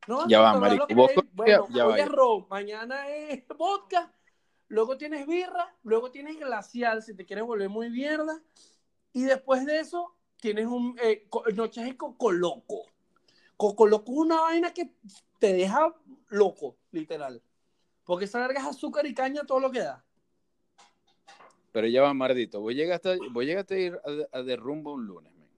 No, 0.06 0.28
Ya 0.28 0.40
va, 0.40 0.58
marico, 0.60 0.86
vos 0.94 1.10
hay- 1.10 1.28
bueno, 1.32 1.66
ya 1.70 1.86
hoy 1.86 2.00
es 2.00 2.08
ron, 2.08 2.46
mañana 2.48 3.08
es 3.08 3.42
vodka, 3.58 4.12
luego 4.68 4.96
tienes 4.96 5.26
birra, 5.26 5.74
luego 5.82 6.10
tienes 6.10 6.38
glacial 6.38 7.02
si 7.02 7.14
te 7.16 7.24
quieres 7.26 7.44
volver 7.44 7.68
muy 7.70 7.90
mierda, 7.90 8.40
y 9.12 9.22
después 9.24 9.64
de 9.66 9.80
eso 9.80 10.14
tienes 10.36 10.66
un 10.66 10.96
eh, 11.02 11.26
noches 11.54 11.84
de 11.84 11.96
cocoloco. 11.96 12.82
Cocoloco 13.56 14.12
es 14.12 14.18
una 14.18 14.40
vaina 14.40 14.72
que 14.74 14.90
te 15.38 15.52
deja 15.52 15.94
loco, 16.28 16.76
literal. 16.90 17.42
Porque 18.04 18.24
esa 18.26 18.40
verga 18.40 18.60
es 18.60 18.66
azúcar 18.66 19.06
y 19.06 19.14
caña 19.14 19.44
todo 19.44 19.60
lo 19.60 19.70
que 19.70 19.80
da. 19.80 20.04
Pero 21.72 21.86
ya 21.86 22.02
va, 22.02 22.14
Mardito, 22.14 22.60
vos 22.60 22.72
llegaste, 22.74 23.18
vos 23.32 23.44
llegaste 23.44 23.74
a 23.74 23.78
ir 23.78 24.00
a, 24.32 24.38
a 24.38 24.42
de 24.42 24.56
rumbo 24.56 24.92
un 24.92 25.06
lunes, 25.06 25.34
man. 25.34 25.48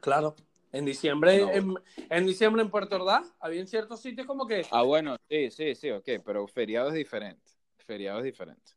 Claro. 0.00 0.34
En 0.70 0.84
diciembre, 0.84 1.40
No. 1.40 1.50
en, 1.50 1.74
en 2.10 2.26
diciembre 2.26 2.60
en 2.60 2.70
Puerto 2.70 2.96
Ordaz, 2.96 3.32
había 3.40 3.60
en 3.60 3.66
ciertos 3.66 4.00
sitios 4.00 4.26
como 4.26 4.46
que. 4.46 4.66
Ah, 4.70 4.82
bueno, 4.82 5.16
sí, 5.28 5.50
sí, 5.50 5.74
sí, 5.74 5.90
ok, 5.90 6.04
pero 6.24 6.46
feriado 6.46 6.88
es 6.88 6.94
diferente. 6.94 7.52
Feriado 7.86 8.18
es 8.18 8.24
diferente. 8.24 8.72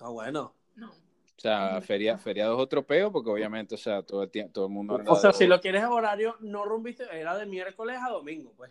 Ah, 0.00 0.10
bueno. 0.10 0.54
No. 0.74 0.92
O 1.36 1.40
sea, 1.40 1.80
feria, 1.80 2.16
feriado 2.16 2.54
es 2.56 2.60
otro 2.62 2.86
peo 2.86 3.10
porque 3.10 3.28
obviamente, 3.30 3.74
o 3.74 3.78
sea, 3.78 4.02
todo 4.02 4.22
el, 4.22 4.30
tie- 4.30 4.50
todo 4.52 4.66
el 4.66 4.72
mundo... 4.72 4.96
anda 4.96 5.10
O 5.10 5.16
sea, 5.16 5.30
de- 5.32 5.36
si 5.36 5.46
lo 5.46 5.60
quieres 5.60 5.82
a 5.82 5.90
horario 5.90 6.36
no 6.40 6.64
rumbiste, 6.64 7.04
era 7.12 7.36
de 7.36 7.44
miércoles 7.46 7.98
a 8.06 8.10
domingo, 8.10 8.52
pues. 8.56 8.70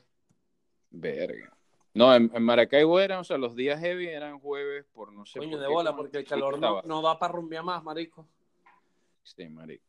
Verga. 0.89 1.51
No, 1.93 2.15
en, 2.15 2.31
en 2.33 2.41
Maracaibo 2.43 2.99
eran, 2.99 3.19
o 3.19 3.23
sea, 3.23 3.37
los 3.37 3.55
días 3.55 3.79
heavy 3.79 4.07
eran 4.07 4.39
jueves 4.39 4.85
por 4.93 5.11
no 5.11 5.25
sé 5.25 5.39
Coño 5.39 5.51
por 5.51 5.59
de 5.59 5.67
qué, 5.67 5.73
bola, 5.73 5.95
porque 5.95 6.17
el 6.19 6.25
calor 6.25 6.57
no, 6.57 6.81
no 6.83 7.01
da 7.01 7.19
para 7.19 7.33
rumbear 7.33 7.63
más, 7.63 7.83
marico. 7.83 8.25
Sí, 9.23 9.47
marico. 9.49 9.83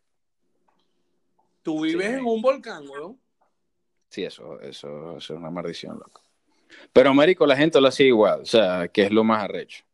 Tú 1.62 1.80
vives 1.82 2.06
Sí. 2.08 2.12
en 2.14 2.26
un 2.26 2.42
volcán, 2.42 2.86
weón. 2.88 3.18
Sí, 4.08 4.24
eso, 4.24 4.60
eso, 4.60 5.16
eso 5.16 5.32
es 5.34 5.38
una 5.38 5.50
maldición, 5.50 5.98
loco. 5.98 6.20
Pero, 6.92 7.14
marico, 7.14 7.46
la 7.46 7.56
gente 7.56 7.80
lo 7.80 7.88
hacía 7.88 8.06
igual, 8.06 8.42
o 8.42 8.46
sea, 8.46 8.88
que 8.88 9.04
es 9.04 9.10
lo 9.10 9.24
más 9.24 9.42
arrecho. 9.44 9.84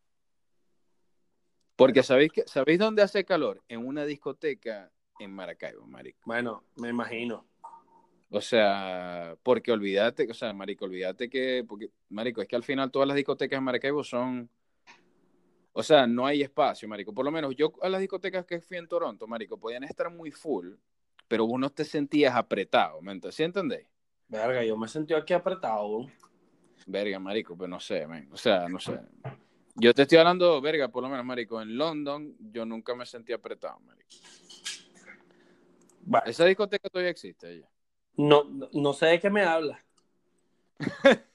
Porque 1.80 2.02
¿sabéis, 2.02 2.30
que, 2.30 2.42
¿sabéis 2.46 2.78
dónde 2.78 3.00
hace 3.00 3.24
calor? 3.24 3.62
En 3.66 3.86
una 3.86 4.04
discoteca 4.04 4.92
en 5.18 5.34
Maracaibo, 5.34 5.86
marico. 5.86 6.20
Bueno, 6.26 6.62
me 6.76 6.90
imagino. 6.90 7.46
O 8.28 8.42
sea, 8.42 9.34
porque 9.42 9.72
olvídate, 9.72 10.30
o 10.30 10.34
sea, 10.34 10.52
marico, 10.52 10.84
olvídate 10.84 11.30
que, 11.30 11.64
porque, 11.66 11.90
marico, 12.10 12.42
es 12.42 12.48
que 12.48 12.54
al 12.54 12.64
final 12.64 12.90
todas 12.90 13.08
las 13.08 13.16
discotecas 13.16 13.56
en 13.56 13.64
Maracaibo 13.64 14.04
son, 14.04 14.50
o 15.72 15.82
sea, 15.82 16.06
no 16.06 16.26
hay 16.26 16.42
espacio, 16.42 16.86
marico. 16.86 17.14
Por 17.14 17.24
lo 17.24 17.30
menos 17.30 17.56
yo 17.56 17.72
a 17.80 17.88
las 17.88 18.02
discotecas 18.02 18.44
que 18.44 18.60
fui 18.60 18.76
en 18.76 18.86
Toronto, 18.86 19.26
marico, 19.26 19.56
podían 19.56 19.84
estar 19.84 20.10
muy 20.10 20.30
full, 20.30 20.74
pero 21.28 21.46
vos 21.46 21.58
no 21.58 21.70
te 21.70 21.86
sentías 21.86 22.34
apretado, 22.36 23.00
¿me 23.00 23.14
ent- 23.14 23.32
¿Sí 23.32 23.42
entendéis? 23.42 23.88
Verga, 24.28 24.62
yo 24.62 24.76
me 24.76 24.86
sentí 24.86 25.14
aquí 25.14 25.32
apretado. 25.32 26.06
Verga, 26.86 27.18
marico, 27.18 27.56
pero 27.56 27.68
no 27.68 27.80
sé. 27.80 28.06
O 28.30 28.36
sea, 28.36 28.68
no 28.68 28.78
sé. 28.78 29.00
Yo 29.80 29.94
te 29.94 30.02
estoy 30.02 30.18
hablando, 30.18 30.60
verga, 30.60 30.88
por 30.88 31.02
lo 31.02 31.08
menos, 31.08 31.24
marico, 31.24 31.62
en 31.62 31.78
London 31.78 32.36
yo 32.52 32.66
nunca 32.66 32.94
me 32.94 33.06
sentí 33.06 33.32
apretado, 33.32 33.80
marico. 33.80 34.10
Esa 36.26 36.44
discoteca 36.44 36.90
todavía 36.90 37.10
existe 37.10 37.46
allá. 37.46 37.68
No, 38.14 38.44
no 38.72 38.92
sé 38.92 39.06
de 39.06 39.20
qué 39.20 39.30
me 39.30 39.42
habla. 39.42 39.82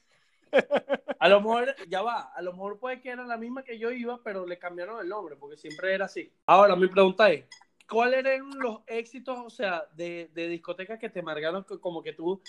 A 1.18 1.28
lo 1.28 1.40
mejor, 1.40 1.74
ya 1.88 2.02
va, 2.02 2.32
a 2.34 2.40
lo 2.42 2.52
mejor 2.52 2.78
puede 2.78 3.00
que 3.00 3.10
era 3.10 3.24
la 3.24 3.36
misma 3.36 3.64
que 3.64 3.78
yo 3.78 3.90
iba, 3.90 4.22
pero 4.22 4.46
le 4.46 4.58
cambiaron 4.58 5.00
el 5.00 5.08
nombre, 5.08 5.34
porque 5.34 5.56
siempre 5.56 5.92
era 5.92 6.04
así. 6.04 6.30
Ahora, 6.46 6.76
mi 6.76 6.86
pregunta 6.88 7.30
es, 7.30 7.46
¿cuáles 7.88 8.20
eran 8.20 8.50
los 8.58 8.82
éxitos, 8.86 9.38
o 9.38 9.50
sea, 9.50 9.86
de, 9.94 10.30
de 10.34 10.48
discotecas 10.48 11.00
que 11.00 11.08
te 11.08 11.22
marcaron 11.22 11.64
como 11.80 12.02
que 12.02 12.12
tú 12.12 12.40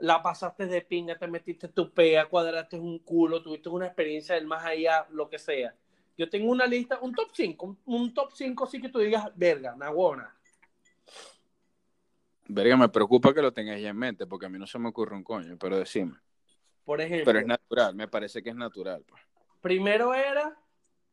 la 0.00 0.22
pasaste 0.22 0.66
de 0.66 0.82
pinga, 0.82 1.16
te 1.18 1.26
metiste 1.26 1.68
tu 1.68 1.92
pea, 1.92 2.26
cuadraste 2.26 2.78
un 2.78 2.98
culo, 3.00 3.42
tuviste 3.42 3.68
una 3.68 3.86
experiencia 3.86 4.34
del 4.34 4.46
más 4.46 4.64
allá, 4.64 5.06
lo 5.10 5.28
que 5.28 5.38
sea? 5.38 5.74
Yo 6.16 6.28
tengo 6.28 6.50
una 6.50 6.66
lista, 6.66 6.98
un 7.00 7.14
top 7.14 7.30
5, 7.32 7.66
un, 7.66 7.78
un 7.84 8.14
top 8.14 8.32
5 8.34 8.66
sí 8.66 8.80
que 8.80 8.88
tú 8.88 8.98
digas, 8.98 9.30
verga, 9.34 9.74
nagona. 9.76 10.34
Verga, 12.46 12.76
me 12.76 12.88
preocupa 12.88 13.32
que 13.32 13.42
lo 13.42 13.52
tengáis 13.52 13.82
ya 13.82 13.90
en 13.90 13.96
mente, 13.96 14.26
porque 14.26 14.46
a 14.46 14.48
mí 14.48 14.58
no 14.58 14.66
se 14.66 14.78
me 14.78 14.88
ocurre 14.88 15.14
un 15.14 15.22
coño, 15.22 15.56
pero 15.58 15.78
decime. 15.78 16.16
Por 16.84 17.00
ejemplo. 17.00 17.26
Pero 17.26 17.38
es 17.38 17.46
natural, 17.46 17.94
me 17.94 18.08
parece 18.08 18.42
que 18.42 18.50
es 18.50 18.56
natural. 18.56 19.04
Pues. 19.06 19.22
Primero 19.60 20.12
era 20.14 20.58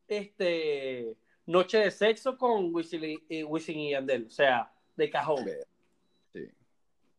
este 0.08 1.16
Noche 1.46 1.78
de 1.78 1.90
Sexo 1.90 2.36
con 2.36 2.74
Wisin 2.74 3.04
y, 3.04 3.24
eh, 3.28 3.44
Wisin 3.44 3.78
y 3.78 3.90
Yandel, 3.92 4.26
o 4.26 4.30
sea, 4.30 4.72
de 4.96 5.08
cajón. 5.10 5.46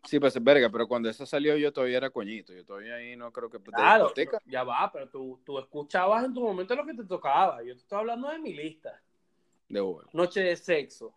Sí, 0.04 0.20
pues 0.20 0.42
verga, 0.42 0.70
pero 0.70 0.88
cuando 0.88 1.10
esa 1.10 1.26
salió 1.26 1.56
yo 1.58 1.74
todavía 1.74 1.98
era 1.98 2.10
coñito. 2.10 2.54
Yo 2.54 2.66
todavía 2.66 2.96
ahí 2.96 3.16
no 3.16 3.32
creo 3.32 3.50
que. 3.50 3.60
Claro, 3.60 4.12
ya 4.46 4.64
va, 4.64 4.90
pero 4.92 5.10
tú, 5.10 5.42
tú 5.46 5.60
escuchabas 5.60 6.24
en 6.24 6.34
tu 6.34 6.42
momento 6.42 6.76
lo 6.76 6.86
que 6.86 6.94
te 6.94 7.04
tocaba. 7.04 7.62
Yo 7.64 7.76
te 7.76 7.82
estoy 7.82 8.00
hablando 8.00 8.30
de 8.30 8.40
mi 8.40 8.54
lista. 8.54 9.02
de 9.68 9.80
bola. 9.82 10.10
Noche 10.14 10.42
de 10.42 10.56
Sexo. 10.56 11.14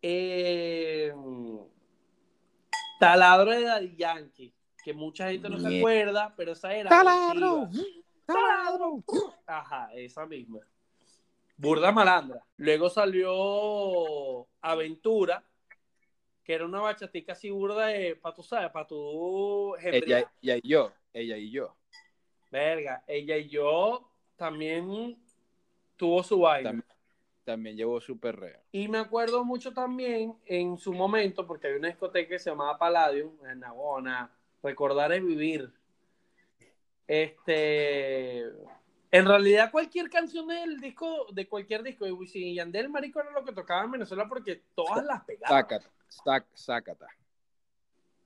Eh, 0.00 1.12
taladro 3.00 3.50
de 3.50 3.62
Daddy 3.64 3.96
Yankee, 3.96 4.54
que 4.84 4.92
mucha 4.94 5.30
gente 5.30 5.48
no 5.48 5.58
se 5.58 5.78
acuerda, 5.78 6.32
pero 6.36 6.52
esa 6.52 6.72
era. 6.74 6.88
Taladro, 6.88 7.62
antigua. 7.62 7.86
Taladro. 8.26 9.04
Ajá, 9.46 9.90
esa 9.94 10.24
misma. 10.26 10.60
Burda 11.56 11.90
Malandra. 11.90 12.44
Luego 12.58 12.90
salió 12.90 14.46
Aventura, 14.60 15.42
que 16.46 16.54
era 16.54 16.64
una 16.64 16.80
bachatica 16.80 17.32
así 17.32 17.50
burda 17.50 17.88
de, 17.88 18.14
para 18.14 18.32
tú 18.32 18.44
sabes, 18.44 18.70
para 18.70 18.86
tu 18.86 19.74
Ella, 19.82 20.30
ella 20.40 20.56
y 20.62 20.68
yo, 20.68 20.92
ella 21.12 21.36
y 21.36 21.50
yo. 21.50 21.74
Verga, 22.52 23.02
ella 23.08 23.36
y 23.36 23.48
yo 23.48 24.08
también 24.36 25.18
tuvo 25.96 26.22
su 26.22 26.38
vaina. 26.38 26.70
También, 26.70 26.88
también 27.42 27.76
llevó 27.76 28.00
su 28.00 28.20
perreo. 28.20 28.60
Y 28.70 28.86
me 28.86 28.98
acuerdo 28.98 29.44
mucho 29.44 29.72
también 29.72 30.36
en 30.46 30.78
su 30.78 30.92
momento, 30.92 31.48
porque 31.48 31.66
había 31.66 31.80
una 31.80 31.88
discoteca 31.88 32.28
que 32.28 32.38
se 32.38 32.50
llamaba 32.50 32.78
Palladium, 32.78 33.44
en 33.44 33.58
Nagona, 33.58 34.30
Recordar 34.62 35.12
es 35.12 35.24
Vivir. 35.24 35.72
Este. 37.08 38.44
En 39.10 39.26
realidad, 39.26 39.72
cualquier 39.72 40.10
canción 40.10 40.46
del 40.46 40.78
disco, 40.78 41.26
de 41.32 41.48
cualquier 41.48 41.82
disco 41.82 42.04
de 42.04 42.12
Wisin 42.12 42.48
y 42.48 42.54
Yandel, 42.54 42.88
marico, 42.88 43.20
era 43.20 43.32
lo 43.32 43.44
que 43.44 43.52
tocaba 43.52 43.84
en 43.84 43.92
Venezuela 43.92 44.28
porque 44.28 44.62
todas 44.76 45.04
las 45.04 45.24
pegaban. 45.24 45.62
Sácata, 45.62 45.90
sac, 46.24 46.46
sácata. 46.54 47.06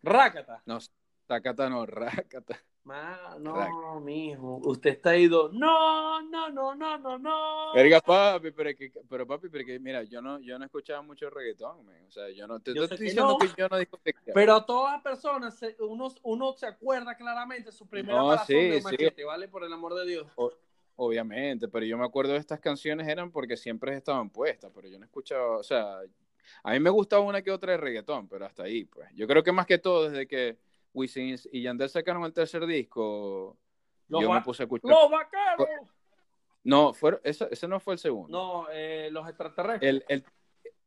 Rácata. 0.03 0.63
No, 0.67 0.79
sácata 1.27 1.69
no, 1.69 1.87
rácata. 1.87 2.59
Ma- 2.85 3.37
no, 3.39 4.01
mijo. 4.01 4.57
Usted 4.65 4.91
está 4.91 5.17
ido. 5.17 5.51
No, 5.53 6.23
no, 6.23 6.49
no, 6.51 6.75
no, 6.75 6.99
no, 6.99 7.19
no. 7.19 7.73
Verga, 7.75 8.01
papi, 8.01 8.51
pero, 8.53 8.71
que, 8.75 8.91
pero 9.09 9.27
papi, 9.27 9.49
pero 9.49 9.65
que, 9.65 9.79
mira, 9.79 10.03
yo 10.05 10.23
no, 10.23 10.41
yo 10.41 10.59
no 10.59 10.65
escuchaba 10.65 11.03
mucho 11.03 11.29
reggaetón, 11.29 11.85
man. 11.85 12.03
O 12.09 12.11
sea, 12.11 12.31
yo 12.31 12.47
no 12.47 12.59
te 12.61 12.75
Yo 12.75 12.85
estoy 12.85 12.97
sé 12.97 13.05
que 13.05 13.11
diciendo 13.11 13.33
no. 13.33 13.39
que 13.39 13.49
yo 13.57 13.69
no 13.69 13.77
discoteca. 13.79 14.21
Pero 14.33 14.65
todas 14.65 14.95
las 14.95 15.03
personas, 15.03 15.59
se- 15.59 15.77
uno, 15.81 16.09
uno 16.23 16.53
se 16.55 16.67
acuerda 16.67 17.15
claramente 17.17 17.71
su 17.71 17.87
primera 17.87 18.19
No, 18.19 18.39
sí, 18.45 18.55
de 18.55 18.79
sí. 18.79 18.85
machete, 18.85 19.25
¿vale? 19.25 19.47
Por 19.47 19.63
el 19.65 19.73
amor 19.73 19.95
de 19.95 20.07
Dios. 20.07 20.27
Obviamente, 20.97 21.69
pero 21.69 21.87
yo 21.87 21.97
me 21.97 22.05
acuerdo 22.05 22.33
de 22.33 22.39
estas 22.39 22.61
canciones 22.61 23.07
eran 23.09 23.31
porque 23.31 23.57
siempre 23.57 23.95
estaban 23.97 24.29
puestas, 24.31 24.71
pero 24.75 24.89
yo 24.89 24.99
no 24.99 25.05
escuchaba, 25.05 25.57
o 25.59 25.63
sea, 25.63 26.01
a 26.63 26.73
mí 26.73 26.81
me 26.81 26.91
gustaba 26.91 27.23
una 27.23 27.43
que 27.43 27.51
otra 27.51 27.73
de 27.73 27.79
reggaetón, 27.79 28.29
pero 28.29 28.47
hasta 28.47 28.65
ahí, 28.65 28.85
pues. 28.85 29.09
Yo 29.15 29.27
creo 29.27 29.43
que 29.43 29.53
más 29.53 29.67
que 29.67 29.79
todo, 29.79 30.09
desde 30.09 30.27
que 30.27 30.59
Wisin 30.93 31.37
y 31.53 31.63
Yandel 31.63 31.89
sacaron 31.89 32.25
el 32.25 32.33
tercer 32.33 32.67
disco, 32.67 33.57
Los 34.09 34.23
yo 34.23 34.33
me 34.33 34.41
puse 34.43 34.63
a 34.63 34.65
escuchar. 34.65 34.91
¡Los 34.91 35.11
vaqueros! 35.11 35.69
No, 36.63 36.93
fue, 36.93 37.19
ese, 37.25 37.49
ese 37.51 37.67
no 37.67 37.81
fue 37.81 37.95
el 37.95 37.99
segundo. 37.99 38.29
No, 38.29 38.67
eh, 38.71 39.09
los 39.11 39.27
extraterrestres. 39.27 39.89
El, 39.89 40.05
el, 40.09 40.25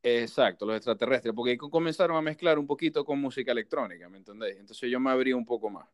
Exacto, 0.05 0.65
los 0.65 0.75
extraterrestres, 0.75 1.33
porque 1.33 1.57
comenzaron 1.57 2.17
a 2.17 2.21
mezclar 2.21 2.59
un 2.59 2.67
poquito 2.67 3.05
con 3.05 3.21
música 3.21 3.53
electrónica, 3.53 4.09
¿me 4.09 4.17
entendéis? 4.17 4.57
Entonces 4.59 4.91
yo 4.91 4.99
me 4.99 5.09
abrí 5.09 5.31
un 5.31 5.45
poco 5.45 5.69
más. 5.69 5.87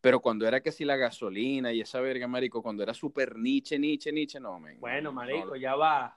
Pero 0.00 0.20
cuando 0.20 0.46
era 0.46 0.60
que 0.60 0.70
si 0.70 0.84
la 0.84 0.94
gasolina 0.94 1.72
y 1.72 1.80
esa 1.80 2.00
verga, 2.00 2.28
marico, 2.28 2.62
cuando 2.62 2.84
era 2.84 2.94
súper 2.94 3.36
niche, 3.36 3.76
niche, 3.76 4.12
niche, 4.12 4.38
no, 4.38 4.60
men. 4.60 4.78
Bueno, 4.78 5.10
no, 5.10 5.14
marico, 5.14 5.46
no. 5.46 5.56
ya 5.56 5.74
va. 5.74 6.16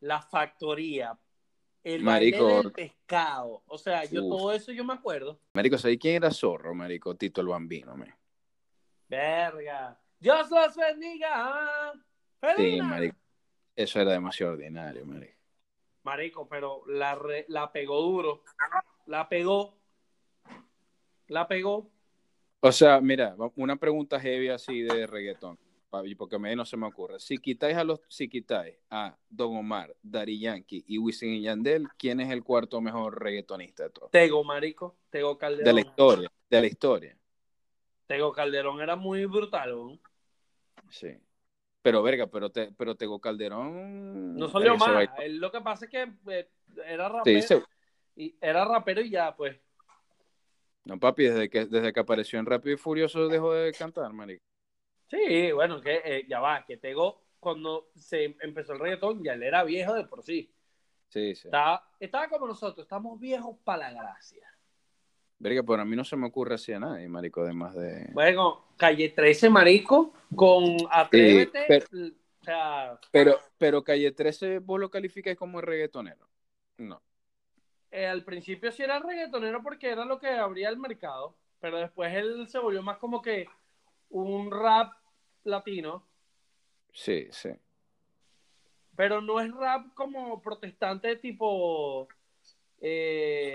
La 0.00 0.22
factoría, 0.22 1.18
el 1.94 2.02
Marico. 2.02 2.44
baile 2.44 2.62
del 2.62 2.72
pescado. 2.72 3.62
O 3.66 3.78
sea, 3.78 4.04
yo 4.04 4.24
Uf. 4.24 4.36
todo 4.36 4.52
eso 4.52 4.72
yo 4.72 4.84
me 4.84 4.94
acuerdo. 4.94 5.38
Marico, 5.54 5.78
¿sabes 5.78 5.98
quién 6.00 6.16
era 6.16 6.30
Zorro, 6.32 6.74
marico? 6.74 7.14
Tito 7.14 7.40
el 7.40 7.46
Bambino, 7.46 7.96
men. 7.96 8.12
Verga. 9.08 9.96
Dios 10.18 10.50
los 10.50 10.74
bendiga. 10.76 11.92
Sí, 12.56 12.80
marico. 12.82 13.16
Eso 13.76 14.00
era 14.00 14.12
demasiado 14.12 14.52
ordinario, 14.54 15.06
marico. 15.06 15.34
Marico, 16.02 16.48
pero 16.48 16.82
la, 16.88 17.14
re- 17.14 17.46
la 17.48 17.70
pegó 17.70 18.00
duro. 18.00 18.42
La 19.06 19.28
pegó. 19.28 19.76
La 21.28 21.46
pegó. 21.46 21.88
O 22.60 22.72
sea, 22.72 23.00
mira, 23.00 23.36
una 23.56 23.76
pregunta 23.76 24.18
heavy 24.18 24.48
así 24.48 24.82
de 24.82 25.06
reggaetón, 25.06 25.56
y 26.04 26.14
porque 26.14 26.36
a 26.36 26.38
mí 26.38 26.54
no 26.56 26.64
se 26.64 26.76
me 26.76 26.86
ocurre. 26.86 27.18
Si 27.20 27.38
quitáis 27.38 27.76
a 27.76 27.84
los, 27.84 28.00
si 28.08 28.28
quitáis 28.28 28.76
a 28.90 29.16
Don 29.28 29.56
Omar, 29.56 29.94
Daddy 30.02 30.38
Yankee 30.40 30.84
y 30.86 30.98
Wisin 30.98 31.34
y 31.34 31.42
Yandel, 31.42 31.88
¿quién 31.96 32.20
es 32.20 32.30
el 32.30 32.42
cuarto 32.44 32.80
mejor 32.80 33.22
reggaetonista 33.22 33.84
de 33.84 33.90
todos? 33.90 34.10
Tego, 34.10 34.42
marico. 34.44 34.96
Tego 35.10 35.28
De 35.28 35.34
la 35.34 35.38
Calderón. 35.38 35.78
historia, 35.78 36.32
de 36.50 36.60
la 36.60 36.66
historia. 36.66 37.16
Tego 38.06 38.32
Calderón 38.32 38.80
era 38.80 38.96
muy 38.96 39.24
brutal. 39.26 39.70
¿no? 39.70 39.98
Sí. 40.90 41.08
Pero 41.82 42.02
verga, 42.02 42.26
pero 42.26 42.50
te, 42.50 42.72
pero 42.72 42.94
Tego 42.96 43.20
Calderón. 43.20 44.34
No 44.36 44.48
salió 44.48 44.76
baile- 44.76 45.10
Él 45.20 45.38
lo 45.38 45.50
que 45.52 45.60
pasa 45.60 45.84
es 45.86 45.90
que 45.90 46.02
eh, 46.32 46.48
era 46.86 47.08
Sí, 47.08 47.12
rapero. 47.14 47.42
se- 47.42 47.62
y 48.16 48.36
era 48.40 48.64
rapero 48.64 49.00
y 49.00 49.10
ya, 49.10 49.34
pues. 49.36 49.56
No, 50.84 50.98
papi, 51.00 51.24
desde 51.24 51.50
que, 51.50 51.66
desde 51.66 51.92
que 51.92 51.98
apareció 52.00 52.38
en 52.38 52.46
Rápido 52.46 52.74
y 52.74 52.78
Furioso 52.78 53.26
dejó 53.28 53.52
de 53.52 53.72
cantar, 53.72 54.12
marico. 54.12 54.42
Sí, 55.08 55.52
bueno, 55.52 55.80
que 55.80 56.00
eh, 56.04 56.26
ya 56.28 56.40
va, 56.40 56.64
que 56.64 56.76
Tego, 56.76 57.22
cuando 57.38 57.90
se 57.94 58.36
empezó 58.40 58.72
el 58.72 58.80
reggaetón, 58.80 59.22
ya 59.22 59.34
él 59.34 59.42
era 59.42 59.62
viejo 59.64 59.94
de 59.94 60.04
por 60.04 60.22
sí. 60.22 60.52
Sí, 61.08 61.34
sí. 61.34 61.48
Estaba, 61.48 61.88
estaba 62.00 62.28
como 62.28 62.46
nosotros, 62.48 62.84
estamos 62.84 63.18
viejos 63.20 63.56
para 63.62 63.90
la 63.92 64.02
gracia. 64.02 64.46
Verga, 65.38 65.62
pero 65.62 65.82
a 65.82 65.84
mí 65.84 65.94
no 65.94 66.02
se 66.04 66.16
me 66.16 66.26
ocurre 66.26 66.54
así 66.54 66.72
a 66.72 66.80
nadie, 66.80 67.08
marico, 67.08 67.42
además 67.42 67.74
de. 67.74 68.08
Bueno, 68.12 68.64
calle 68.76 69.10
13, 69.10 69.50
marico, 69.50 70.12
con 70.34 70.76
Atrévete. 70.90 71.64
pero- 71.68 71.86
o 72.40 72.44
sea, 72.44 73.00
Pero, 73.10 73.40
pero 73.58 73.82
Calle 73.82 74.12
13, 74.12 74.60
¿vos 74.60 74.78
lo 74.78 74.88
calificáis 74.88 75.36
como 75.36 75.60
reggaetonero? 75.60 76.28
No. 76.78 77.02
eh, 77.90 78.06
al 78.06 78.22
principio 78.24 78.70
sí 78.70 78.82
era 78.84 78.98
reggaetonero 79.00 79.62
porque 79.62 79.88
era 79.90 80.04
lo 80.04 80.18
que 80.20 80.28
abría 80.28 80.68
el 80.68 80.76
mercado, 80.78 81.36
pero 81.60 81.78
después 81.78 82.14
él 82.14 82.46
se 82.48 82.58
volvió 82.58 82.82
más 82.82 82.98
como 82.98 83.20
que 83.22 83.48
un 84.10 84.50
rap 84.50 84.92
latino, 85.44 86.06
Sí, 86.92 87.28
sí. 87.30 87.50
pero 88.96 89.20
no 89.20 89.40
es 89.40 89.52
rap 89.54 89.92
como 89.94 90.40
protestante 90.40 91.16
tipo 91.16 92.08
eh, 92.80 93.54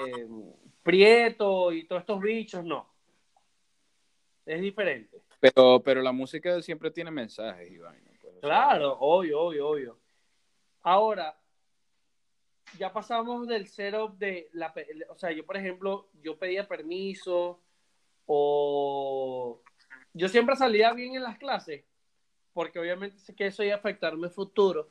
Prieto 0.84 1.72
y 1.72 1.86
todos 1.88 2.02
estos 2.02 2.22
bichos, 2.22 2.64
no. 2.64 2.90
Es 4.46 4.62
diferente. 4.62 5.22
Pero, 5.40 5.82
pero 5.84 6.02
la 6.02 6.12
música 6.12 6.62
siempre 6.62 6.92
tiene 6.92 7.12
mensajes 7.12 7.80
vaina. 7.80 8.12
pues, 8.22 8.36
Claro, 8.42 8.98
obvio, 9.00 9.42
obvio, 9.42 9.70
obvio. 9.70 10.00
Ahora, 10.84 11.36
ya 12.78 12.92
pasamos 12.92 13.48
del 13.48 13.68
cero 13.68 14.16
de 14.18 14.50
la, 14.54 14.74
o 15.10 15.18
sea, 15.18 15.32
yo 15.32 15.46
por 15.46 15.58
ejemplo, 15.58 16.10
yo 16.22 16.38
pedía 16.38 16.68
permiso 16.68 17.60
o 18.26 19.62
yo 20.14 20.28
siempre 20.28 20.56
salía 20.56 20.94
bien 20.94 21.16
en 21.16 21.24
las 21.24 21.38
clases, 21.38 21.84
porque 22.54 22.80
obviamente 22.80 23.18
sé 23.18 23.36
que 23.36 23.48
eso 23.48 23.64
iba 23.64 23.76
a 23.76 23.78
afectar 23.78 24.16
mi 24.18 24.30
futuro, 24.30 24.90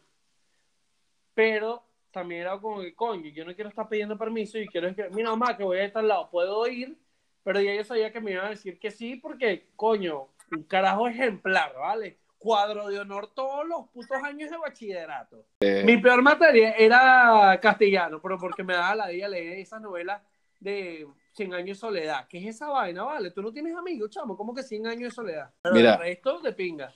pero 1.35 1.83
también 2.11 2.43
era 2.43 2.59
como 2.59 2.81
que, 2.81 2.95
coño, 2.95 3.31
yo 3.31 3.45
no 3.45 3.55
quiero 3.55 3.71
estar 3.71 3.89
pidiendo 3.89 4.18
permiso 4.18 4.59
y 4.59 4.66
quiero 4.68 4.95
que, 4.95 5.09
mira, 5.11 5.31
mamá, 5.31 5.57
que 5.57 5.62
voy 5.62 5.79
a 5.79 5.85
estar 5.85 6.03
al 6.03 6.09
lado, 6.09 6.31
puedo 6.31 6.66
ir, 6.66 6.97
pero 7.43 7.61
ya 7.61 7.75
yo 7.75 7.85
sabía 7.85 8.12
que 8.12 8.21
me 8.21 8.33
iban 8.33 8.47
a 8.47 8.51
decir 8.51 8.79
que 8.79 8.91
sí, 8.91 9.16
porque, 9.16 9.68
coño, 9.77 10.29
un 10.51 10.64
carajo 10.64 11.07
ejemplar, 11.09 11.75
¿vale? 11.79 12.18
Cuadro 12.39 12.89
de 12.89 12.99
honor 12.99 13.33
todos 13.35 13.66
los 13.66 13.89
putos 13.91 14.23
años 14.23 14.51
de 14.51 14.57
bachillerato. 14.57 15.45
eh, 15.61 15.83
Mi 15.85 15.99
peor 15.99 16.23
materia 16.23 16.73
era 16.73 17.59
castellano, 17.61 18.21
pero 18.21 18.39
porque 18.39 18.64
me 18.64 18.75
daba 18.75 18.97
la 18.97 19.09
día 19.09 19.29
leer 19.29 19.59
esas 19.59 19.81
novelas 19.81 20.23
de 20.59 21.07
100 21.41 21.55
años 21.55 21.78
de 21.78 21.80
soledad. 21.80 22.26
¿Qué 22.28 22.36
es 22.38 22.47
esa 22.57 22.68
vaina, 22.68 23.03
vale? 23.03 23.30
Tú 23.30 23.41
no 23.41 23.51
tienes 23.51 23.74
amigos, 23.74 24.11
chamo, 24.11 24.36
¿cómo 24.36 24.55
que 24.55 24.62
100 24.62 24.86
años 24.86 25.03
de 25.05 25.11
soledad? 25.11 25.51
Pero 25.62 25.74
Mira. 25.74 25.95
el 25.95 26.01
resto 26.01 26.38
de 26.41 26.53
pinga. 26.53 26.93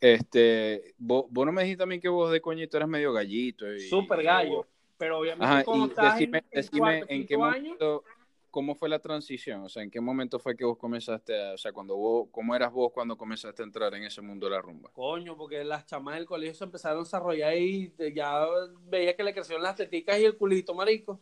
este, 0.00 0.94
vos, 0.96 1.26
vos 1.28 1.44
no 1.44 1.52
me 1.52 1.62
dijiste 1.62 1.82
también 1.82 2.00
que 2.00 2.08
vos 2.08 2.30
de 2.30 2.40
coñito 2.40 2.76
eras 2.78 2.88
medio 2.88 3.12
gallito. 3.12 3.70
Y, 3.74 3.80
Súper 3.80 4.22
gallo. 4.22 4.66
Pero 4.96 5.18
obviamente 5.18 5.44
Ajá, 5.44 5.64
cuando 5.64 5.86
y 5.86 5.88
estás 5.90 6.14
decime, 6.14 6.38
en, 6.38 6.44
en 6.44 6.50
decime 6.50 6.78
cuarto, 6.80 7.06
en 7.08 7.20
qué 7.20 7.26
quinto 7.26 7.44
año, 7.44 7.62
momento, 7.64 8.04
cómo 8.50 8.74
fue 8.74 8.88
la 8.88 8.98
transición, 8.98 9.60
o 9.62 9.68
sea, 9.68 9.82
en 9.84 9.90
qué 9.90 10.00
momento 10.00 10.38
fue 10.40 10.56
que 10.56 10.64
vos 10.64 10.76
comenzaste, 10.78 11.40
a, 11.40 11.52
o 11.54 11.58
sea, 11.58 11.72
cuando 11.72 11.96
vos, 11.96 12.28
cómo 12.32 12.56
eras 12.56 12.72
vos 12.72 12.90
cuando 12.92 13.16
comenzaste 13.16 13.62
a 13.62 13.66
entrar 13.66 13.94
en 13.94 14.04
ese 14.04 14.22
mundo 14.22 14.46
de 14.46 14.52
la 14.56 14.62
rumba. 14.62 14.90
Coño, 14.92 15.36
porque 15.36 15.62
las 15.62 15.84
chamas 15.86 16.14
del 16.16 16.26
colegio 16.26 16.54
se 16.54 16.64
empezaron 16.64 16.98
a 17.00 17.02
desarrollar 17.04 17.56
y 17.56 17.92
ya 18.14 18.44
veía 18.86 19.14
que 19.14 19.22
le 19.22 19.34
crecieron 19.34 19.62
las 19.62 19.76
teticas 19.76 20.18
y 20.18 20.24
el 20.24 20.36
culito, 20.36 20.74
marico. 20.74 21.20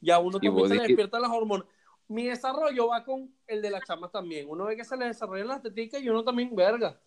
Ya 0.00 0.18
uno 0.20 0.38
le 0.40 0.48
dijiste- 0.50 0.78
despiertan 0.86 1.22
las 1.22 1.30
hormonas. 1.30 1.66
Mi 2.08 2.26
desarrollo 2.26 2.88
va 2.88 3.04
con 3.04 3.34
el 3.46 3.60
de 3.62 3.70
las 3.70 3.82
chamas 3.84 4.12
también. 4.12 4.48
Uno 4.48 4.64
ve 4.66 4.76
que 4.76 4.84
se 4.84 4.96
le 4.96 5.06
desarrollan 5.06 5.48
las 5.48 5.62
teticas 5.62 6.00
y 6.00 6.08
uno 6.08 6.22
también, 6.22 6.54
verga. 6.54 7.00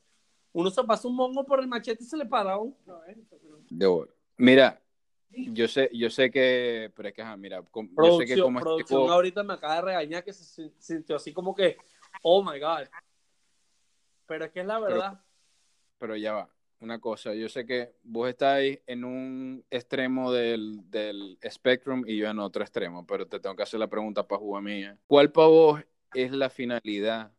Uno 0.51 0.69
se 0.69 0.83
pasa 0.83 1.07
un 1.07 1.15
mongo 1.15 1.45
por 1.45 1.59
el 1.59 1.67
machete 1.67 2.03
y 2.03 2.07
se 2.07 2.17
le 2.17 2.25
para 2.25 2.57
un... 2.57 2.75
De 3.69 3.85
oro. 3.85 4.11
Mira, 4.37 4.81
yo 5.31 5.67
sé, 5.67 5.89
yo 5.93 6.09
sé 6.09 6.29
que, 6.31 6.91
pero 6.95 7.09
es 7.09 7.13
que, 7.13 7.21
ajá, 7.21 7.37
mira, 7.37 7.61
com- 7.61 7.89
yo 7.95 8.17
sé 8.17 8.25
que 8.25 8.41
como 8.41 8.57
es 8.59 8.63
que 8.63 8.65
producción 8.65 9.01
vos- 9.01 9.11
ahorita 9.11 9.43
me 9.43 9.53
acaba 9.53 9.75
de 9.75 9.81
regañar 9.81 10.23
que 10.23 10.33
se 10.33 10.43
sin- 10.43 10.73
sintió 10.81 11.15
así 11.17 11.31
como 11.33 11.53
que, 11.55 11.77
oh 12.23 12.43
my 12.43 12.59
God. 12.59 12.87
Pero 14.25 14.45
es 14.45 14.51
que 14.51 14.59
es 14.61 14.65
la 14.65 14.79
Pero- 14.79 14.85
verdad. 14.95 15.21
pero 15.97 16.15
ya 16.15 16.33
va, 16.33 16.49
una 16.81 16.99
cosa, 16.99 17.33
yo 17.33 17.49
sé 17.49 17.65
que 17.65 17.93
vos 18.03 18.29
estáis 18.29 18.79
en 18.87 19.03
un 19.03 19.65
extremo 19.69 20.31
del, 20.31 20.89
del 20.89 21.37
spectrum 21.49 22.03
y 22.07 22.17
yo 22.17 22.29
en 22.29 22.39
otro 22.39 22.63
extremo, 22.63 23.05
pero 23.05 23.27
te 23.27 23.39
tengo 23.39 23.55
que 23.55 23.63
hacer 23.63 23.79
la 23.79 23.87
pregunta 23.87 24.27
para 24.27 24.39
jugar 24.39 24.63
mía. 24.63 24.97
¿Cuál 25.07 25.31
para 25.31 25.47
vos 25.47 25.81
es 26.13 26.31
la 26.31 26.49
finalidad 26.49 27.31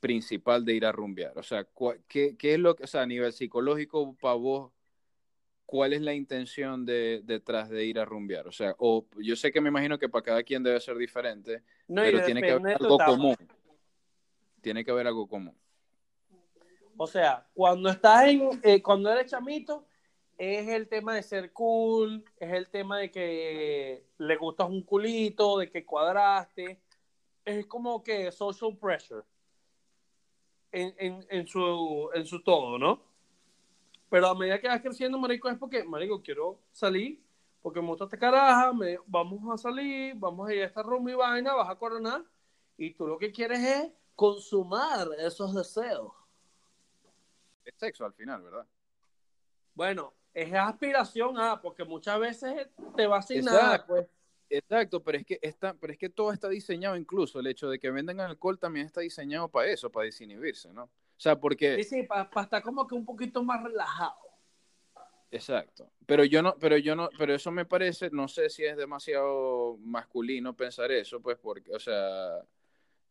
principal 0.00 0.64
de 0.64 0.74
ir 0.74 0.84
a 0.84 0.92
rumbear? 0.92 1.36
O 1.38 1.42
sea, 1.42 1.66
¿qué, 2.08 2.36
qué 2.36 2.54
es 2.54 2.60
lo 2.60 2.76
que, 2.76 2.84
o 2.84 2.86
sea, 2.86 3.02
a 3.02 3.06
nivel 3.06 3.32
psicológico 3.32 4.14
para 4.20 4.34
vos, 4.34 4.72
cuál 5.64 5.94
es 5.94 6.02
la 6.02 6.12
intención 6.12 6.84
de, 6.84 7.22
detrás 7.24 7.70
de 7.70 7.86
ir 7.86 7.98
a 7.98 8.04
rumbear? 8.04 8.46
O 8.48 8.52
sea, 8.52 8.74
o 8.78 9.06
yo 9.18 9.34
sé 9.34 9.50
que 9.50 9.62
me 9.62 9.70
imagino 9.70 9.98
que 9.98 10.10
para 10.10 10.22
cada 10.22 10.42
quien 10.42 10.62
debe 10.62 10.78
ser 10.80 10.98
diferente, 10.98 11.62
No, 11.88 12.02
pero 12.02 12.22
tiene 12.22 12.42
que 12.42 12.50
haber 12.50 12.76
algo 12.82 12.98
común. 12.98 13.36
Tiene 14.60 14.84
que 14.84 14.90
haber 14.90 15.06
algo 15.06 15.26
común. 15.26 15.56
O 16.96 17.06
sea, 17.06 17.46
cuando 17.54 17.88
estás 17.90 18.28
en, 18.28 18.60
eh, 18.62 18.82
cuando 18.82 19.10
eres 19.10 19.30
chamito, 19.30 19.84
es 20.38 20.68
el 20.68 20.88
tema 20.88 21.14
de 21.14 21.22
ser 21.22 21.52
cool, 21.52 22.24
es 22.38 22.52
el 22.52 22.68
tema 22.68 22.98
de 22.98 23.10
que 23.10 24.06
le 24.18 24.36
gustas 24.36 24.68
un 24.68 24.82
culito, 24.82 25.58
de 25.58 25.70
que 25.70 25.84
cuadraste. 25.84 26.80
Es 27.44 27.66
como 27.66 28.02
que 28.02 28.30
social 28.32 28.76
pressure 28.76 29.22
en, 30.72 31.26
en, 31.30 31.46
su, 31.46 32.10
en 32.12 32.26
su 32.26 32.42
todo, 32.42 32.78
¿no? 32.78 33.00
Pero 34.10 34.28
a 34.28 34.34
medida 34.34 34.60
que 34.60 34.68
vas 34.68 34.80
creciendo, 34.80 35.18
marico, 35.18 35.48
es 35.48 35.58
porque, 35.58 35.84
marico, 35.84 36.22
quiero 36.22 36.60
salir, 36.72 37.22
porque 37.62 37.80
me 37.80 37.88
gusta 37.88 38.04
esta 38.04 38.18
caraja, 38.18 38.72
me, 38.72 38.98
vamos 39.06 39.52
a 39.52 39.56
salir, 39.56 40.14
vamos 40.16 40.48
a 40.48 40.54
ir 40.54 40.62
a 40.62 40.66
esta 40.66 40.82
rumba 40.82 41.10
y 41.10 41.14
vaina, 41.14 41.54
vas 41.54 41.70
a 41.70 41.76
coronar, 41.76 42.22
y 42.76 42.92
tú 42.92 43.06
lo 43.06 43.18
que 43.18 43.32
quieres 43.32 43.60
es 43.60 43.92
consumar 44.14 45.08
esos 45.18 45.54
deseos. 45.54 46.12
Es 47.66 47.74
sexo 47.76 48.04
al 48.06 48.14
final, 48.14 48.42
¿verdad? 48.42 48.66
Bueno, 49.74 50.14
es 50.32 50.52
aspiración 50.54 51.38
a, 51.38 51.60
porque 51.60 51.84
muchas 51.84 52.18
veces 52.20 52.68
te 52.96 53.06
va 53.06 53.20
sin 53.20 53.38
Exacto. 53.38 53.62
nada, 53.62 53.86
pues. 53.86 54.06
Exacto, 54.48 55.02
pero 55.02 55.18
es 55.18 55.26
que 55.26 55.40
está, 55.42 55.74
pero 55.74 55.92
es 55.92 55.98
que 55.98 56.08
todo 56.08 56.32
está 56.32 56.48
diseñado, 56.48 56.96
incluso 56.96 57.40
el 57.40 57.48
hecho 57.48 57.68
de 57.68 57.80
que 57.80 57.90
vendan 57.90 58.20
alcohol 58.20 58.58
también 58.58 58.86
está 58.86 59.00
diseñado 59.00 59.48
para 59.48 59.68
eso, 59.68 59.90
para 59.90 60.04
desinhibirse, 60.06 60.72
¿no? 60.72 60.84
O 60.84 60.90
sea, 61.18 61.38
porque, 61.40 61.82
Sí, 61.82 61.84
sí, 61.84 62.02
para 62.04 62.30
estar 62.42 62.62
como 62.62 62.86
que 62.86 62.94
un 62.94 63.04
poquito 63.04 63.42
más 63.42 63.62
relajado. 63.64 64.14
exacto. 65.32 65.90
Pero 66.06 66.24
yo 66.24 66.42
no, 66.42 66.54
pero 66.60 66.76
yo 66.78 66.94
no, 66.94 67.08
pero 67.18 67.34
eso 67.34 67.50
me 67.50 67.64
parece, 67.64 68.08
no 68.10 68.28
sé 68.28 68.48
si 68.48 68.64
es 68.64 68.76
demasiado 68.76 69.76
masculino 69.78 70.54
pensar 70.54 70.92
eso, 70.92 71.20
pues, 71.20 71.36
porque, 71.38 71.74
o 71.74 71.80
sea, 71.80 72.40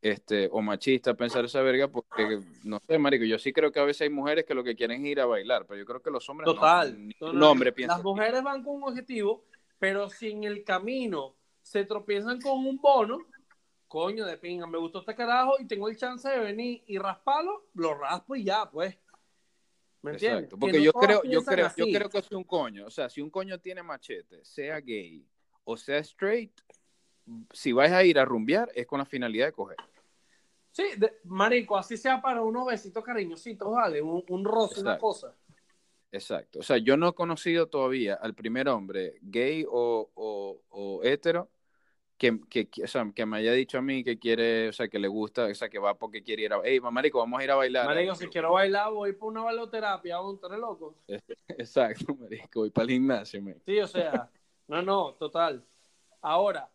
este, 0.05 0.49
o 0.51 0.61
machista 0.61 1.15
pensar 1.15 1.45
esa 1.45 1.63
verga, 1.63 1.87
porque 1.87 2.39
no 2.63 2.79
sé, 2.87 2.99
marico, 2.99 3.25
yo 3.25 3.39
sí 3.39 3.51
creo 3.51 3.71
que 3.71 3.79
a 3.79 3.85
veces 3.85 4.01
hay 4.01 4.11
mujeres 4.11 4.45
que 4.45 4.53
lo 4.53 4.63
que 4.63 4.75
quieren 4.75 5.03
es 5.03 5.11
ir 5.11 5.19
a 5.19 5.25
bailar, 5.25 5.65
pero 5.65 5.79
yo 5.79 5.85
creo 5.87 5.99
que 5.99 6.11
los 6.11 6.29
hombres 6.29 6.45
Total. 6.45 6.95
no, 7.19 7.33
no, 7.33 7.49
hombre 7.49 7.71
piensa 7.71 7.95
Las 7.95 8.03
mujeres 8.03 8.43
van 8.43 8.63
con 8.63 8.75
un 8.75 8.83
objetivo, 8.83 9.45
pero 9.79 10.07
si 10.11 10.29
en 10.29 10.43
el 10.43 10.63
camino 10.63 11.35
se 11.63 11.85
tropiezan 11.85 12.39
con 12.39 12.67
un 12.67 12.77
bono, 12.77 13.25
coño 13.87 14.27
de 14.27 14.37
pinga, 14.37 14.67
me 14.67 14.77
gustó 14.77 14.99
este 14.99 15.15
carajo 15.15 15.55
y 15.59 15.65
tengo 15.65 15.89
el 15.89 15.97
chance 15.97 16.29
de 16.29 16.37
venir 16.37 16.83
y 16.85 16.99
rasparlo, 16.99 17.65
lo 17.73 17.95
raspo 17.95 18.35
y 18.35 18.43
ya, 18.43 18.69
pues. 18.69 18.95
¿Me 20.03 20.11
entiendes? 20.11 20.43
Exacto, 20.43 20.55
Que 20.57 20.59
porque 20.59 20.77
no 20.77 20.83
yo 20.83 20.93
creo, 20.93 21.23
yo 21.23 21.43
creo, 21.43 21.71
yo 21.75 21.85
creo 21.87 22.09
que 22.11 22.21
si 22.21 22.35
un 22.35 22.43
coño, 22.43 22.85
o 22.85 22.91
sea, 22.91 23.09
si 23.09 23.21
un 23.21 23.31
coño 23.31 23.59
tiene 23.59 23.81
machete, 23.81 24.45
sea 24.45 24.79
gay 24.81 25.25
o 25.63 25.75
sea 25.75 25.97
straight, 25.97 26.51
si 27.51 27.71
vas 27.71 27.91
a 27.91 28.03
ir 28.03 28.19
a 28.19 28.25
rumbear 28.25 28.69
es 28.75 28.85
con 28.85 28.99
la 28.99 29.05
finalidad 29.05 29.47
de 29.47 29.51
coger. 29.51 29.77
Sí, 30.75 30.83
de- 30.97 31.19
marico, 31.23 31.77
así 31.77 31.95
sea 31.95 32.21
para 32.21 32.41
unos 32.41 32.65
besitos 32.65 33.01
cariñositos, 33.01 33.71
vale, 33.71 34.01
un, 34.01 34.21
un 34.27 34.43
roce, 34.43 34.81
una 34.81 34.97
cosa. 34.97 35.33
Exacto. 36.11 36.59
O 36.59 36.63
sea, 36.63 36.77
yo 36.77 36.97
no 36.97 37.07
he 37.07 37.13
conocido 37.13 37.67
todavía 37.67 38.15
al 38.15 38.33
primer 38.33 38.67
hombre 38.67 39.17
gay 39.21 39.63
o, 39.65 40.11
o, 40.13 40.61
o 40.67 41.01
hetero 41.01 41.49
que, 42.17 42.41
que, 42.49 42.67
o 42.83 42.87
sea, 42.87 43.09
que 43.15 43.25
me 43.25 43.37
haya 43.37 43.53
dicho 43.53 43.77
a 43.77 43.81
mí 43.81 44.03
que 44.03 44.19
quiere, 44.19 44.67
o 44.67 44.73
sea, 44.73 44.89
que 44.89 44.99
le 44.99 45.07
gusta, 45.07 45.45
o 45.45 45.55
sea, 45.55 45.69
que 45.69 45.79
va 45.79 45.97
porque 45.97 46.21
quiere 46.21 46.43
ir 46.43 46.51
a... 46.51 46.59
Ey, 46.65 46.81
marico, 46.81 47.19
vamos 47.19 47.39
a 47.39 47.43
ir 47.45 47.51
a 47.51 47.55
bailar. 47.55 47.85
Marico, 47.85 48.15
si 48.15 48.27
quiero 48.27 48.51
bailar, 48.51 48.91
voy 48.91 49.13
por 49.13 49.31
una 49.31 49.43
bailoterapia, 49.43 50.19
un 50.19 50.37
tres 50.41 50.59
loco. 50.59 50.97
Exacto, 51.47 52.13
marico, 52.15 52.59
voy 52.59 52.69
para 52.69 52.83
el 52.83 52.89
gimnasio, 52.91 53.41
man. 53.41 53.61
Sí, 53.65 53.79
o 53.79 53.87
sea, 53.87 54.29
no, 54.67 54.81
no, 54.81 55.13
total. 55.13 55.63
Ahora, 56.19 56.69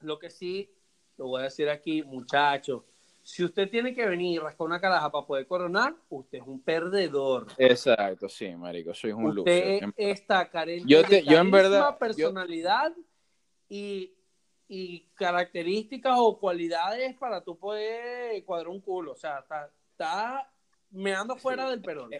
lo 0.00 0.18
que 0.18 0.30
sí, 0.30 0.70
lo 1.18 1.26
voy 1.26 1.42
a 1.42 1.44
decir 1.44 1.68
aquí, 1.68 2.02
muchachos, 2.02 2.82
si 3.26 3.42
usted 3.42 3.70
tiene 3.70 3.94
que 3.94 4.04
venir 4.06 4.34
y 4.36 4.38
rascar 4.38 4.66
una 4.66 4.78
caraja 4.78 5.10
para 5.10 5.26
poder 5.26 5.46
coronar, 5.46 5.96
usted 6.10 6.38
es 6.38 6.46
un 6.46 6.60
perdedor. 6.60 7.46
Exacto, 7.56 8.28
sí, 8.28 8.54
marico, 8.54 8.92
soy 8.92 9.12
un 9.12 9.26
Usted 9.38 9.80
loser. 9.80 9.94
está 9.96 10.50
carente 10.50 10.84
Yo 10.86 10.98
de 11.02 11.08
te- 11.08 11.22
yo 11.24 11.38
en 11.38 11.50
verdad- 11.50 11.92
yo- 11.92 11.98
personalidad 11.98 12.92
y, 13.68 14.12
y 14.68 15.08
características 15.14 16.14
o 16.18 16.38
cualidades 16.38 17.16
para 17.16 17.42
tú 17.42 17.58
poder 17.58 18.44
cuadrar 18.44 18.68
un 18.68 18.80
culo. 18.82 19.12
O 19.12 19.16
sea, 19.16 19.38
está, 19.38 19.72
está 19.92 20.52
meando 20.90 21.34
fuera 21.36 21.64
Sí. 21.64 21.70
del 21.70 21.80
perón. 21.80 22.10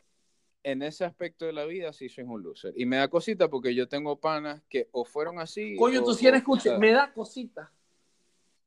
En 0.62 0.82
ese 0.82 1.04
aspecto 1.04 1.44
de 1.44 1.52
la 1.52 1.66
vida 1.66 1.92
sí 1.92 2.08
soy 2.08 2.24
un 2.24 2.42
loser. 2.42 2.72
Y 2.78 2.86
me 2.86 2.96
da 2.96 3.08
cosita 3.08 3.48
porque 3.50 3.74
yo 3.74 3.86
tengo 3.86 4.18
panas 4.18 4.62
que 4.70 4.88
o 4.92 5.04
fueron 5.04 5.38
así... 5.38 5.76
Coño, 5.76 6.00
o- 6.00 6.04
tú 6.04 6.14
si 6.14 6.26
eres 6.26 6.42
o- 6.46 6.78
me 6.78 6.92
da 6.92 7.12
cosita. 7.12 7.70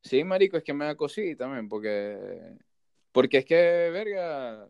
Sí, 0.07 0.23
marico, 0.23 0.57
es 0.57 0.63
que 0.63 0.73
me 0.73 0.85
da 0.85 0.95
cosita 0.95 1.43
también, 1.45 1.67
porque, 1.67 2.55
porque 3.11 3.39
es 3.39 3.45
que, 3.45 3.55
verga, 3.91 4.67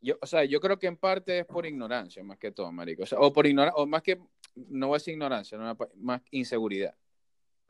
yo, 0.00 0.16
o 0.20 0.26
sea, 0.26 0.44
yo 0.44 0.60
creo 0.60 0.78
que 0.78 0.86
en 0.86 0.96
parte 0.96 1.40
es 1.40 1.46
por 1.46 1.64
ignorancia, 1.66 2.22
más 2.24 2.38
que 2.38 2.50
todo, 2.50 2.70
marico, 2.72 3.04
o 3.04 3.06
sea, 3.06 3.18
o 3.20 3.32
por 3.32 3.46
ignorancia, 3.46 3.80
o 3.80 3.86
más 3.86 4.02
que, 4.02 4.20
no 4.54 4.88
voy 4.88 4.96
a 4.96 4.98
decir 4.98 5.14
ignorancia, 5.14 5.56
no, 5.56 5.76
más 5.96 6.20
inseguridad, 6.30 6.94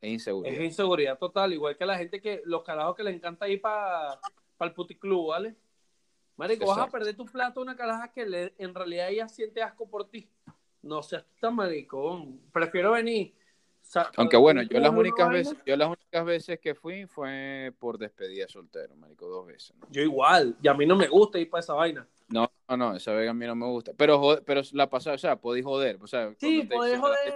es 0.00 0.10
inseguridad. 0.10 0.54
Es 0.58 0.64
inseguridad 0.64 1.18
total, 1.18 1.52
igual 1.52 1.76
que 1.76 1.86
la 1.86 1.98
gente 1.98 2.20
que, 2.20 2.42
los 2.44 2.62
carajos 2.62 2.96
que 2.96 3.02
le 3.02 3.10
encanta 3.10 3.48
ir 3.48 3.60
para 3.60 4.20
el 4.60 4.72
puticlub, 4.72 5.28
¿vale? 5.28 5.54
Marico, 6.36 6.66
vas 6.66 6.78
a 6.78 6.90
perder 6.90 7.14
tu 7.14 7.26
plato 7.26 7.60
a 7.60 7.62
una 7.62 7.76
caraja 7.76 8.10
que 8.10 8.26
le- 8.26 8.54
en 8.58 8.74
realidad 8.74 9.08
ella 9.10 9.28
siente 9.28 9.62
asco 9.62 9.88
por 9.88 10.08
ti. 10.10 10.28
No 10.82 11.02
seas 11.02 11.24
tan 11.40 11.54
maricón. 11.54 12.40
Prefiero 12.52 12.92
venir. 12.92 13.34
Aunque 14.16 14.36
bueno, 14.36 14.62
yo 14.62 14.80
las 14.80 14.92
únicas 14.92 15.30
veces, 15.30 15.56
yo 15.66 15.76
las 15.76 15.88
únicas 15.88 16.24
veces 16.24 16.58
que 16.60 16.74
fui 16.74 17.06
fue 17.06 17.72
por 17.78 17.98
despedida 17.98 18.48
soltero, 18.48 18.96
marico, 18.96 19.26
dos 19.28 19.46
veces. 19.46 19.74
¿no? 19.78 19.86
Yo 19.90 20.02
igual, 20.02 20.56
y 20.62 20.68
a 20.68 20.74
mí 20.74 20.86
no 20.86 20.96
me 20.96 21.08
gusta 21.08 21.38
ir 21.38 21.48
para 21.50 21.60
esa 21.60 21.74
vaina. 21.74 22.06
No, 22.28 22.50
no, 22.68 22.76
no, 22.76 22.96
esa 22.96 23.12
vega 23.12 23.30
a 23.30 23.34
mí 23.34 23.46
no 23.46 23.54
me 23.54 23.66
gusta, 23.66 23.92
pero, 23.96 24.18
jode- 24.18 24.42
pero 24.46 24.62
la 24.72 24.88
pasada, 24.88 25.16
o 25.16 25.18
sea, 25.18 25.36
podéis 25.36 25.64
joder, 25.64 25.98
o 26.00 26.06
sea, 26.06 26.34
Sí, 26.38 26.62
la 26.62 26.98
joder, 26.98 27.34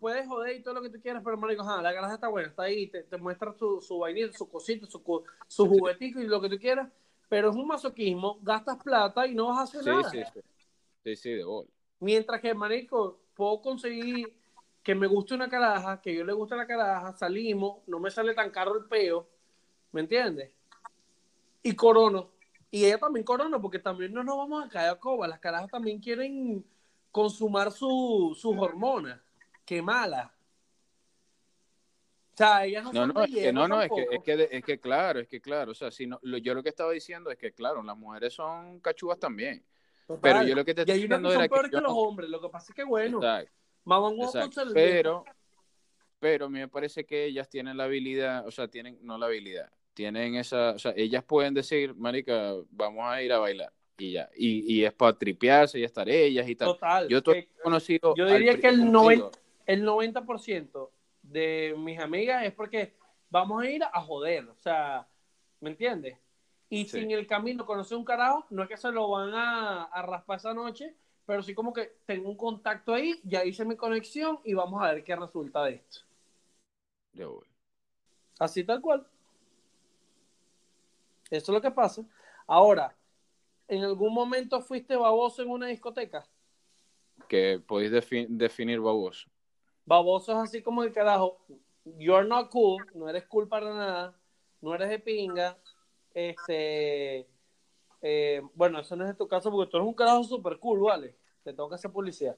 puedes 0.00 0.26
joder 0.26 0.56
y 0.56 0.62
todo 0.62 0.74
lo 0.74 0.82
que 0.82 0.88
tú 0.88 1.00
quieras, 1.00 1.22
pero 1.24 1.36
marico, 1.36 1.62
ajá, 1.62 1.82
la 1.82 1.92
caraja 1.92 2.14
está 2.14 2.28
buena, 2.28 2.48
está 2.48 2.62
ahí, 2.64 2.86
te, 2.86 3.02
te 3.02 3.18
muestra 3.18 3.52
su, 3.52 3.80
su 3.80 3.98
vainita, 3.98 4.32
su 4.36 4.48
cosita, 4.48 4.86
su, 4.86 5.02
su 5.48 5.68
juguetico 5.68 6.20
y 6.20 6.26
lo 6.26 6.40
que 6.40 6.48
tú 6.48 6.58
quieras, 6.58 6.88
pero 7.28 7.50
es 7.50 7.56
un 7.56 7.66
masoquismo, 7.66 8.38
gastas 8.42 8.78
plata 8.82 9.26
y 9.26 9.34
no 9.34 9.48
vas 9.48 9.58
a 9.58 9.62
hacer 9.62 9.82
sí, 9.84 9.90
nada. 9.90 10.10
sí, 10.10 10.22
sí, 10.32 10.40
sí, 11.04 11.16
sí, 11.16 11.30
de 11.32 11.42
gol. 11.42 11.66
Mientras 12.00 12.40
que, 12.40 12.54
marico, 12.54 13.20
puedo 13.34 13.60
conseguir 13.60 14.41
que 14.82 14.94
me 14.94 15.06
guste 15.06 15.34
una 15.34 15.48
caraja, 15.48 16.00
que 16.00 16.14
yo 16.14 16.24
le 16.24 16.32
guste 16.32 16.56
la 16.56 16.66
caraja, 16.66 17.12
salimos, 17.16 17.82
no 17.86 18.00
me 18.00 18.10
sale 18.10 18.34
tan 18.34 18.50
caro 18.50 18.76
el 18.76 18.86
peo, 18.86 19.28
¿me 19.92 20.00
entiendes? 20.00 20.50
Y 21.62 21.74
corono. 21.76 22.30
Y 22.70 22.84
ella 22.86 22.98
también 22.98 23.24
corona, 23.24 23.60
porque 23.60 23.78
también 23.78 24.12
no 24.12 24.24
nos 24.24 24.36
vamos 24.36 24.64
a 24.64 24.68
caer 24.68 24.90
a 24.90 24.96
coba. 24.98 25.28
Las 25.28 25.38
carajas 25.38 25.70
también 25.70 26.00
quieren 26.00 26.64
consumar 27.12 27.70
su- 27.70 28.34
sus 28.36 28.56
hormonas. 28.56 29.20
Qué 29.64 29.82
mala. 29.82 30.32
O 32.32 32.36
sea, 32.36 32.64
ellas 32.64 32.82
no, 32.84 32.92
No, 32.92 33.06
no, 33.12 33.22
es 33.24 33.30
que, 33.30 33.52
no, 33.52 33.68
no, 33.68 33.82
es 33.82 33.90
que, 33.90 34.06
es 34.10 34.22
que, 34.22 34.48
es 34.50 34.64
que 34.64 34.80
claro, 34.80 35.20
es 35.20 35.28
que 35.28 35.40
claro, 35.40 35.72
o 35.72 35.74
sea, 35.74 35.90
si 35.90 36.06
no, 36.06 36.18
lo- 36.22 36.38
yo 36.38 36.54
lo 36.54 36.62
que 36.62 36.70
estaba 36.70 36.90
diciendo 36.90 37.30
es 37.30 37.36
que 37.36 37.52
claro, 37.52 37.82
las 37.82 37.96
mujeres 37.96 38.32
son 38.32 38.80
cachúas 38.80 39.18
también, 39.18 39.62
Total. 40.06 40.20
pero 40.22 40.42
yo 40.48 40.54
lo 40.54 40.64
que 40.64 40.74
te 40.74 40.80
estoy 40.80 40.94
diciendo 40.94 41.28
que 41.28 41.34
son 41.34 41.42
era 41.42 41.42
que 41.44 41.48
peores 41.50 41.70
que, 41.70 41.76
yo 41.76 41.80
los 41.82 41.92
no- 41.92 41.98
hombres. 41.98 42.30
Lo 42.30 42.40
que 42.40 42.48
pasa 42.48 42.72
es 42.72 42.74
que, 42.74 42.84
bueno, 42.84 43.18
Exacto, 43.18 43.52
exacto, 43.84 44.62
pero, 44.72 45.24
pero 46.18 46.46
a 46.46 46.48
mí 46.48 46.58
me 46.58 46.68
parece 46.68 47.04
que 47.04 47.24
ellas 47.24 47.48
tienen 47.48 47.76
la 47.76 47.84
habilidad, 47.84 48.46
o 48.46 48.50
sea, 48.50 48.68
tienen, 48.68 48.98
no 49.02 49.18
la 49.18 49.26
habilidad, 49.26 49.70
tienen 49.94 50.36
esa, 50.36 50.70
o 50.70 50.78
sea, 50.78 50.92
ellas 50.96 51.24
pueden 51.24 51.54
decir, 51.54 51.94
marica, 51.94 52.54
vamos 52.70 53.04
a 53.04 53.22
ir 53.22 53.32
a 53.32 53.38
bailar, 53.38 53.72
y 53.98 54.12
ya, 54.12 54.30
y, 54.36 54.74
y 54.74 54.84
es 54.84 54.92
para 54.92 55.16
tripearse 55.16 55.78
y 55.78 55.84
estar 55.84 56.08
ellas 56.08 56.48
y 56.48 56.54
tal. 56.56 56.68
Total. 56.68 57.08
Yo 57.08 57.18
he 57.32 57.48
conocido... 57.62 58.14
yo 58.14 58.26
diría 58.26 58.58
que 58.58 58.68
el 58.68 58.80
como 58.80 58.92
90 58.92 59.14
digo, 59.14 59.30
el 59.66 59.84
90% 59.84 60.90
de 61.22 61.74
mis 61.78 61.98
amigas 61.98 62.44
es 62.44 62.52
porque 62.52 62.94
vamos 63.30 63.62
a 63.62 63.70
ir 63.70 63.82
a 63.84 64.00
joder, 64.00 64.48
o 64.48 64.56
sea, 64.56 65.06
¿me 65.60 65.70
entiendes? 65.70 66.18
Y 66.68 66.84
Sí. 66.84 66.90
si 66.90 66.98
en 67.00 67.10
el 67.10 67.26
camino 67.26 67.66
conoce 67.66 67.94
un 67.94 68.04
carajo, 68.04 68.46
no 68.50 68.62
es 68.62 68.68
que 68.68 68.76
se 68.76 68.90
lo 68.90 69.10
van 69.10 69.34
a, 69.34 69.84
a 69.84 70.02
raspar 70.02 70.38
esa 70.38 70.54
noche, 70.54 70.94
pero 71.26 71.42
sí 71.42 71.54
como 71.54 71.72
que 71.72 71.96
tengo 72.06 72.28
un 72.28 72.36
contacto 72.36 72.92
ahí, 72.94 73.20
ya 73.24 73.44
hice 73.44 73.64
mi 73.64 73.76
conexión 73.76 74.40
y 74.44 74.54
vamos 74.54 74.82
a 74.82 74.92
ver 74.92 75.04
qué 75.04 75.14
resulta 75.16 75.64
de 75.64 75.74
esto. 75.74 76.00
de 77.12 77.24
gol. 77.24 77.46
Así 78.38 78.64
tal 78.64 78.80
cual. 78.80 79.06
Eso 81.30 81.52
es 81.52 81.54
lo 81.54 81.60
que 81.60 81.70
pasa. 81.70 82.02
Ahora, 82.46 82.94
¿en 83.68 83.82
algún 83.84 84.12
momento 84.12 84.60
fuiste 84.60 84.96
baboso 84.96 85.42
en 85.42 85.50
una 85.50 85.66
discoteca? 85.68 86.26
que 87.28 87.62
podéis 87.66 87.92
defi- 87.92 88.26
definir 88.28 88.80
baboso. 88.80 89.30
babosos 89.86 90.36
así 90.36 90.62
como 90.62 90.82
el 90.82 90.92
carajo. 90.92 91.38
You're 91.84 92.28
not 92.28 92.50
cool, 92.50 92.84
no 92.94 93.08
eres 93.08 93.24
cool 93.26 93.48
para 93.48 93.72
nada, 93.74 94.14
no 94.60 94.74
eres 94.74 94.88
de 94.90 94.98
pinga. 94.98 95.56
Este, 96.12 97.26
eh, 98.02 98.42
bueno, 98.54 98.80
eso 98.80 98.96
no 98.96 99.08
es 99.08 99.16
tu 99.16 99.28
caso 99.28 99.50
porque 99.50 99.70
tú 99.70 99.76
eres 99.76 99.88
un 99.88 99.94
carajo 99.94 100.24
super 100.24 100.58
cool, 100.58 100.80
¿vale? 100.80 101.16
Te 101.42 101.52
tengo 101.52 101.68
que 101.68 101.76
hacer 101.76 101.90
policía. 101.92 102.36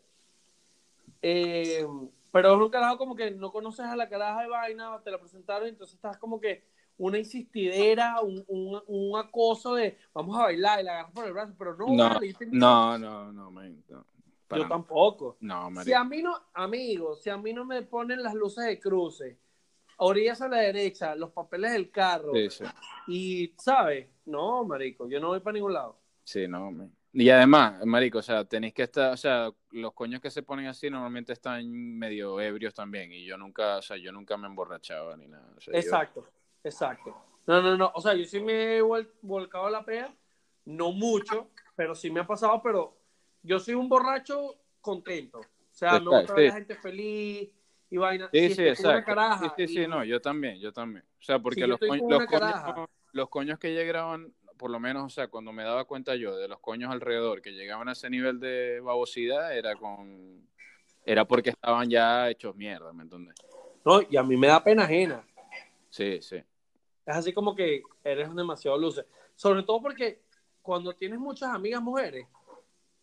Eh, 1.23 1.87
pero 2.31 2.55
es 2.55 2.61
un 2.61 2.69
carajo 2.69 2.99
como 2.99 3.17
que 3.17 3.31
no 3.31 3.51
conoces 3.51 3.87
a 3.87 3.97
la 3.97 4.09
caraja 4.09 4.43
de 4.43 4.49
vaina, 4.49 5.01
te 5.03 5.11
la 5.11 5.19
presentaron, 5.19 5.69
entonces 5.69 5.95
estás 5.95 6.19
como 6.19 6.41
que 6.41 6.67
una 6.99 7.19
insistidera, 7.19 8.21
un, 8.21 8.45
un, 8.47 8.83
un 8.87 9.19
acoso 9.19 9.75
de 9.75 9.99
vamos 10.13 10.37
a 10.37 10.43
bailar 10.45 10.81
y 10.81 10.85
la 10.85 10.93
agarras 10.93 11.13
por 11.13 11.27
el 11.27 11.33
brazo, 11.33 11.55
pero 11.59 11.77
no, 11.77 11.87
No, 11.87 12.09
vale. 12.15 12.35
No, 12.51 12.99
no, 12.99 13.33
no, 13.33 13.51
man, 13.51 13.83
no. 13.89 14.05
Yo 14.51 14.69
tampoco. 14.69 15.37
No, 15.41 15.71
Si 15.83 15.93
a 15.93 16.05
mí 16.05 16.23
no, 16.23 16.35
amigo, 16.53 17.17
si 17.17 17.31
a 17.31 17.37
mí 17.37 17.53
no 17.53 17.65
me 17.65 17.83
ponen 17.83 18.23
las 18.23 18.35
luces 18.35 18.65
de 18.67 18.79
cruce, 18.79 19.39
orillas 19.99 20.41
a 20.43 20.49
la 20.49 20.59
derecha, 20.59 21.15
los 21.15 21.31
papeles 21.31 21.73
del 21.73 21.91
carro, 21.91 22.33
Sí, 22.35 22.51
sí. 22.51 22.65
y, 23.09 23.55
¿sabes? 23.59 24.09
No, 24.27 24.65
marico, 24.65 25.09
yo 25.09 25.21
no 25.21 25.29
voy 25.29 25.41
para 25.41 25.55
ningún 25.55 25.73
lado. 25.75 25.99
Sí, 26.25 26.47
no, 26.49 26.71
man. 26.71 26.91
Y 27.13 27.31
además, 27.31 27.85
marico, 27.87 28.19
o 28.19 28.23
sea, 28.23 28.45
tenéis 28.45 28.75
que 28.75 28.83
estar, 28.83 29.13
o 29.13 29.17
sea, 29.17 29.49
los 29.71 29.93
coños 29.93 30.21
que 30.21 30.31
se 30.31 30.43
ponen 30.43 30.67
así 30.67 30.91
normalmente 30.91 31.33
están 31.33 31.71
medio 31.71 32.41
ebrios 32.41 32.75
también 32.75 33.13
y 33.13 33.25
yo 33.25 33.37
nunca, 33.39 33.77
o 33.77 33.83
sea, 33.83 33.97
yo 33.97 34.11
nunca 34.11 34.37
me 34.37 34.49
emborrachaba 34.49 35.17
ni 35.17 35.29
nada. 35.29 35.49
o 35.57 35.61
sea, 35.61 35.73
yo- 35.75 35.79
Exacto, 35.79 36.27
exacto. 36.65 37.17
No, 37.47 37.63
no, 37.63 37.77
no, 37.77 37.93
o 37.95 38.01
sea, 38.01 38.15
yo 38.15 38.25
sí 38.25 38.41
me 38.41 38.79
he 38.79 38.83
vol- 38.83 39.09
volcado 39.23 39.67
a 39.67 39.71
la 39.71 39.85
pea, 39.85 40.13
no 40.65 40.91
mucho, 40.93 41.51
pero 41.77 41.95
sí 41.95 42.11
me 42.11 42.21
ha 42.21 42.27
pasado, 42.27 42.61
pero 42.63 42.97
yo 43.43 43.61
soy 43.61 43.75
un 43.75 43.89
borracho 43.89 44.57
contento. 44.81 45.39
O 45.41 45.45
sea, 45.77 46.01
me 46.01 46.11
gusta 46.11 46.35
ver 46.35 46.45
a 46.47 46.49
la 46.49 46.55
gente 46.55 46.75
feliz 46.77 47.51
y 47.91 47.97
vaina. 47.97 48.29
Sí, 48.33 48.49
Si 48.49 48.55
sí, 48.55 48.63
exacto. 48.67 49.07
caraja 49.07 49.55
sí, 49.57 49.69
sí, 49.69 49.87
no, 49.87 50.05
yo 50.05 50.21
también, 50.21 50.59
yo 50.59 50.73
también. 50.73 51.05
O 51.21 51.23
sea, 51.23 51.39
porque 51.39 51.63
Si 51.63 51.67
los, 51.67 51.81
los, 51.81 52.27
coños, 52.27 52.89
los 53.13 53.29
coños 53.29 53.59
que 53.59 53.73
llegaban, 53.73 54.33
por 54.57 54.71
lo 54.71 54.81
menos, 54.81 55.05
o 55.05 55.09
sea, 55.09 55.29
cuando 55.29 55.53
me 55.53 55.63
daba 55.65 55.85
cuenta 55.85 56.17
yo 56.17 56.37
de 56.37 56.49
los 56.49 56.61
coños 56.61 56.91
alrededor 56.91 57.43
que 57.43 57.53
llegaban 57.53 57.89
a 57.89 57.93
ese 57.93 58.11
nivel 58.11 58.41
de 58.41 58.81
babosidad, 58.81 59.57
era 59.57 59.75
con, 59.77 60.49
era 61.05 61.25
porque 61.25 61.51
estaban 61.51 61.89
ya 61.89 62.31
hechos 62.31 62.57
mierda, 62.57 62.93
¿me 62.93 63.03
entiendes? 63.03 63.35
No, 63.85 64.01
y 64.09 64.17
a 64.17 64.23
mí 64.23 64.37
me 64.37 64.47
da 64.47 64.63
pena 64.63 64.85
ajena. 64.85 65.25
Sí, 65.91 66.21
sí. 66.23 66.37
Es 67.07 67.17
así 67.17 67.33
como 67.33 67.55
que 67.55 67.83
eres 68.03 68.35
demasiado 68.35 68.79
luce. 68.79 69.05
Sobre 69.37 69.63
todo 69.63 69.83
porque 69.83 70.23
cuando 70.63 70.95
tienes 70.95 71.19
muchas 71.19 71.51
amigas 71.51 71.83
mujeres, 71.83 72.27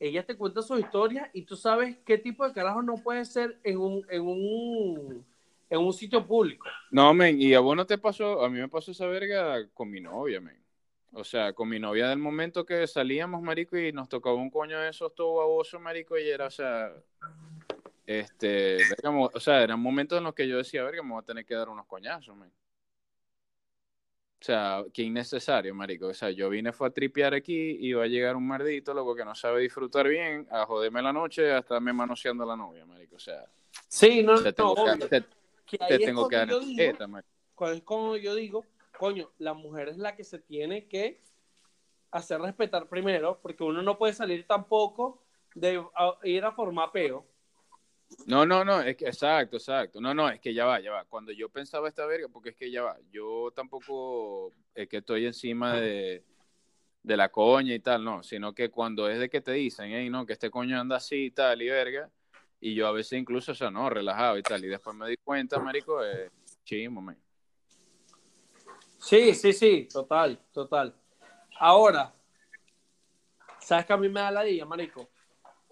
ellas 0.01 0.25
te 0.25 0.35
cuentan 0.35 0.63
sus 0.63 0.79
historias 0.79 1.29
y 1.31 1.43
tú 1.43 1.55
sabes 1.55 1.95
qué 2.03 2.17
tipo 2.17 2.45
de 2.45 2.53
carajo 2.53 2.81
no 2.81 2.95
puede 2.95 3.23
ser 3.23 3.59
en 3.63 3.77
un, 3.77 4.03
en 4.09 4.23
un, 4.23 5.25
en 5.69 5.79
un 5.79 5.93
sitio 5.93 6.25
público. 6.25 6.67
No, 6.89 7.13
men, 7.13 7.39
y 7.39 7.53
a 7.53 7.59
vos 7.59 7.75
no 7.75 7.85
te 7.85 7.99
pasó, 7.99 8.43
a 8.43 8.49
mí 8.49 8.59
me 8.59 8.67
pasó 8.67 8.91
esa 8.91 9.05
verga 9.05 9.69
con 9.75 9.91
mi 9.91 10.01
novia, 10.01 10.41
men. 10.41 10.59
O 11.13 11.23
sea, 11.23 11.53
con 11.53 11.69
mi 11.69 11.77
novia 11.77 12.07
del 12.07 12.17
momento 12.17 12.65
que 12.65 12.87
salíamos, 12.87 13.43
marico, 13.43 13.77
y 13.77 13.91
nos 13.91 14.09
tocaba 14.09 14.35
un 14.35 14.49
coño 14.49 14.79
de 14.79 14.89
esos 14.89 15.13
todo 15.13 15.35
baboso, 15.35 15.79
marico, 15.79 16.17
y 16.17 16.27
era, 16.27 16.47
o 16.47 16.51
sea, 16.51 16.91
este, 18.07 18.77
o 19.05 19.39
sea, 19.39 19.61
eran 19.61 19.79
momentos 19.79 20.17
en 20.17 20.23
los 20.23 20.33
que 20.33 20.47
yo 20.47 20.57
decía, 20.57 20.83
verga, 20.83 21.03
me 21.03 21.11
voy 21.11 21.21
a 21.21 21.25
tener 21.25 21.45
que 21.45 21.53
dar 21.53 21.69
unos 21.69 21.85
coñazos, 21.85 22.35
men. 22.35 22.51
O 24.41 24.43
sea, 24.43 24.83
qué 24.91 25.03
innecesario, 25.03 25.75
marico. 25.75 26.07
O 26.07 26.13
sea, 26.15 26.31
yo 26.31 26.49
vine 26.49 26.73
fue 26.73 26.87
a 26.87 26.89
tripear 26.89 27.35
aquí 27.35 27.77
y 27.79 27.93
va 27.93 28.05
a 28.05 28.07
llegar 28.07 28.35
un 28.35 28.47
mardito, 28.47 28.91
loco, 28.91 29.13
que 29.15 29.23
no 29.23 29.35
sabe 29.35 29.61
disfrutar 29.61 30.07
bien, 30.07 30.47
a 30.49 30.65
joderme 30.65 30.99
la 31.03 31.13
noche, 31.13 31.51
a 31.51 31.59
estarme 31.59 31.93
manoseando 31.93 32.43
a 32.43 32.47
la 32.47 32.55
novia, 32.57 32.83
marico. 32.83 33.17
O 33.17 33.19
sea, 33.19 33.45
Sí, 33.87 34.23
no, 34.23 34.37
te 34.41 34.45
no, 34.45 34.53
tengo 34.53 34.71
obvio. 34.73 34.97
que, 34.97 35.07
te, 35.21 35.25
Que 35.67 35.77
te 35.77 35.99
tengo 35.99 36.27
que 36.27 36.35
dar 36.37 36.49
yo 36.49 36.59
digo- 36.59 36.71
etiqueta, 36.71 37.05
marico. 37.07 37.29
es 37.71 37.81
como 37.83 38.15
yo 38.17 38.33
digo, 38.33 38.65
coño, 38.97 39.29
la 39.37 39.53
mujer 39.53 39.89
es 39.89 39.97
la 39.97 40.15
que 40.15 40.23
se 40.23 40.39
tiene 40.39 40.87
que 40.87 41.21
hacer 42.09 42.41
respetar 42.41 42.87
primero, 42.89 43.37
porque 43.43 43.63
uno 43.63 43.83
no 43.83 43.95
puede 43.99 44.13
salir 44.13 44.47
tampoco 44.47 45.21
de 45.53 45.85
a- 45.95 46.17
ir 46.23 46.43
a 46.45 46.51
formar 46.51 46.91
peo. 46.91 47.27
No, 48.25 48.45
no, 48.45 48.63
no, 48.63 48.81
es 48.81 48.95
que 48.95 49.05
exacto, 49.05 49.57
exacto. 49.57 49.99
No, 49.99 50.13
no, 50.13 50.29
es 50.29 50.39
que 50.39 50.53
ya 50.53 50.65
va, 50.65 50.79
ya 50.79 50.91
va. 50.91 51.05
Cuando 51.05 51.31
yo 51.31 51.49
pensaba 51.49 51.87
esta 51.87 52.05
verga, 52.05 52.27
porque 52.27 52.49
es 52.49 52.55
que 52.55 52.71
ya 52.71 52.83
va, 52.83 52.97
yo 53.11 53.51
tampoco 53.55 54.53
es 54.75 54.87
que 54.87 54.97
estoy 54.97 55.25
encima 55.25 55.75
de, 55.75 56.23
de 57.03 57.17
la 57.17 57.29
coña 57.29 57.73
y 57.73 57.79
tal, 57.79 58.03
no, 58.03 58.21
sino 58.23 58.53
que 58.53 58.69
cuando 58.69 59.09
es 59.09 59.19
de 59.19 59.29
que 59.29 59.41
te 59.41 59.53
dicen, 59.53 59.91
hey, 59.91 60.09
no, 60.09 60.25
que 60.25 60.33
este 60.33 60.49
coño 60.49 60.79
anda 60.79 60.97
así 60.97 61.25
y 61.25 61.31
tal 61.31 61.61
y 61.61 61.69
verga, 61.69 62.09
y 62.59 62.75
yo 62.75 62.87
a 62.87 62.91
veces 62.91 63.19
incluso, 63.19 63.53
o 63.53 63.55
sea, 63.55 63.71
no, 63.71 63.89
relajado 63.89 64.37
y 64.37 64.43
tal, 64.43 64.63
y 64.63 64.67
después 64.67 64.95
me 64.95 65.09
di 65.09 65.17
cuenta, 65.17 65.59
marico, 65.59 66.03
eh, 66.05 66.29
chimo, 66.63 67.01
man. 67.01 67.17
Sí, 68.99 69.33
sí, 69.33 69.51
sí, 69.51 69.87
total, 69.91 70.39
total. 70.51 70.95
Ahora, 71.59 72.13
¿sabes 73.59 73.85
que 73.85 73.93
a 73.93 73.97
mí 73.97 74.09
me 74.09 74.19
da 74.19 74.29
la 74.29 74.43
día, 74.43 74.63
marico? 74.65 75.09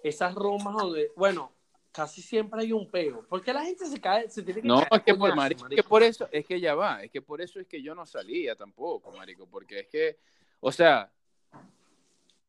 Esas 0.03 0.33
rumbas 0.33 0.75
donde, 0.75 1.11
bueno, 1.15 1.51
casi 1.91 2.21
siempre 2.21 2.61
hay 2.61 2.71
un 2.71 2.89
peo. 2.89 3.23
¿Por 3.27 3.41
qué 3.41 3.53
la 3.53 3.63
gente 3.63 3.85
se 3.85 3.99
cae, 3.99 4.29
se 4.29 4.43
tiene 4.43 4.61
que 4.61 4.67
No, 4.67 4.81
es 4.89 5.03
que 5.03 5.15
por 5.15 5.35
marico, 5.35 5.67
es 5.69 5.75
que 5.75 5.83
por 5.83 6.03
eso, 6.03 6.27
es 6.31 6.45
que 6.45 6.59
ya 6.59 6.75
va, 6.75 7.03
es 7.03 7.11
que 7.11 7.21
por 7.21 7.41
eso 7.41 7.59
es 7.59 7.67
que 7.67 7.81
yo 7.81 7.95
no 7.95 8.05
salía 8.05 8.55
tampoco, 8.55 9.11
marico, 9.11 9.47
porque 9.47 9.79
es 9.81 9.87
que, 9.87 10.17
o 10.59 10.71
sea, 10.71 11.11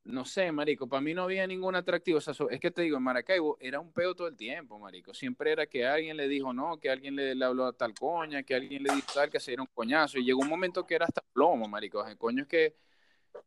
no 0.05 0.25
sé, 0.25 0.51
marico, 0.51 0.87
para 0.89 1.01
mí 1.01 1.15
no 1.15 1.23
había 1.25 1.47
ningún 1.47 1.75
atractivo, 1.75 2.19
o 2.19 2.21
sea, 2.21 2.35
so- 2.35 2.49
es 2.51 2.59
que 2.59 2.71
te 2.71 2.83
digo, 2.83 2.97
en 2.97 3.03
Maracaibo 3.03 3.57
era 3.61 3.79
un 3.81 3.93
peo 3.93 4.15
todo 4.15 4.29
el 4.29 4.37
tiempo, 4.37 4.79
marico, 4.79 5.13
siempre 5.15 5.53
era 5.53 5.67
que 5.67 5.87
alguien 5.87 6.17
le 6.17 6.27
dijo 6.27 6.53
no, 6.53 6.79
que 6.79 6.91
alguien 6.91 7.17
le, 7.17 7.35
le 7.35 7.45
habló 7.45 7.67
a 7.67 7.73
tal 7.73 7.95
coña, 7.95 8.43
que 8.43 8.55
alguien 8.55 8.83
le 8.83 8.95
dijo 8.95 9.07
tal, 9.15 9.31
que 9.31 9.39
se 9.39 9.51
dieron 9.53 9.67
coñazo, 9.75 10.19
y 10.19 10.25
llegó 10.25 10.41
un 10.41 10.49
momento 10.49 10.87
que 10.87 10.95
era 10.95 11.05
hasta 11.05 11.23
plomo, 11.33 11.69
marico, 11.69 12.05
el 12.07 12.17
coño 12.17 12.43
es 12.43 12.49
que, 12.49 12.75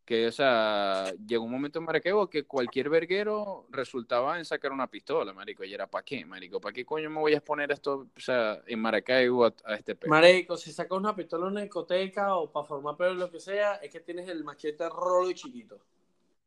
que, 0.06 0.28
o 0.28 0.32
sea, 0.32 1.14
llegó 1.26 1.46
un 1.46 1.52
momento 1.52 1.80
en 1.80 1.86
Maracaibo 1.86 2.30
que 2.30 2.44
cualquier 2.46 2.90
verguero 2.90 3.68
resultaba 3.70 4.38
en 4.38 4.46
sacar 4.46 4.72
una 4.72 4.88
pistola, 4.88 5.34
marico, 5.34 5.64
y 5.64 5.74
era 5.74 5.88
¿para 5.88 6.04
qué, 6.04 6.26
marico? 6.26 6.60
¿Para 6.60 6.74
qué 6.74 6.86
coño 6.86 7.10
me 7.10 7.20
voy 7.20 7.34
a 7.34 7.38
exponer 7.38 7.72
esto, 7.72 8.08
o 8.16 8.20
sea, 8.20 8.62
en 8.68 8.80
Maracaibo 8.80 9.46
a, 9.46 9.54
a 9.66 9.76
este 9.76 9.96
peo? 9.96 10.10
Marico, 10.10 10.58
si 10.58 10.72
sacas 10.72 10.98
una 10.98 11.16
pistola 11.16 11.46
en 11.46 11.52
una 11.54 11.62
discoteca 11.62 12.36
o 12.36 12.52
para 12.52 12.66
formar 12.66 12.98
peo 12.98 13.14
lo 13.14 13.32
que 13.32 13.40
sea, 13.40 13.76
es 13.76 13.92
que 13.92 14.02
tienes 14.02 14.28
el 14.28 14.44
machete 14.44 14.90
rolo 14.90 15.30
y 15.30 15.36
chiquito. 15.36 15.80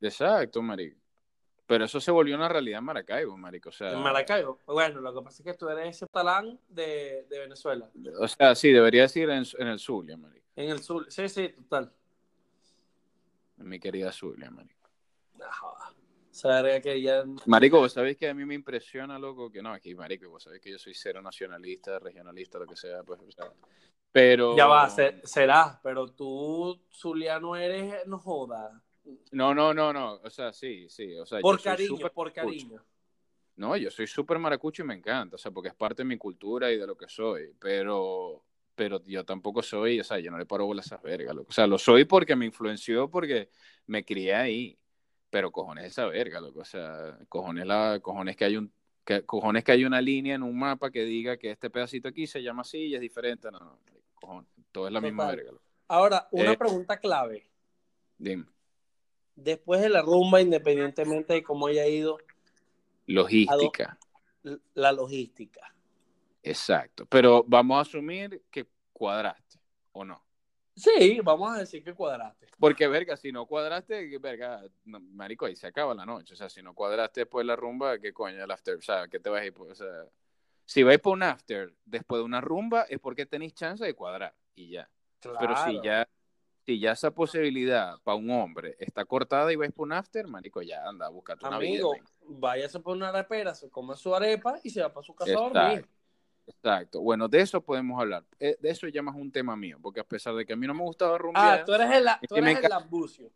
Exacto, 0.01 0.61
marico. 0.61 0.99
Pero 1.67 1.87
eso 1.87 1.99
se 1.99 2.13
volvió 2.13 2.37
una 2.37 2.49
realidad 2.49 2.79
en 2.79 2.85
Maracaibo, 2.85 3.37
marico, 3.37 3.71
o 3.71 3.73
sea... 3.73 3.91
En 3.93 4.01
Maracaibo. 4.01 4.61
Bueno, 4.67 5.01
lo 5.01 5.13
que 5.13 5.23
pasa 5.23 5.43
es 5.43 5.45
que 5.45 5.55
tú 5.55 5.69
eres 5.69 5.97
ese 5.97 6.07
talán 6.07 6.61
de, 6.69 7.27
de 7.29 7.39
Venezuela. 7.41 7.91
O 8.21 8.29
sea, 8.29 8.55
sí, 8.55 8.71
debería 8.71 9.03
decir 9.03 9.29
en, 9.31 9.45
en 9.59 9.67
el 9.67 9.79
Zulia, 9.81 10.17
marico. 10.17 10.47
En 10.55 10.71
el 10.71 10.81
sur. 10.81 11.11
Sí, 11.11 11.29
sí, 11.29 11.49
total. 11.49 11.93
Mi 13.59 13.81
querida 13.81 14.13
Zulia, 14.13 14.51
marico. 14.51 14.89
Ajá. 15.41 15.95
Que 16.83 17.01
ya. 17.01 17.25
Marico, 17.47 17.79
vos 17.79 17.93
sabéis 17.93 18.19
que 18.19 18.29
a 18.29 18.35
mí 18.35 18.45
me 18.45 18.55
impresiona, 18.55 19.19
loco, 19.19 19.51
que 19.51 19.63
no, 19.63 19.73
aquí, 19.73 19.95
marico, 19.95 20.29
vos 20.29 20.43
sabéis 20.43 20.61
que 20.63 20.71
yo 20.71 20.79
soy 20.79 20.93
cero 20.93 21.23
nacionalista, 21.23 21.99
regionalista, 21.99 22.59
lo 22.59 22.67
que 22.67 22.77
sea, 22.77 23.03
pues, 23.03 23.21
o 23.21 23.31
sea, 23.33 23.51
pero... 24.13 24.55
Ya 24.55 24.67
va, 24.67 24.89
se- 24.91 25.23
será, 25.25 25.81
pero 25.83 26.13
tú, 26.13 26.79
Zuliano, 26.93 27.57
eres, 27.57 28.07
no 28.07 28.19
joda. 28.19 28.83
No, 29.33 29.55
no, 29.55 29.73
no, 29.73 29.95
no, 29.95 30.15
o 30.15 30.29
sea, 30.31 30.53
sí, 30.53 30.89
sí, 30.91 31.17
o 31.19 31.25
sea, 31.25 31.41
Por 31.41 31.63
cariño, 31.63 32.11
por 32.13 32.33
cariño. 32.33 32.85
No, 33.57 33.75
yo 33.79 33.91
soy 33.91 34.07
súper 34.07 34.39
maracucho 34.39 34.83
y 34.83 34.87
me 34.87 34.95
encanta, 34.95 35.37
o 35.37 35.39
sea, 35.39 35.51
porque 35.51 35.69
es 35.69 35.75
parte 35.75 36.03
de 36.03 36.09
mi 36.09 36.19
cultura 36.19 36.71
y 36.71 36.77
de 36.77 36.87
lo 36.87 36.97
que 36.99 37.09
soy, 37.09 37.55
pero, 37.59 38.45
pero 38.77 39.03
yo 39.05 39.25
tampoco 39.25 39.63
soy, 39.63 39.99
o 39.99 40.05
sea, 40.05 40.19
yo 40.21 40.31
no 40.31 40.39
le 40.39 40.47
paro 40.47 40.67
bolas 40.67 40.87
a 40.87 40.95
esas 40.97 41.03
vergas, 41.03 41.35
loco. 41.35 41.49
O 41.49 41.53
sea, 41.53 41.67
lo 41.67 41.79
soy 41.79 42.05
porque 42.05 42.37
me 42.37 42.45
influenció, 42.45 43.11
porque 43.11 43.49
me 43.87 44.05
crié 44.05 44.35
ahí, 44.35 44.79
pero 45.31 45.51
cojones 45.51 45.87
esa 45.87 46.07
verga, 46.07 46.41
loco, 46.41 46.61
o 46.61 46.65
sea, 46.65 47.19
cojones, 47.29 47.67
la, 47.67 47.99
cojones 48.01 48.37
que 48.37 48.45
hay 48.45 48.57
un, 48.59 48.71
que, 49.05 49.25
cojones 49.25 49.65
que 49.65 49.73
hay 49.73 49.85
una 49.85 50.01
línea 50.01 50.35
en 50.35 50.43
un 50.43 50.59
mapa 50.59 50.91
que 50.91 51.05
diga 51.05 51.39
que 51.39 51.51
este 51.51 51.71
pedacito 51.71 52.09
aquí 52.09 52.27
se 52.27 52.43
llama 52.43 52.63
así 52.63 52.79
y 52.79 52.95
es 52.95 53.01
diferente, 53.01 53.51
no, 53.51 53.59
no, 53.59 53.79
cojones, 54.15 54.49
todo 54.71 54.87
es 54.87 54.93
la 54.93 55.01
misma 55.01 55.27
verga, 55.27 55.53
loco. 55.53 55.65
Ahora, 55.89 56.29
una 56.33 56.53
Eh. 56.53 56.59
pregunta 56.59 56.99
clave. 56.99 57.49
Dime, 58.19 58.45
Después 59.35 59.83
de 59.83 59.91
la 59.91 60.01
rumba, 60.01 60.41
independientemente 60.41 61.35
de 61.35 61.43
cómo 61.43 61.67
haya 61.67 61.87
ido 61.87 62.19
logística, 63.07 63.99
la 64.75 64.93
logística. 64.93 65.76
Exacto, 66.51 67.07
pero 67.07 67.45
vamos 67.47 67.79
a 67.79 67.81
asumir 67.83 68.43
que 68.51 68.67
cuadraste, 68.93 69.59
¿o 69.93 70.05
no? 70.05 70.25
Sí, 70.75 71.21
vamos 71.25 71.57
a 71.57 71.61
decir 71.61 71.83
que 71.83 71.95
cuadraste. 71.95 72.47
Porque, 72.59 72.87
verga, 72.87 73.17
si 73.17 73.33
no 73.33 73.47
cuadraste, 73.47 74.19
verga, 74.19 74.63
no, 74.85 75.01
marico, 75.01 75.47
ahí 75.47 75.57
se 75.57 75.67
acaba 75.67 75.95
la 75.95 76.05
noche. 76.05 76.35
O 76.35 76.37
sea, 76.37 76.49
si 76.51 76.63
no 76.63 76.75
cuadraste 76.75 77.21
después 77.21 77.45
de 77.45 77.47
la 77.49 77.57
rumba, 77.57 77.99
¿qué 77.99 78.13
coño 78.13 78.43
el 78.45 78.51
after? 78.51 78.77
O 78.77 78.83
sea, 78.83 79.09
¿qué 79.09 79.19
te 79.19 79.31
vas 79.31 79.41
a 79.43 79.47
ir? 79.47 79.53
por- 79.55 79.71
O 79.71 79.75
sea, 79.75 80.05
si 80.67 80.83
vais 80.83 80.99
por 81.01 81.15
un 81.15 81.23
after 81.23 81.73
después 81.85 82.21
de 82.21 82.25
una 82.25 82.41
rumba, 82.41 82.83
es 82.89 82.99
porque 82.99 83.25
tenéis 83.25 83.55
chance 83.55 83.85
de 83.85 83.95
cuadrar 83.95 84.35
y 84.55 84.71
ya. 84.71 84.89
Pero 85.21 85.57
si 85.57 85.81
ya, 85.83 86.09
si 86.67 86.79
ya 86.79 86.93
esa 86.93 87.11
posibilidad 87.11 87.99
para 88.03 88.17
un 88.17 88.31
hombre 88.31 88.77
está 88.79 89.05
cortada 89.05 89.53
y 89.53 89.57
vais 89.57 89.73
por 89.73 89.87
un 89.87 89.93
after, 89.93 90.27
marico, 90.27 90.61
ya 90.61 90.87
anda, 90.87 91.09
búscate 91.09 91.47
una 91.47 91.57
Amigo, 91.57 91.93
vida. 91.93 92.03
men. 92.29 92.41
váyase 92.41 92.81
por 92.81 92.97
una 92.97 93.09
arepera, 93.09 93.55
se 93.55 93.71
come 93.71 93.97
su 93.97 94.15
arepa 94.15 94.59
y 94.63 94.71
se 94.71 94.83
va 94.83 94.93
para 94.93 95.05
su 95.05 95.15
casa 95.15 95.33
a 95.33 95.43
dormir. 95.43 95.87
Exacto. 96.47 97.01
Bueno, 97.01 97.29
de 97.29 97.41
eso 97.41 97.61
podemos 97.61 98.01
hablar. 98.01 98.25
Eh, 98.39 98.57
De 98.61 98.71
eso 98.71 98.87
ya 98.89 99.03
más 99.03 99.17
un 99.17 99.33
tema 99.33 99.57
mío, 99.57 99.79
porque 99.83 100.01
a 100.01 100.05
pesar 100.05 100.35
de 100.35 100.47
que 100.47 100.53
a 100.53 100.57
mí 100.57 100.67
no 100.67 100.75
me 100.75 100.83
gustaba 100.83 101.19
rumbear. 101.19 101.61
Ah, 101.61 101.65
tú 101.65 101.73
eres 101.75 101.91
el, 101.91 102.07
tú 102.29 102.37
eres 102.37 102.59
el 102.59 102.69
lambucio. 102.69 103.31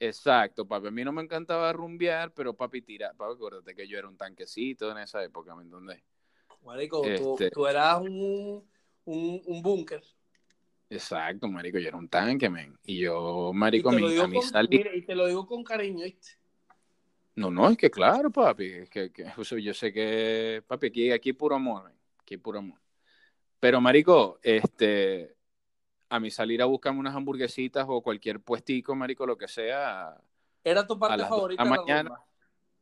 Exacto, 0.00 0.64
papi. 0.66 0.86
A 0.86 0.90
mí 0.92 1.04
no 1.04 1.10
me 1.12 1.22
encantaba 1.22 1.72
rumbear, 1.72 2.32
pero 2.32 2.54
papi 2.54 2.82
tira. 2.82 3.12
Papi, 3.14 3.34
acuérdate 3.34 3.74
que 3.74 3.88
yo 3.88 3.98
era 3.98 4.06
un 4.08 4.16
tanquecito 4.16 4.90
en 4.92 4.98
esa 4.98 5.22
época, 5.24 5.54
¿me 5.56 5.64
entendés? 5.64 6.00
Marico, 6.64 7.02
tú, 7.02 7.08
Este- 7.32 7.50
tú 7.50 7.66
eras 7.66 8.00
un, 8.00 8.64
un, 9.04 9.42
un 9.44 9.62
búnker. 9.62 10.02
Exacto, 10.90 11.48
marico, 11.48 11.78
yo 11.78 11.88
era 11.88 11.96
un 11.96 12.08
tanque, 12.08 12.48
men. 12.48 12.78
Y 12.84 13.00
yo, 13.00 13.50
Y 13.52 13.56
marico, 13.56 13.90
mí, 13.90 14.08
digo 14.08 14.22
a 14.22 14.28
mí 14.28 14.40
salí. 14.42 14.78
mira, 14.78 14.94
y 14.94 15.02
te 15.02 15.14
lo 15.14 15.26
digo 15.26 15.46
con 15.46 15.64
cariño, 15.64 16.04
¿viste? 16.04 16.28
No, 17.34 17.50
no, 17.50 17.68
es 17.68 17.76
que 17.76 17.90
claro, 17.90 18.30
papi. 18.30 18.66
Es 18.66 18.90
que, 18.90 19.10
que- 19.10 19.32
yo 19.62 19.74
sé 19.74 19.92
que, 19.92 20.62
papi, 20.66 20.86
aquí, 20.86 21.10
aquí 21.10 21.32
puro 21.32 21.56
amor, 21.56 21.84
men. 21.84 21.97
Aquí 22.28 22.36
puro 22.36 22.58
amor. 22.58 22.78
Pero, 23.58 23.80
marico, 23.80 24.38
este, 24.42 25.34
a 26.10 26.20
mí 26.20 26.30
salir 26.30 26.60
a 26.60 26.66
buscarme 26.66 27.00
unas 27.00 27.16
hamburguesitas 27.16 27.86
o 27.88 28.02
cualquier 28.02 28.38
puestico, 28.40 28.94
marico, 28.94 29.24
lo 29.24 29.38
que 29.38 29.48
sea. 29.48 30.14
Era 30.62 30.86
tu 30.86 30.98
parte 30.98 31.16
las 31.16 31.26
de 31.26 31.34
favorita 31.34 31.64
de 31.64 31.70
la 31.70 31.76
mañana. 31.76 32.08
rumba. 32.10 32.26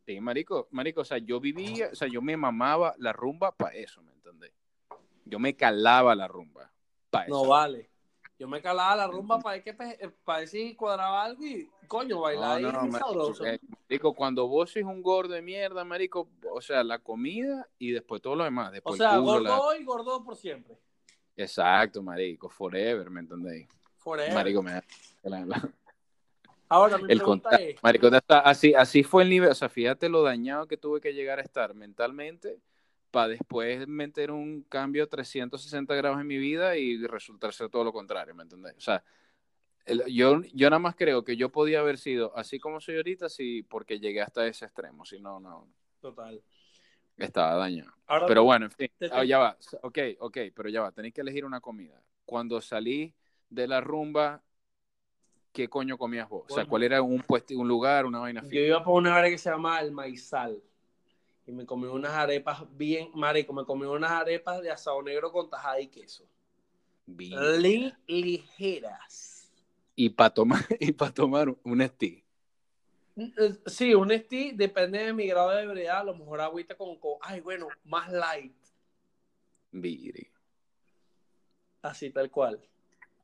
Sí, 0.05 0.21
marico, 0.21 0.67
marico, 0.73 1.03
o 1.03 1.05
sea, 1.05 1.19
yo 1.19 1.39
vivía, 1.39 1.91
o 1.93 1.95
sea, 1.95 2.09
yo 2.09 2.21
me 2.23 2.37
mamaba 2.37 2.97
la 2.99 3.13
rumba 3.13 3.53
para 3.53 3.77
eso, 3.77 4.03
¿me 4.03 4.13
entendés? 4.15 4.51
Yo 5.25 5.39
me 5.39 5.55
calaba 5.55 6.17
la 6.17 6.27
rumba 6.27 6.73
para 7.09 7.29
No 7.29 7.47
vale. 7.47 7.89
Yo 8.39 8.47
me 8.49 8.61
calaba 8.61 8.97
la 8.97 9.07
rumba 9.07 9.39
para 9.39 9.55
ver, 9.57 9.65
que, 9.65 9.73
pe- 9.73 10.13
para 10.25 10.41
ver 10.41 10.49
si 10.49 10.75
cuadraba 10.75 11.25
algo 11.25 11.43
y, 11.45 11.71
coño, 11.87 12.21
bailar 12.21 12.61
No, 12.61 12.69
ahí 12.69 12.73
no, 12.75 12.85
es 12.85 12.93
marico, 12.93 12.99
sabroso. 12.99 13.47
eh, 13.47 13.59
marico, 13.89 14.13
cuando 14.13 14.47
vos 14.47 14.71
sos 14.71 14.83
un 14.83 15.03
gordo 15.03 15.33
de 15.33 15.41
mierda, 15.41 15.85
marico, 15.85 16.29
o 16.51 16.61
sea, 16.61 16.85
la 16.85 16.99
comida 16.99 17.67
y 17.79 17.93
después 17.93 18.21
todo 18.21 18.37
lo 18.37 18.45
demás, 18.45 18.69
O 18.69 18.73
después 18.73 18.99
sea, 18.99 19.15
el 19.15 19.21
culo, 19.21 19.33
gordo 19.33 19.43
la- 19.45 19.61
hoy, 19.61 19.85
gordo 19.85 20.23
por 20.25 20.37
siempre. 20.37 20.77
Exacto, 21.35 22.03
marico, 22.03 22.51
forever, 22.51 23.09
¿me 23.09 23.21
entendéis? 23.21 23.69
Forever. 23.97 24.35
Marico, 24.35 24.63
me 24.63 24.83
Ahora, 26.69 26.99
mi 26.99 27.05
el 27.11 27.17
pregunta 27.19 27.57
es, 27.57 27.83
marico, 27.83 28.09
así, 28.29 28.75
así 28.75 29.03
fue 29.03 29.23
el 29.23 29.31
nivel, 29.31 29.51
o 29.51 29.55
sea, 29.55 29.69
fíjate 29.69 30.09
lo 30.11 30.23
dañado 30.23 30.67
que 30.67 30.77
tuve 30.77 31.01
que 31.01 31.15
llegar 31.15 31.39
a 31.39 31.43
estar 31.43 31.75
mentalmente 31.75 32.59
para 33.17 33.29
después 33.29 33.89
meter 33.89 34.31
un 34.31 34.61
cambio 34.65 35.09
360 35.09 35.95
grados 35.95 36.21
en 36.21 36.27
mi 36.27 36.37
vida 36.37 36.77
y 36.77 36.99
resultar 37.07 37.55
ser 37.55 37.71
todo 37.71 37.83
lo 37.83 37.91
contrario, 37.91 38.35
¿me 38.35 38.43
entendés? 38.43 38.75
O 38.77 38.81
sea, 38.83 39.03
yo, 40.07 40.43
yo 40.53 40.69
nada 40.69 40.79
más 40.79 40.97
creo 40.97 41.25
que 41.25 41.35
yo 41.35 41.51
podía 41.51 41.81
haber 41.81 41.97
sido 41.97 42.37
así 42.37 42.61
como 42.61 42.79
soy 42.79 42.97
ahorita, 42.97 43.31
sí, 43.31 43.63
porque 43.63 43.99
llegué 43.99 44.21
hasta 44.21 44.47
ese 44.47 44.67
extremo, 44.67 45.07
si 45.07 45.19
no, 45.19 45.41
no. 45.41 45.67
Total. 46.03 46.43
Estaba 47.17 47.55
dañado. 47.55 47.91
pero 48.29 48.45
bueno, 48.45 48.67
en 48.67 48.73
fin, 48.73 48.91
ah, 49.11 49.25
ya 49.25 49.39
va, 49.39 49.57
ok, 49.81 49.99
ok, 50.19 50.39
pero 50.55 50.69
ya 50.69 50.83
va, 50.83 50.93
tenéis 50.93 51.15
que 51.15 51.23
elegir 51.23 51.47
una 51.47 51.63
comida. 51.63 51.99
Cuando 52.27 52.61
salí 52.61 53.15
de 53.49 53.67
la 53.67 53.81
rumba, 53.81 54.43
¿qué 55.53 55.69
coño 55.69 55.97
comías 55.97 56.29
vos? 56.29 56.45
o 56.51 56.55
sea, 56.55 56.67
¿cuál 56.67 56.83
era 56.83 57.01
un, 57.01 57.23
puesto, 57.23 57.55
un 57.57 57.67
lugar, 57.67 58.05
una 58.05 58.19
vaina 58.19 58.43
Yo 58.43 58.61
iba 58.61 58.85
por 58.85 58.93
una 58.93 59.17
área 59.17 59.31
que 59.31 59.39
se 59.39 59.49
llama 59.49 59.81
El 59.81 59.93
Maizal 59.93 60.63
y 61.47 61.53
me 61.53 61.65
comí 61.65 61.87
unas 61.87 62.13
arepas 62.13 62.65
bien, 62.77 63.11
marico, 63.15 63.53
me 63.53 63.65
comí 63.65 63.87
unas 63.87 64.11
arepas 64.11 64.61
de 64.61 64.71
asado 64.71 65.01
negro 65.03 65.31
con 65.31 65.49
tajada 65.49 65.81
y 65.81 65.87
queso. 65.87 66.29
Bien. 67.07 67.95
ligeras. 68.07 69.53
Y 69.95 70.11
para 70.11 70.31
tomar, 70.31 70.61
y 70.81 70.93
para 70.93 71.15
tomar 71.15 71.57
un 71.63 71.81
esti. 71.81 72.25
Eh, 73.17 73.55
sí, 73.67 73.95
un 73.95 74.11
esti 74.11 74.51
depende 74.53 74.99
de 74.99 75.13
mi 75.13 75.27
grado 75.27 75.51
de 75.51 75.63
ebriedad, 75.63 76.01
a 76.01 76.05
lo 76.05 76.17
mejor 76.17 76.41
agüita 76.41 76.77
con, 76.77 76.99
ay, 77.23 77.41
bueno, 77.41 77.69
más 77.85 78.11
light. 78.11 78.57
Así 81.81 82.11
tal 82.11 82.31
cual. 82.31 82.61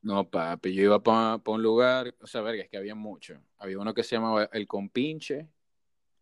No, 0.01 0.29
papi, 0.29 0.73
yo 0.75 0.85
iba 0.85 1.03
para 1.03 1.41
un 1.45 1.63
lugar, 1.63 2.15
o 2.21 2.27
sea, 2.27 2.41
verga, 2.41 2.63
es 2.63 2.69
que 2.69 2.77
había 2.77 2.95
mucho. 2.95 3.41
Había 3.59 3.79
uno 3.79 3.93
que 3.93 4.03
se 4.03 4.17
llamaba 4.17 4.45
El 4.53 4.67
Compinche, 4.67 5.49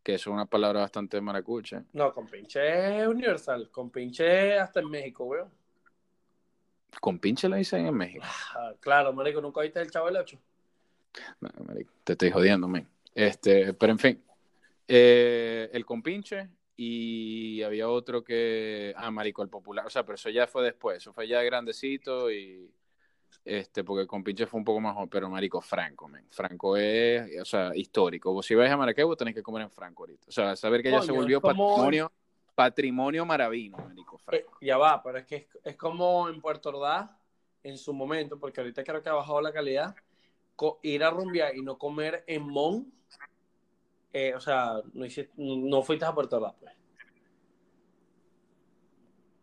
que 0.02 0.14
es 0.14 0.26
una 0.26 0.46
palabra 0.46 0.80
bastante 0.80 1.20
maracucha. 1.20 1.84
No, 1.92 2.12
compinche 2.12 3.00
es 3.00 3.06
universal, 3.06 3.70
compinche 3.70 4.58
hasta 4.58 4.80
en 4.80 4.90
México, 4.90 5.24
weón. 5.24 5.50
¿Compinche 7.00 7.48
la 7.48 7.56
dicen 7.56 7.86
en 7.86 7.94
México? 7.94 8.24
Ah, 8.54 8.72
claro, 8.80 9.12
marico, 9.12 9.40
¿nunca 9.40 9.60
viste 9.60 9.80
el 9.80 9.90
Chavo 9.90 10.06
del 10.06 10.16
8? 10.16 10.38
No, 11.40 11.50
marico, 11.64 11.92
te 12.04 12.12
estoy 12.12 12.30
jodiendo, 12.30 12.66
man. 12.66 12.88
Este, 13.14 13.74
pero 13.74 13.92
en 13.92 13.98
fin, 13.98 14.24
eh, 14.88 15.68
el 15.72 15.84
compinche 15.84 16.48
y 16.76 17.62
había 17.62 17.88
otro 17.88 18.24
que, 18.24 18.94
ah, 18.96 19.10
marico, 19.10 19.42
el 19.42 19.48
popular, 19.48 19.86
o 19.86 19.90
sea, 19.90 20.04
pero 20.04 20.14
eso 20.14 20.30
ya 20.30 20.46
fue 20.46 20.64
después, 20.64 20.98
eso 20.98 21.12
fue 21.12 21.28
ya 21.28 21.42
grandecito 21.42 22.30
y 22.30 22.70
este, 23.44 23.84
porque 23.84 24.06
con 24.06 24.22
Pinche 24.22 24.46
fue 24.46 24.58
un 24.58 24.64
poco 24.64 24.80
más, 24.80 24.96
pero 25.10 25.30
marico, 25.30 25.60
Franco, 25.60 26.08
men. 26.08 26.26
Franco 26.30 26.76
es, 26.76 27.40
o 27.40 27.44
sea, 27.44 27.74
histórico. 27.74 28.32
Vos 28.32 28.44
si 28.44 28.54
vais 28.54 28.70
a 28.70 28.76
Maracaibo 28.76 29.16
tenés 29.16 29.34
que 29.34 29.42
comer 29.42 29.62
en 29.62 29.70
Franco 29.70 30.02
ahorita. 30.02 30.26
O 30.28 30.32
sea, 30.32 30.56
saber 30.56 30.82
que 30.82 30.90
ya 30.90 31.02
se 31.02 31.12
volvió 31.12 31.40
patrimonio, 31.40 32.12
patrimonio 32.54 33.24
maravino, 33.24 33.78
marico, 33.78 34.16
eh, 34.16 34.22
Franco. 34.24 34.58
ya 34.60 34.76
va, 34.76 35.02
pero 35.02 35.18
es 35.18 35.26
que 35.26 35.48
es, 35.64 35.76
como 35.76 36.28
en 36.28 36.40
Puerto 36.40 36.68
Ordaz, 36.68 37.10
en 37.62 37.78
su 37.78 37.92
momento, 37.92 38.38
porque 38.38 38.60
ahorita 38.60 38.84
creo 38.84 39.02
que 39.02 39.08
ha 39.08 39.14
bajado 39.14 39.40
la 39.40 39.52
calidad, 39.52 39.94
ir 40.82 41.02
a 41.02 41.10
rumbear 41.10 41.56
y 41.56 41.62
no 41.62 41.78
comer 41.78 42.24
en 42.26 42.42
Mon, 42.46 42.92
eh, 44.12 44.34
o 44.34 44.40
sea, 44.40 44.82
no, 44.92 45.06
no 45.36 45.82
fuiste 45.82 46.04
a 46.04 46.14
Puerto 46.14 46.36
Ordaz, 46.36 46.54
pues. 46.60 46.72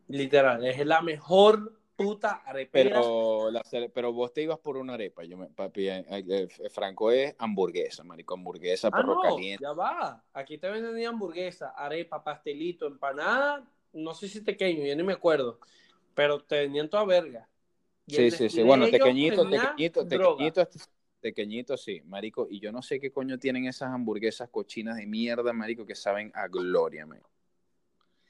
Literal, 0.10 0.64
es 0.66 0.86
la 0.86 1.02
mejor 1.02 1.77
puta 1.98 2.44
Pero, 2.72 3.50
pero 3.94 4.14
vos 4.14 4.32
te 4.32 4.44
ibas 4.44 4.60
por 4.60 4.78
una 4.78 4.94
arepa. 4.94 5.24
Yo 5.24 5.36
me, 5.36 5.48
papi, 5.48 5.90
eh, 5.90 6.06
eh, 6.10 6.24
eh, 6.30 6.70
Franco 6.70 7.12
es 7.12 7.36
hamburguesa, 7.40 8.04
marico, 8.04 8.36
hamburguesa, 8.36 8.90
ah, 8.90 8.92
perro 8.92 9.20
caliente. 9.20 9.64
Ya 9.64 9.74
va. 9.74 10.24
Aquí 10.34 10.58
te 10.58 10.70
venden 10.70 11.06
hamburguesa, 11.06 11.72
arepa, 11.72 12.24
pastelito, 12.24 12.86
empanada. 12.86 13.68
No 13.94 14.14
sé 14.14 14.30
si 14.30 14.42
pequeño, 14.42 14.86
yo 14.86 14.96
ni 14.96 15.04
me 15.04 15.14
acuerdo. 15.14 15.60
Pero 16.14 16.40
te 16.44 16.60
venían 16.60 16.90
toda 16.90 17.04
verga. 17.04 17.50
sí, 18.06 18.30
sí, 18.30 18.48
sí. 18.50 18.62
Bueno, 18.62 18.86
pequeñito, 18.90 19.50
pequeñito, 19.50 20.08
pequeñito, 20.08 20.68
pequeñito, 21.20 21.78
sí, 21.78 22.02
marico. 22.06 22.48
Y 22.50 22.60
yo 22.60 22.72
no 22.72 22.84
sé 22.84 23.00
qué 23.00 23.12
coño 23.12 23.40
tienen 23.40 23.66
esas 23.66 23.90
hamburguesas 23.90 24.50
cochinas 24.50 24.98
de 24.98 25.08
mierda, 25.08 25.52
marico, 25.52 25.86
que 25.86 25.96
saben 25.96 26.32
a 26.36 26.48
gloria, 26.48 27.08
marico 27.08 27.37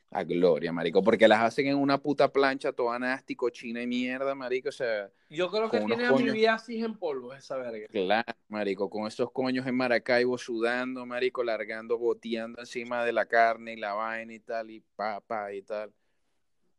a 0.10 0.24
gloria, 0.24 0.72
marico, 0.72 1.04
porque 1.04 1.28
las 1.28 1.42
hacen 1.42 1.68
en 1.68 1.78
una 1.78 1.98
puta 1.98 2.32
plancha 2.32 2.72
toda 2.72 2.98
nasty, 2.98 3.36
cochina 3.36 3.82
y 3.82 3.88
mierda, 3.88 4.34
marico, 4.36 4.70
o 4.70 4.72
sea... 4.72 5.10
Yo 5.30 5.52
creo 5.52 5.70
que 5.70 5.82
tiene 5.82 6.06
amibiasis 6.06 6.84
en 6.84 6.98
polvo 6.98 7.34
esa 7.34 7.58
verga. 7.58 7.88
Claro, 7.90 8.34
marico, 8.48 8.90
con 8.90 9.06
esos 9.06 9.32
coños 9.32 9.68
en 9.68 9.76
Maracaibo 9.76 10.38
sudando, 10.38 11.06
marico, 11.06 11.44
largando, 11.44 11.98
boteando 11.98 12.62
encima 12.62 13.04
de 13.04 13.12
la 13.12 13.26
carne 13.26 13.74
y 13.74 13.78
la 13.78 13.94
vaina 13.94 14.34
y 14.34 14.40
tal, 14.40 14.72
y 14.72 14.82
papá 14.96 15.52
y 15.54 15.62
tal. 15.62 15.92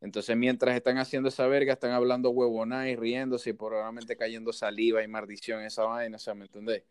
Entonces, 0.00 0.36
mientras 0.36 0.74
están 0.76 0.96
haciendo 0.96 1.28
esa 1.28 1.46
verga, 1.48 1.72
están 1.72 1.90
hablando 1.90 2.30
huevonada 2.30 2.88
y 2.88 2.96
riéndose 2.96 3.50
y 3.50 3.52
probablemente 3.52 4.16
cayendo 4.16 4.52
saliva 4.52 5.02
y 5.02 5.08
maldición 5.08 5.62
esa 5.62 5.84
vaina, 5.84 6.16
o 6.16 6.20
sea, 6.20 6.34
¿me 6.34 6.46
entendés? 6.46 6.82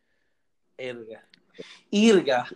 Irga. 1.89 2.47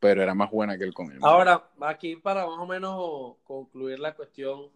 Pero 0.00 0.22
era 0.22 0.34
más 0.34 0.50
buena 0.50 0.78
que 0.78 0.84
el 0.84 0.94
con 0.94 1.12
Ahora, 1.22 1.68
aquí 1.80 2.16
para 2.16 2.46
más 2.46 2.58
o 2.58 2.66
menos 2.66 3.36
concluir 3.44 3.98
la 3.98 4.14
cuestión, 4.14 4.68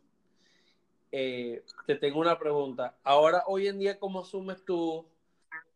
eh, 1.11 1.63
te 1.87 1.97
tengo 1.97 2.21
una 2.21 2.39
pregunta. 2.39 2.97
Ahora, 3.05 3.45
hoy 3.47 3.69
en 3.69 3.79
día, 3.79 3.99
¿cómo 3.99 4.21
asumes 4.21 4.65
tú 4.65 5.05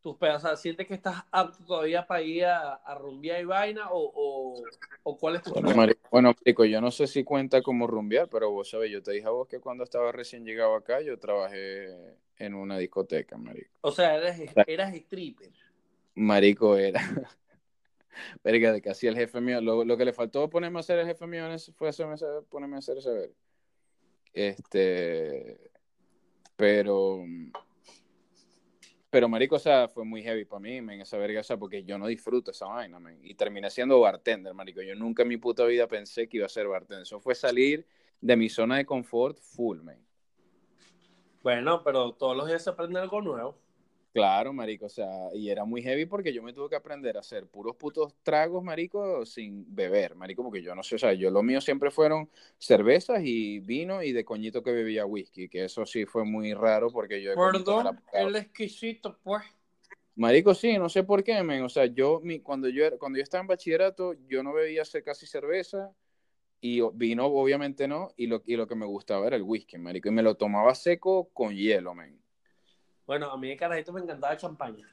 tus 0.03 0.17
pedazos? 0.17 0.61
¿Sientes 0.61 0.87
que 0.87 0.95
estás 0.95 1.25
apto 1.31 1.65
todavía 1.65 2.07
para 2.07 2.23
ir 2.23 2.45
a, 2.47 2.75
a 2.75 2.95
rumbear 2.95 3.41
y 3.41 3.45
vaina? 3.45 3.89
¿O, 3.91 4.63
o, 5.03 5.19
cuál 5.19 5.37
es 5.37 5.43
tu 5.43 5.53
Bueno, 5.53 5.93
bueno 6.11 6.35
yo 6.45 6.81
no 6.81 6.91
sé 6.91 7.07
si 7.07 7.23
cuenta 7.23 7.61
como 7.61 7.87
rumbear, 7.87 8.29
pero 8.29 8.51
vos 8.51 8.71
sabés, 8.71 8.91
yo 8.91 9.03
te 9.03 9.13
dije 9.13 9.27
a 9.27 9.31
vos 9.31 9.47
que 9.47 9.61
cuando 9.61 9.85
estaba 9.85 10.11
recién 10.13 10.45
llegado 10.45 10.75
acá, 10.75 11.01
yo 11.03 11.19
trabajé 11.19 12.17
en 12.39 12.55
una 12.55 12.79
discoteca, 12.79 13.37
marico. 13.37 13.71
O 13.83 13.91
sea, 13.91 14.17
eras, 14.17 14.41
eras 14.67 14.95
stripper. 14.95 15.51
Marico 16.15 16.77
era. 16.77 17.01
Verga, 18.45 18.73
de 18.73 18.83
que 18.83 18.91
hacía 18.91 19.11
el 19.11 19.17
jefe 19.17 19.41
mío. 19.41 19.61
Lo, 19.61 19.97
que 19.97 20.05
le 20.05 20.13
faltó 20.13 20.49
ponerme 20.49 20.79
a 20.79 20.81
hacer 20.81 20.99
el 20.99 21.07
jefe 21.07 21.27
mío 21.27 21.45
fue 21.75 21.89
hacerme, 21.89 22.17
ponerme 22.49 22.77
a 22.77 22.79
hacer 22.79 22.99
ese 22.99 23.11
ver. 23.11 23.33
Este. 24.33 25.71
Pero. 26.57 27.25
Pero, 29.09 29.29
marico, 29.29 29.57
o 29.57 29.59
sea, 29.59 29.89
fue 29.89 30.05
muy 30.05 30.23
heavy 30.23 30.45
para 30.45 30.61
mí, 30.61 30.83
men, 30.83 31.01
esa 31.01 31.17
verga, 31.17 31.41
o 31.41 31.45
sea, 31.45 31.57
porque 31.57 31.85
yo 31.85 31.97
no 31.97 32.07
disfruto 32.07 32.51
esa 32.51 32.67
vaina, 32.67 32.99
men. 32.99 33.19
Y 33.23 33.35
terminé 33.35 33.71
siendo 33.71 34.01
bartender, 34.01 34.53
marico. 34.53 34.83
Yo 34.83 34.95
nunca 34.95 35.23
en 35.23 35.29
mi 35.29 35.37
puta 35.39 35.65
vida 35.65 35.87
pensé 35.87 36.29
que 36.29 36.39
iba 36.39 36.47
a 36.47 36.51
ser 36.51 36.69
bartender. 36.69 37.03
Eso 37.03 37.21
fue 37.21 37.35
salir 37.35 37.87
de 38.21 38.37
mi 38.37 38.49
zona 38.49 38.77
de 38.77 38.85
confort 38.85 39.39
full, 39.39 39.81
men. 39.81 40.05
Bueno, 41.43 41.83
pero 41.85 42.13
todos 42.13 42.37
los 42.37 42.49
días 42.49 42.65
se 42.65 42.71
aprende 42.71 42.99
algo 42.99 43.23
nuevo. 43.23 43.57
Claro, 44.17 44.55
marico, 44.55 44.87
o 44.87 44.89
sea, 44.89 45.29
y 45.35 45.51
era 45.51 45.67
muy 45.67 45.83
heavy 45.83 46.07
porque 46.07 46.33
yo 46.33 46.43
me 46.43 46.55
tuve 46.55 46.71
que 46.71 46.77
aprender 46.77 47.19
a 47.19 47.21
hacer 47.21 47.47
puros 47.49 47.77
putos 47.77 48.15
tragos, 48.23 48.65
marico, 48.65 49.27
sin 49.27 49.67
beber, 49.69 50.15
marico, 50.15 50.43
porque 50.43 50.63
yo 50.63 50.75
no 50.75 50.83
sé, 50.83 50.95
o 50.95 50.99
sea, 50.99 51.13
yo 51.13 51.31
lo 51.31 51.43
mío 51.43 51.61
siempre 51.61 51.91
fueron 51.91 52.31
cervezas 52.57 53.21
y 53.23 53.61
vino 53.61 54.03
y 54.03 54.13
de 54.13 54.25
coñito 54.25 54.63
que 54.63 54.73
bebía 54.73 55.05
whisky, 55.05 55.51
que 55.51 55.67
eso 55.67 55.85
sí 55.85 56.07
fue 56.07 56.25
muy 56.25 56.55
raro 56.55 56.89
porque 56.89 57.21
yo... 57.21 57.35
Perdón, 57.35 58.01
el 58.11 58.37
exquisito, 58.37 59.19
pues. 59.23 59.45
Marico, 60.15 60.55
sí, 60.55 60.79
no 60.79 60.89
sé 60.89 61.05
por 61.05 61.23
qué, 61.23 61.43
men, 61.43 61.63
o 61.63 61.69
sea, 61.69 61.85
yo, 61.85 62.23
mi, 62.25 62.41
cuando 62.41 62.71
yo 62.71 62.99
cuando 62.99 63.19
yo 63.19 63.23
estaba 63.23 63.43
en 63.43 63.49
bachillerato, 63.49 64.15
yo 64.29 64.43
no 64.43 64.55
bebía 64.55 64.85
casi 65.05 65.27
cerveza 65.27 65.93
y 66.63 66.81
vino, 66.95 67.27
obviamente 67.27 67.87
no, 67.87 68.09
y 68.17 68.29
lo, 68.29 68.43
y 68.47 68.57
lo 68.57 68.67
que 68.67 68.77
me 68.77 68.87
gustaba 68.87 69.27
era 69.27 69.37
el 69.37 69.43
whisky, 69.43 69.77
marico, 69.77 70.09
y 70.09 70.13
me 70.13 70.23
lo 70.23 70.37
tomaba 70.37 70.75
seco 70.75 71.29
con 71.35 71.55
hielo, 71.55 71.95
men. 71.95 72.19
Bueno, 73.07 73.31
a 73.31 73.37
mí 73.37 73.49
de 73.49 73.57
carajito 73.57 73.93
me 73.93 74.01
encantaba 74.01 74.33
el 74.33 74.39
champaña. 74.39 74.89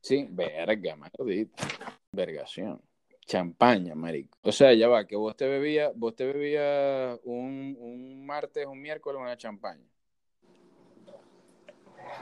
Sí, 0.00 0.26
verga, 0.30 0.96
maldito. 0.96 1.64
Vergación. 2.12 2.80
Champaña, 3.26 3.94
marico. 3.94 4.38
O 4.42 4.52
sea, 4.52 4.72
ya 4.72 4.88
va, 4.88 5.06
que 5.06 5.16
vos 5.16 5.36
te 5.36 5.46
bebías, 5.46 5.92
vos 5.94 6.16
te 6.16 6.24
bebías 6.24 7.20
un, 7.24 7.76
un 7.78 8.24
martes, 8.24 8.64
un 8.66 8.80
miércoles 8.80 9.20
una 9.20 9.36
champaña. 9.36 9.84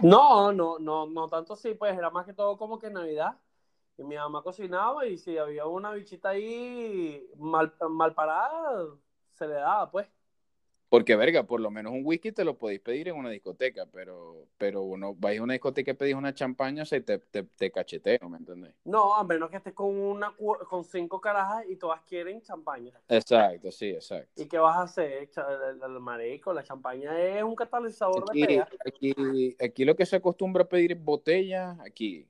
No, 0.02 0.52
no, 0.52 0.78
no, 0.78 1.06
no 1.06 1.28
tanto 1.28 1.52
así, 1.52 1.74
pues 1.74 1.96
era 1.96 2.10
más 2.10 2.26
que 2.26 2.32
todo 2.32 2.56
como 2.56 2.78
que 2.78 2.90
Navidad. 2.90 3.38
Y 3.98 4.04
mi 4.04 4.16
mamá 4.16 4.42
cocinaba 4.42 5.06
y 5.06 5.16
si 5.16 5.38
había 5.38 5.66
una 5.66 5.92
bichita 5.92 6.30
ahí 6.30 7.26
mal, 7.36 7.72
mal 7.88 8.14
parada, 8.14 8.88
se 9.32 9.46
le 9.46 9.54
daba, 9.54 9.90
pues. 9.90 10.10
Porque, 10.88 11.16
verga, 11.16 11.42
por 11.42 11.60
lo 11.60 11.70
menos 11.70 11.92
un 11.92 12.02
whisky 12.04 12.30
te 12.30 12.44
lo 12.44 12.56
podéis 12.56 12.80
pedir 12.80 13.08
en 13.08 13.16
una 13.16 13.30
discoteca, 13.30 13.86
pero, 13.86 14.46
pero 14.56 14.82
uno 14.82 15.14
vais 15.16 15.40
a 15.40 15.42
una 15.42 15.54
discoteca 15.54 15.90
y 15.90 15.94
pedís 15.94 16.14
una 16.14 16.32
champaña, 16.32 16.84
o 16.84 16.86
sea, 16.86 17.00
te, 17.00 17.18
te, 17.18 17.42
te 17.42 17.72
cacheteo, 17.72 18.28
¿me 18.28 18.38
entendés? 18.38 18.72
No, 18.84 19.14
a 19.16 19.24
menos 19.24 19.50
que 19.50 19.56
estés 19.56 19.74
con 19.74 19.88
una 19.98 20.32
con 20.68 20.84
cinco 20.84 21.20
carajas 21.20 21.64
y 21.68 21.76
todas 21.76 22.02
quieren 22.02 22.40
champaña. 22.40 22.92
Exacto, 23.08 23.72
sí, 23.72 23.90
exacto. 23.90 24.40
¿Y 24.40 24.46
qué 24.46 24.58
vas 24.58 24.76
a 24.76 24.82
hacer? 24.82 25.28
El, 25.82 26.00
marico, 26.00 26.52
la 26.52 26.62
champaña 26.62 27.18
es 27.20 27.42
un 27.42 27.56
catalizador 27.56 28.24
aquí, 28.28 28.40
de 28.42 28.46
pega. 28.46 28.68
Aquí, 28.86 29.56
aquí 29.60 29.84
lo 29.84 29.96
que 29.96 30.06
se 30.06 30.16
acostumbra 30.16 30.62
a 30.62 30.68
pedir 30.68 30.94
botella, 30.94 31.76
aquí, 31.84 32.28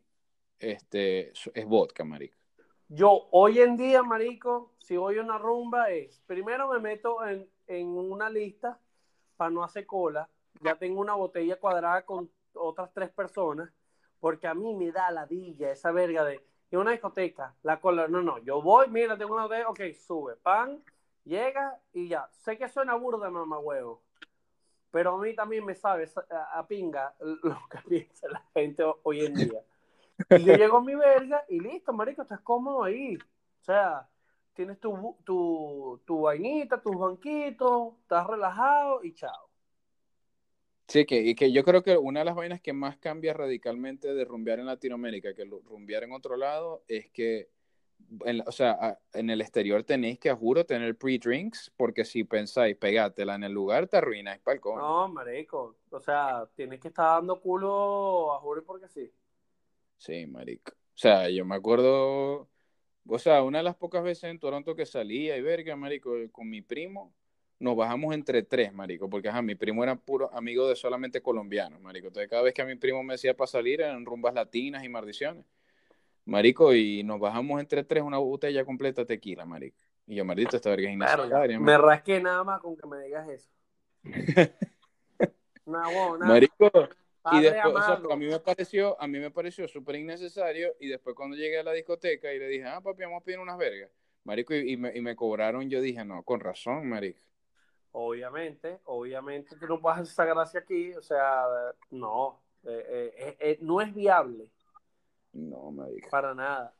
este, 0.58 1.32
es 1.32 1.66
vodka, 1.66 2.04
marico. 2.04 2.36
Yo, 2.88 3.28
hoy 3.32 3.58
en 3.58 3.76
día, 3.76 4.02
marico, 4.02 4.72
si 4.78 4.96
voy 4.96 5.18
a 5.18 5.22
una 5.22 5.38
rumba 5.38 5.90
es, 5.90 6.22
primero 6.26 6.68
me 6.68 6.78
meto 6.78 7.26
en, 7.26 7.48
en 7.66 7.88
una 7.88 8.30
lista 8.30 8.78
para 9.36 9.50
no 9.50 9.62
hacer 9.62 9.86
cola, 9.86 10.28
ya 10.60 10.76
tengo 10.76 11.00
una 11.00 11.14
botella 11.14 11.58
cuadrada 11.58 12.04
con 12.04 12.30
otras 12.54 12.92
tres 12.92 13.10
personas, 13.10 13.70
porque 14.20 14.46
a 14.46 14.54
mí 14.54 14.74
me 14.74 14.92
da 14.92 15.10
la 15.10 15.26
dilla 15.26 15.70
esa 15.70 15.92
verga 15.92 16.24
de, 16.24 16.40
en 16.70 16.78
una 16.78 16.92
discoteca, 16.92 17.54
la 17.62 17.80
cola, 17.80 18.08
no, 18.08 18.22
no, 18.22 18.38
yo 18.38 18.62
voy, 18.62 18.88
mira, 18.88 19.16
tengo 19.16 19.34
una 19.34 19.44
botella, 19.44 19.68
ok, 19.68 19.80
sube, 19.94 20.36
pan, 20.36 20.82
llega 21.24 21.78
y 21.92 22.08
ya, 22.08 22.28
sé 22.32 22.56
que 22.56 22.68
suena 22.68 22.94
burda, 22.94 23.30
mamá 23.30 23.58
huevo, 23.58 24.02
pero 24.90 25.14
a 25.14 25.18
mí 25.18 25.34
también 25.34 25.64
me 25.64 25.74
sabe 25.74 26.08
a, 26.30 26.58
a 26.58 26.66
pinga 26.66 27.14
lo 27.20 27.58
que 27.70 27.78
piensa 27.88 28.28
la 28.28 28.42
gente 28.54 28.82
hoy 29.02 29.26
en 29.26 29.34
día. 29.34 29.60
Y 30.30 30.44
yo 30.44 30.54
llego 30.54 30.78
a 30.78 30.82
mi 30.82 30.94
verga 30.94 31.44
y 31.48 31.60
listo, 31.60 31.92
marico, 31.92 32.22
estás 32.22 32.40
cómodo 32.40 32.84
ahí. 32.84 33.16
O 33.60 33.64
sea, 33.64 34.08
tienes 34.56 34.80
tu, 34.80 35.16
tu, 35.24 36.00
tu 36.04 36.22
vainita, 36.22 36.80
tus 36.80 36.96
banquitos, 36.98 37.94
estás 38.02 38.26
relajado 38.26 39.04
y 39.04 39.14
chao. 39.14 39.50
Sí, 40.88 41.04
que, 41.04 41.20
y 41.20 41.34
que 41.34 41.52
yo 41.52 41.64
creo 41.64 41.82
que 41.82 41.96
una 41.96 42.20
de 42.20 42.26
las 42.26 42.36
vainas 42.36 42.60
que 42.60 42.72
más 42.72 42.96
cambia 42.96 43.34
radicalmente 43.34 44.14
de 44.14 44.24
rumbear 44.24 44.60
en 44.60 44.66
Latinoamérica 44.66 45.34
que 45.34 45.44
rumbear 45.44 46.04
en 46.04 46.12
otro 46.12 46.36
lado 46.36 46.84
es 46.86 47.10
que, 47.10 47.50
en, 48.24 48.42
o 48.46 48.52
sea, 48.52 48.98
en 49.12 49.30
el 49.30 49.40
exterior 49.40 49.82
tenéis 49.82 50.18
que, 50.20 50.32
juro, 50.32 50.64
tener 50.64 50.96
pre-drinks, 50.96 51.72
porque 51.76 52.04
si 52.04 52.22
pensáis 52.22 52.76
pegátela 52.76 53.34
en 53.34 53.44
el 53.44 53.52
lugar, 53.52 53.88
te 53.88 53.96
arruináis 53.96 54.40
para 54.40 54.54
el 54.54 54.60
No, 54.64 55.08
marico, 55.08 55.76
o 55.90 56.00
sea, 56.00 56.48
tienes 56.54 56.78
que 56.80 56.88
estar 56.88 57.16
dando 57.16 57.40
culo 57.40 58.32
a 58.32 58.40
juro 58.40 58.64
porque 58.64 58.88
sí. 58.88 59.12
Sí, 59.98 60.26
marico. 60.26 60.72
O 60.72 60.98
sea, 60.98 61.28
yo 61.28 61.44
me 61.44 61.56
acuerdo, 61.56 62.48
o 63.08 63.18
sea, 63.18 63.42
una 63.42 63.58
de 63.58 63.64
las 63.64 63.76
pocas 63.76 64.02
veces 64.02 64.24
en 64.24 64.38
Toronto 64.38 64.74
que 64.74 64.86
salía 64.86 65.36
y 65.36 65.42
verga, 65.42 65.76
marico, 65.76 66.12
con 66.32 66.48
mi 66.48 66.62
primo, 66.62 67.14
nos 67.58 67.76
bajamos 67.76 68.14
entre 68.14 68.42
tres, 68.42 68.72
marico, 68.72 69.08
porque 69.08 69.28
ajá, 69.28 69.42
mi 69.42 69.54
primo 69.54 69.82
era 69.82 69.96
puro 69.96 70.32
amigo 70.34 70.68
de 70.68 70.76
solamente 70.76 71.22
colombianos, 71.22 71.80
marico. 71.80 72.08
Entonces 72.08 72.28
cada 72.28 72.42
vez 72.42 72.52
que 72.52 72.62
a 72.62 72.66
mi 72.66 72.76
primo 72.76 73.02
me 73.02 73.14
decía 73.14 73.34
para 73.34 73.46
salir 73.46 73.80
eran 73.80 74.04
rumbas 74.04 74.34
latinas 74.34 74.84
y 74.84 74.88
maldiciones. 74.88 75.44
Marico, 76.24 76.74
y 76.74 77.04
nos 77.04 77.20
bajamos 77.20 77.60
entre 77.60 77.84
tres 77.84 78.02
una 78.02 78.18
botella 78.18 78.64
completa 78.64 79.02
de 79.02 79.06
tequila, 79.06 79.44
marico. 79.44 79.78
Y 80.06 80.16
yo, 80.16 80.24
maldito, 80.24 80.56
esta 80.56 80.70
verga 80.70 80.88
es 80.88 80.94
innecesaria. 80.94 81.60
Me 81.60 81.78
rasqué 81.78 82.20
nada 82.20 82.44
más 82.44 82.60
con 82.60 82.76
que 82.76 82.86
me 82.86 82.98
digas 83.04 83.28
eso. 83.28 83.50
no, 85.66 85.82
bueno, 85.82 86.18
nada. 86.18 86.32
Marico, 86.32 86.70
y 87.32 87.40
después, 87.40 87.74
o 87.74 87.82
sea, 87.82 88.00
a 88.10 88.16
mí 88.16 88.26
me 88.26 88.38
pareció, 88.40 89.00
a 89.00 89.06
mí 89.06 89.18
me 89.18 89.30
pareció 89.30 89.66
súper 89.68 89.96
innecesario 89.96 90.74
y 90.80 90.88
después 90.88 91.16
cuando 91.16 91.36
llegué 91.36 91.58
a 91.58 91.62
la 91.62 91.72
discoteca 91.72 92.32
y 92.32 92.38
le 92.38 92.48
dije, 92.48 92.64
ah, 92.64 92.80
papi, 92.80 93.02
vamos 93.02 93.22
a 93.22 93.24
pedir 93.24 93.38
unas 93.38 93.58
vergas, 93.58 93.90
marico, 94.24 94.54
y, 94.54 94.76
me, 94.76 94.96
y 94.96 95.00
me 95.00 95.16
cobraron, 95.16 95.68
yo 95.68 95.80
dije, 95.80 96.04
no, 96.04 96.22
con 96.22 96.40
razón, 96.40 96.88
marico. 96.88 97.20
Obviamente, 97.92 98.80
obviamente 98.84 99.56
tú 99.56 99.66
no 99.66 99.80
puedes 99.80 100.00
hacer 100.00 100.12
esa 100.12 100.24
gracia 100.26 100.60
aquí, 100.60 100.92
o 100.94 101.02
sea, 101.02 101.44
no, 101.90 102.42
eh, 102.64 103.14
eh, 103.16 103.36
eh, 103.40 103.58
no 103.60 103.80
es 103.80 103.94
viable. 103.94 104.48
No, 105.32 105.70
marico. 105.70 106.10
Para 106.10 106.34
nada. 106.34 106.74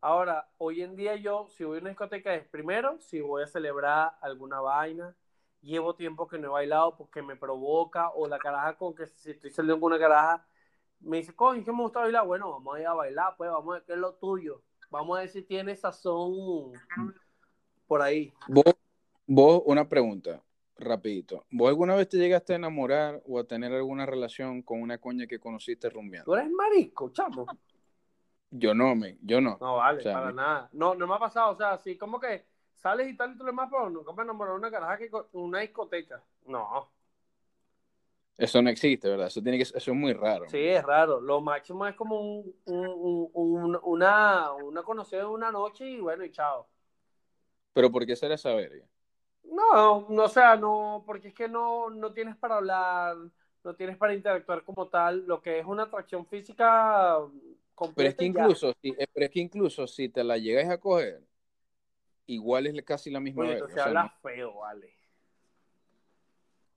Ahora, 0.00 0.48
hoy 0.58 0.82
en 0.82 0.96
día 0.96 1.16
yo, 1.16 1.46
si 1.48 1.62
voy 1.62 1.78
a 1.78 1.80
una 1.82 1.90
discoteca, 1.90 2.34
es 2.34 2.46
primero 2.48 2.98
si 3.00 3.20
voy 3.20 3.42
a 3.42 3.46
celebrar 3.46 4.16
alguna 4.22 4.60
vaina, 4.60 5.14
llevo 5.62 5.94
tiempo 5.94 6.26
que 6.26 6.38
no 6.38 6.48
he 6.48 6.50
bailado 6.50 6.96
porque 6.96 7.22
me 7.22 7.36
provoca, 7.36 8.10
o 8.10 8.26
la 8.26 8.38
caraja 8.38 8.76
con 8.76 8.94
que 8.94 9.06
si 9.06 9.30
estoy 9.30 9.50
saliendo 9.50 9.80
con 9.80 9.92
una 9.92 10.00
caraja, 10.00 10.46
me 11.00 11.18
dice, 11.18 11.34
coño, 11.34 11.64
que 11.64 11.72
me 11.72 11.82
gusta 11.82 12.00
bailar, 12.00 12.26
bueno, 12.26 12.50
vamos 12.50 12.76
a 12.76 12.80
ir 12.80 12.86
a 12.86 12.94
bailar, 12.94 13.34
pues 13.36 13.50
vamos 13.50 13.70
a 13.70 13.74
ver 13.74 13.84
qué 13.84 13.92
es 13.94 13.98
lo 13.98 14.14
tuyo, 14.14 14.62
vamos 14.90 15.16
a 15.16 15.20
ver 15.20 15.30
si 15.30 15.42
tiene 15.42 15.76
sazón 15.76 16.72
por 17.86 18.02
ahí. 18.02 18.32
Vos, 18.48 18.64
vos, 19.26 19.62
una 19.66 19.88
pregunta, 19.88 20.42
rapidito, 20.76 21.44
¿vos 21.50 21.68
alguna 21.68 21.94
vez 21.94 22.08
te 22.08 22.18
llegaste 22.18 22.52
a 22.52 22.56
enamorar 22.56 23.22
o 23.26 23.38
a 23.38 23.44
tener 23.44 23.72
alguna 23.72 24.06
relación 24.06 24.62
con 24.62 24.80
una 24.80 24.98
coña 24.98 25.26
que 25.26 25.40
conociste 25.40 25.88
rumbeando? 25.88 26.30
¿Tú 26.30 26.34
eres 26.34 26.50
marisco, 26.50 27.10
chamo? 27.10 27.46
Yo 28.50 28.74
no, 28.74 28.94
me, 28.96 29.16
yo 29.22 29.40
no. 29.40 29.56
No, 29.60 29.76
vale, 29.76 30.02
para 30.02 30.32
nada. 30.32 30.68
No, 30.72 30.94
no 30.94 31.06
me 31.06 31.14
ha 31.14 31.18
pasado, 31.18 31.52
o 31.52 31.56
sea, 31.56 31.72
así 31.72 31.96
como 31.96 32.18
que 32.18 32.44
sales 32.80 33.08
y 33.08 33.16
tal 33.16 33.32
y 33.32 33.36
tú 33.38 33.44
le 33.44 33.52
más, 33.52 33.68
pero 33.70 33.90
nunca 33.90 34.12
me 34.12 34.22
enamoré 34.22 34.50
de 34.50 34.56
una 34.56 34.70
caraja 34.70 34.98
que 34.98 35.10
una 35.32 35.60
discoteca. 35.60 36.22
No. 36.46 36.90
Eso 38.36 38.62
no 38.62 38.70
existe, 38.70 39.08
¿verdad? 39.08 39.26
Eso 39.26 39.42
tiene 39.42 39.58
que 39.58 39.64
eso 39.64 39.76
es 39.76 39.88
muy 39.88 40.14
raro. 40.14 40.48
Sí, 40.48 40.66
es 40.66 40.82
raro. 40.82 41.20
Lo 41.20 41.42
máximo 41.42 41.86
es 41.86 41.94
como 41.94 42.18
un, 42.20 42.54
un, 42.64 43.78
una, 43.82 44.52
una 44.52 44.82
conocida 44.82 45.20
de 45.20 45.26
una 45.26 45.52
noche 45.52 45.86
y 45.86 46.00
bueno, 46.00 46.24
y 46.24 46.30
chao. 46.30 46.66
¿Pero 47.74 47.92
por 47.92 48.06
qué 48.06 48.16
será 48.16 48.34
esa 48.34 48.54
verga? 48.54 48.86
No, 49.44 50.06
no, 50.08 50.24
o 50.24 50.28
sea, 50.28 50.56
no, 50.56 51.02
porque 51.06 51.28
es 51.28 51.34
que 51.34 51.48
no, 51.48 51.90
no 51.90 52.12
tienes 52.12 52.36
para 52.36 52.56
hablar, 52.56 53.16
no 53.62 53.74
tienes 53.74 53.96
para 53.96 54.14
interactuar 54.14 54.64
como 54.64 54.88
tal, 54.88 55.26
lo 55.26 55.42
que 55.42 55.58
es 55.58 55.66
una 55.66 55.84
atracción 55.84 56.24
física 56.26 57.18
completa. 57.74 57.94
Pero 57.96 58.08
es 58.08 58.14
que 58.16 58.24
incluso, 58.24 58.72
si, 58.80 58.88
eh, 58.90 59.06
pero 59.12 59.26
es 59.26 59.32
que 59.32 59.40
incluso 59.40 59.86
si 59.86 60.08
te 60.08 60.24
la 60.24 60.38
llegas 60.38 60.70
a 60.70 60.78
coger, 60.78 61.22
igual 62.30 62.66
es 62.66 62.82
casi 62.84 63.10
la 63.10 63.20
misma 63.20 63.44
vez. 63.44 63.62
Se 63.72 63.80
habla 63.80 64.08
feo, 64.22 64.54
vale. 64.58 64.94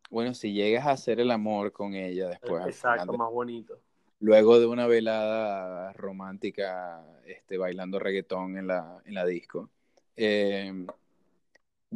Bueno, 0.10 0.34
si 0.34 0.54
llegas 0.54 0.86
a 0.86 0.92
hacer 0.92 1.20
el 1.20 1.32
amor 1.32 1.72
con 1.72 1.96
ella 1.96 2.30
después. 2.30 2.66
Exacto, 2.66 3.14
más 3.14 3.32
bonito. 3.32 3.80
Luego 4.20 4.60
de 4.60 4.66
una 4.66 4.88
velada 4.88 5.92
romántica, 5.94 7.04
este, 7.26 7.58
bailando 7.58 8.00
reggaetón 8.00 8.58
en 8.58 8.68
la, 8.68 9.02
en 9.06 9.14
la 9.16 9.26
disco. 9.26 9.70
Em, 10.16 10.88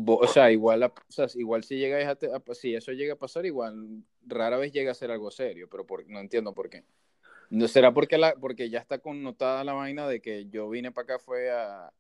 o 0.06 0.28
sea, 0.28 0.52
igual, 0.52 0.84
o 0.84 0.94
sea, 1.10 1.28
igual 1.36 1.64
si 1.64 1.78
llegas 1.78 2.18
a, 2.24 2.54
si 2.54 2.76
eso 2.76 2.92
llega 2.92 3.14
a 3.14 3.18
pasar, 3.18 3.46
igual 3.46 4.04
rara 4.26 4.58
vez 4.58 4.72
llega 4.72 4.92
a 4.92 4.96
ser 4.96 5.12
algo 5.12 5.32
serio, 5.32 5.70
pero 5.70 5.86
no 6.08 6.20
entiendo 6.20 6.54
por 6.54 6.70
qué. 6.70 6.84
¿No 7.50 7.68
será 7.68 7.94
porque, 7.94 8.18
la, 8.18 8.34
porque 8.34 8.70
ya 8.70 8.80
está 8.80 8.98
connotada 9.00 9.64
la 9.64 9.74
vaina 9.74 10.08
de 10.08 10.22
que 10.22 10.48
yo 10.48 10.70
vine 10.70 10.92
para 10.92 11.04
acá 11.04 11.20
fue 11.20 11.50
a, 11.50 11.94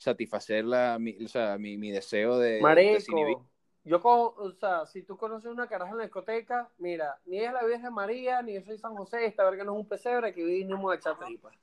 satisfacer 0.00 0.64
la, 0.64 0.98
mi, 0.98 1.22
o 1.22 1.28
sea, 1.28 1.58
mi, 1.58 1.76
mi, 1.76 1.90
deseo 1.90 2.38
de... 2.38 2.60
Marico, 2.60 3.46
yo, 3.84 4.00
o 4.02 4.52
sea, 4.52 4.86
si 4.86 5.02
tú 5.02 5.16
conoces 5.16 5.50
una 5.50 5.66
caraja 5.66 5.92
en 5.92 5.98
la 5.98 6.04
discoteca, 6.04 6.70
mira, 6.78 7.18
ni 7.24 7.40
es 7.40 7.52
la 7.52 7.64
Virgen 7.64 7.92
María, 7.92 8.42
ni 8.42 8.54
yo 8.54 8.62
soy 8.62 8.78
San 8.78 8.94
José, 8.94 9.24
esta 9.24 9.44
verga 9.44 9.64
no 9.64 9.72
es 9.72 9.80
un 9.80 9.88
pesebre 9.88 10.34
que 10.34 10.44
vinimos 10.44 10.92
a 10.92 10.96
echar 10.96 11.18
tripas. 11.18 11.54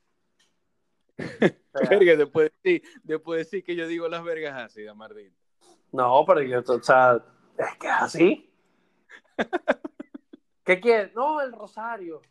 verga, 1.89 2.15
después, 2.15 2.51
sí, 2.63 2.81
después 3.03 3.39
decir 3.39 3.63
que 3.63 3.75
yo 3.75 3.87
digo 3.87 4.07
las 4.07 4.23
vergas 4.23 4.63
así, 4.63 4.83
Martín. 4.95 5.33
No, 5.91 6.23
pero 6.25 6.41
yo, 6.41 6.59
o 6.59 6.81
sea, 6.81 7.23
es 7.57 7.77
que 7.79 7.87
es 7.87 7.93
así. 7.93 8.53
¿Qué 10.63 10.79
quieres? 10.79 11.13
No, 11.15 11.41
el 11.41 11.53
rosario. 11.53 12.21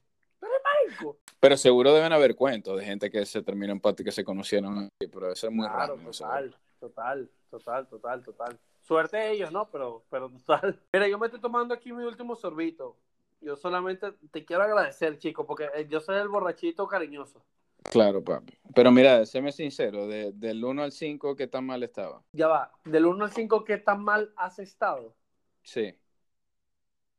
Pero 0.40 0.52
es 0.54 0.62
marico. 0.94 1.18
Pero 1.40 1.56
seguro 1.56 1.92
deben 1.92 2.12
haber 2.12 2.34
cuentos 2.34 2.78
de 2.78 2.84
gente 2.84 3.10
que 3.10 3.24
se 3.26 3.42
terminó 3.42 3.72
en 3.72 3.80
y 3.98 4.04
que 4.04 4.12
se 4.12 4.24
conocieron, 4.24 4.88
pero 4.98 5.32
eso 5.32 5.46
es 5.46 5.52
muy 5.52 5.66
raro. 5.66 5.96
Total, 5.96 6.56
total, 6.80 7.30
total, 7.50 7.88
total, 7.88 8.22
total. 8.22 8.58
Suerte 8.82 9.16
de 9.16 9.32
ellos, 9.32 9.52
¿no? 9.52 9.68
Pero, 9.70 10.04
pero 10.10 10.30
total. 10.30 10.80
Mira, 10.92 11.08
yo 11.08 11.18
me 11.18 11.26
estoy 11.26 11.40
tomando 11.40 11.74
aquí 11.74 11.92
mi 11.92 12.04
último 12.04 12.36
sorbito. 12.36 12.96
Yo 13.40 13.56
solamente 13.56 14.12
te 14.30 14.44
quiero 14.44 14.62
agradecer, 14.62 15.18
chico, 15.18 15.46
porque 15.46 15.68
eh, 15.74 15.86
yo 15.88 16.00
soy 16.00 16.16
el 16.16 16.28
borrachito 16.28 16.86
cariñoso. 16.86 17.42
Claro, 17.90 18.22
papi. 18.22 18.56
Pero 18.74 18.90
mira, 18.90 19.24
séme 19.26 19.52
sincero, 19.52 20.06
de, 20.06 20.32
del 20.32 20.64
1 20.64 20.82
al 20.82 20.92
5, 20.92 21.36
¿qué 21.36 21.46
tan 21.46 21.66
mal 21.66 21.82
estaba? 21.82 22.22
Ya 22.32 22.48
va, 22.48 22.72
del 22.84 23.06
1 23.06 23.24
al 23.24 23.30
5, 23.30 23.64
¿qué 23.64 23.78
tan 23.78 24.02
mal 24.02 24.32
has 24.36 24.58
estado? 24.58 25.14
Sí. 25.62 25.94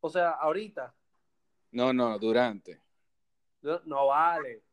O 0.01 0.09
sea, 0.09 0.31
ahorita. 0.31 0.93
No, 1.71 1.93
no, 1.93 2.17
durante. 2.19 2.81
No 3.61 4.07
vale. 4.07 4.63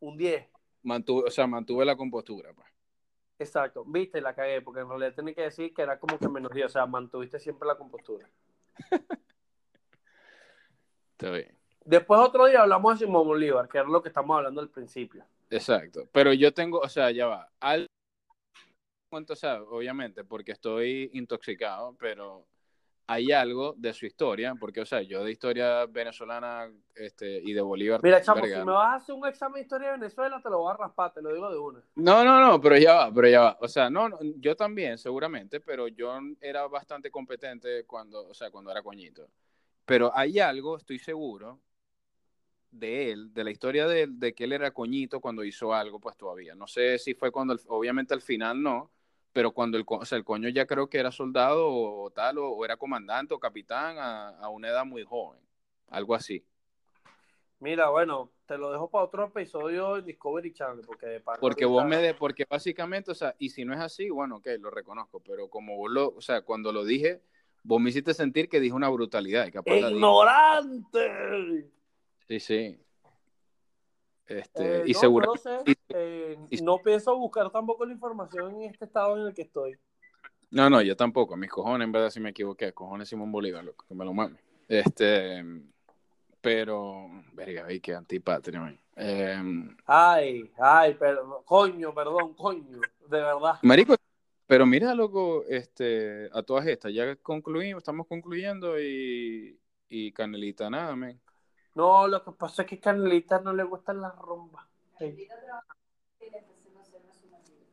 Un 0.00 0.16
10. 0.16 0.48
Mantuve, 0.82 1.28
o 1.28 1.30
sea, 1.30 1.46
mantuve 1.46 1.84
la 1.84 1.96
compostura, 1.96 2.52
pues. 2.54 2.68
Exacto, 3.38 3.84
viste, 3.84 4.20
la 4.20 4.34
cagué, 4.34 4.62
porque 4.62 4.80
en 4.80 4.88
realidad 4.88 5.14
tenía 5.14 5.34
que 5.34 5.42
decir 5.42 5.74
que 5.74 5.82
era 5.82 5.98
como 5.98 6.18
que 6.18 6.28
menos 6.28 6.52
10, 6.52 6.66
o 6.66 6.68
sea, 6.68 6.86
mantuviste 6.86 7.40
siempre 7.40 7.66
la 7.66 7.76
compostura. 7.76 8.28
Está 11.12 11.30
bien. 11.30 11.58
Después 11.84 12.20
otro 12.20 12.46
día 12.46 12.62
hablamos 12.62 12.98
de 12.98 13.06
Simón 13.06 13.26
Bolívar, 13.26 13.68
que 13.68 13.78
era 13.78 13.88
lo 13.88 14.00
que 14.00 14.08
estamos 14.08 14.36
hablando 14.36 14.60
al 14.60 14.70
principio. 14.70 15.24
Exacto, 15.50 16.08
pero 16.12 16.32
yo 16.32 16.54
tengo, 16.54 16.78
o 16.78 16.88
sea, 16.88 17.10
ya 17.10 17.26
va, 17.26 17.50
al 17.58 17.86
cuento, 19.10 19.32
o 19.32 19.36
sea, 19.36 19.60
obviamente, 19.62 20.24
porque 20.24 20.52
estoy 20.52 21.10
intoxicado, 21.12 21.96
pero 21.98 22.46
hay 23.12 23.32
algo 23.32 23.74
de 23.76 23.92
su 23.92 24.06
historia, 24.06 24.54
porque, 24.54 24.80
o 24.80 24.86
sea, 24.86 25.02
yo 25.02 25.22
de 25.24 25.32
historia 25.32 25.86
venezolana 25.86 26.70
este, 26.94 27.40
y 27.42 27.52
de 27.52 27.60
Bolívar. 27.60 28.00
Mira, 28.02 28.22
chamo, 28.22 28.44
si 28.44 28.50
me 28.50 28.64
vas 28.64 28.92
a 28.92 28.94
hacer 28.96 29.14
un 29.14 29.26
examen 29.26 29.54
de 29.56 29.60
historia 29.62 29.88
de 29.88 29.98
Venezuela, 29.98 30.40
te 30.42 30.48
lo 30.48 30.58
voy 30.58 30.72
a 30.72 30.76
raspar, 30.76 31.12
te 31.12 31.20
lo 31.20 31.32
digo 31.32 31.50
de 31.50 31.58
una. 31.58 31.82
No, 31.96 32.24
no, 32.24 32.40
no, 32.40 32.60
pero 32.60 32.78
ya 32.78 32.94
va, 32.94 33.12
pero 33.12 33.28
ya 33.28 33.40
va. 33.40 33.58
O 33.60 33.68
sea, 33.68 33.90
no, 33.90 34.08
yo 34.38 34.56
también, 34.56 34.96
seguramente, 34.98 35.60
pero 35.60 35.88
yo 35.88 36.18
era 36.40 36.66
bastante 36.68 37.10
competente 37.10 37.84
cuando, 37.84 38.28
o 38.28 38.34
sea, 38.34 38.50
cuando 38.50 38.70
era 38.70 38.82
coñito. 38.82 39.28
Pero 39.84 40.10
hay 40.14 40.38
algo, 40.38 40.76
estoy 40.76 40.98
seguro, 40.98 41.60
de 42.70 43.12
él, 43.12 43.34
de 43.34 43.44
la 43.44 43.50
historia 43.50 43.86
de 43.86 44.02
él, 44.02 44.18
de 44.18 44.32
que 44.32 44.44
él 44.44 44.52
era 44.52 44.70
coñito 44.70 45.20
cuando 45.20 45.44
hizo 45.44 45.74
algo, 45.74 46.00
pues 46.00 46.16
todavía. 46.16 46.54
No 46.54 46.66
sé 46.66 46.98
si 46.98 47.14
fue 47.14 47.30
cuando, 47.30 47.58
obviamente 47.66 48.14
al 48.14 48.22
final 48.22 48.62
no, 48.62 48.91
pero 49.32 49.52
cuando 49.52 49.78
el, 49.78 49.84
o 49.86 50.04
sea, 50.04 50.18
el 50.18 50.24
coño 50.24 50.48
ya 50.48 50.66
creo 50.66 50.88
que 50.88 50.98
era 50.98 51.10
soldado 51.10 51.68
o 51.68 52.10
tal, 52.10 52.38
o, 52.38 52.50
o 52.50 52.64
era 52.64 52.76
comandante 52.76 53.34
o 53.34 53.38
capitán 53.40 53.98
a, 53.98 54.28
a 54.38 54.48
una 54.48 54.68
edad 54.68 54.84
muy 54.84 55.04
joven, 55.04 55.40
algo 55.88 56.14
así. 56.14 56.44
Mira, 57.60 57.90
bueno, 57.90 58.32
te 58.46 58.58
lo 58.58 58.72
dejo 58.72 58.90
para 58.90 59.04
otro 59.04 59.26
episodio 59.26 59.96
en 59.96 60.04
Discovery 60.04 60.52
Channel, 60.52 60.84
porque 60.84 61.22
Porque 61.40 61.64
vos 61.64 61.84
me 61.84 61.98
de, 61.98 62.12
porque 62.12 62.44
básicamente, 62.48 63.12
o 63.12 63.14
sea, 63.14 63.36
y 63.38 63.50
si 63.50 63.64
no 63.64 63.72
es 63.72 63.78
así, 63.78 64.10
bueno, 64.10 64.36
ok, 64.36 64.48
lo 64.58 64.68
reconozco, 64.68 65.20
pero 65.20 65.48
como 65.48 65.76
vos 65.76 65.90
lo, 65.90 66.08
o 66.08 66.20
sea, 66.20 66.42
cuando 66.42 66.72
lo 66.72 66.84
dije, 66.84 67.22
vos 67.62 67.80
me 67.80 67.90
hiciste 67.90 68.14
sentir 68.14 68.48
que 68.48 68.58
dije 68.58 68.74
una 68.74 68.88
brutalidad 68.88 69.46
y 69.46 69.52
capaz 69.52 69.76
la 69.76 69.88
dije. 69.88 69.92
¡Ignorante! 69.92 71.70
Sí, 72.26 72.40
sí. 72.40 72.80
Este, 74.38 74.80
Eh, 74.80 74.84
y 74.86 74.92
no, 74.92 74.98
seguro. 74.98 75.26
no 75.26 75.36
sé. 75.36 75.58
Eh, 75.90 76.38
no 76.62 76.78
pienso 76.78 77.16
buscar 77.16 77.50
tampoco 77.50 77.84
la 77.84 77.92
información 77.92 78.54
en 78.56 78.70
este 78.70 78.84
estado 78.86 79.16
en 79.20 79.26
el 79.28 79.34
que 79.34 79.42
estoy. 79.42 79.76
No, 80.50 80.68
no, 80.68 80.82
yo 80.82 80.96
tampoco. 80.96 81.36
Mis 81.36 81.50
cojones, 81.50 81.84
en 81.86 81.92
verdad, 81.92 82.10
sí 82.10 82.20
me 82.20 82.30
equivoqué. 82.30 82.72
Cojones 82.72 83.08
Simón 83.08 83.32
Bolívar, 83.32 83.64
loco, 83.64 83.84
que 83.88 83.94
me 83.94 84.04
lo 84.04 84.12
mame. 84.12 84.36
Este, 84.68 85.42
pero, 86.40 87.08
verga, 87.32 87.64
vi 87.66 87.80
que 87.80 87.94
antipatria, 87.94 88.60
man. 88.60 88.78
Eh, 88.96 89.42
Ay, 89.86 90.50
ay, 90.58 90.94
perdón, 90.94 91.42
coño, 91.46 91.94
perdón, 91.94 92.34
coño, 92.34 92.78
de 93.08 93.20
verdad. 93.20 93.54
marico, 93.62 93.94
pero 94.46 94.66
mira, 94.66 94.94
loco, 94.94 95.44
este, 95.48 96.28
a 96.32 96.42
todas 96.42 96.66
estas, 96.66 96.92
ya 96.92 97.16
concluimos, 97.16 97.80
estamos 97.80 98.06
concluyendo 98.06 98.78
y, 98.78 99.58
y 99.88 100.12
Canelita 100.12 100.68
nada, 100.68 100.94
man. 100.94 101.18
No, 101.74 102.06
lo 102.06 102.24
que 102.24 102.32
pasa 102.32 102.62
es 102.62 102.68
que 102.68 102.74
a 102.76 102.80
Canelita 102.80 103.40
no 103.40 103.52
le 103.52 103.62
gustan 103.62 104.00
las 104.00 104.14
rumbas. 104.16 104.66
Sí. 104.98 105.28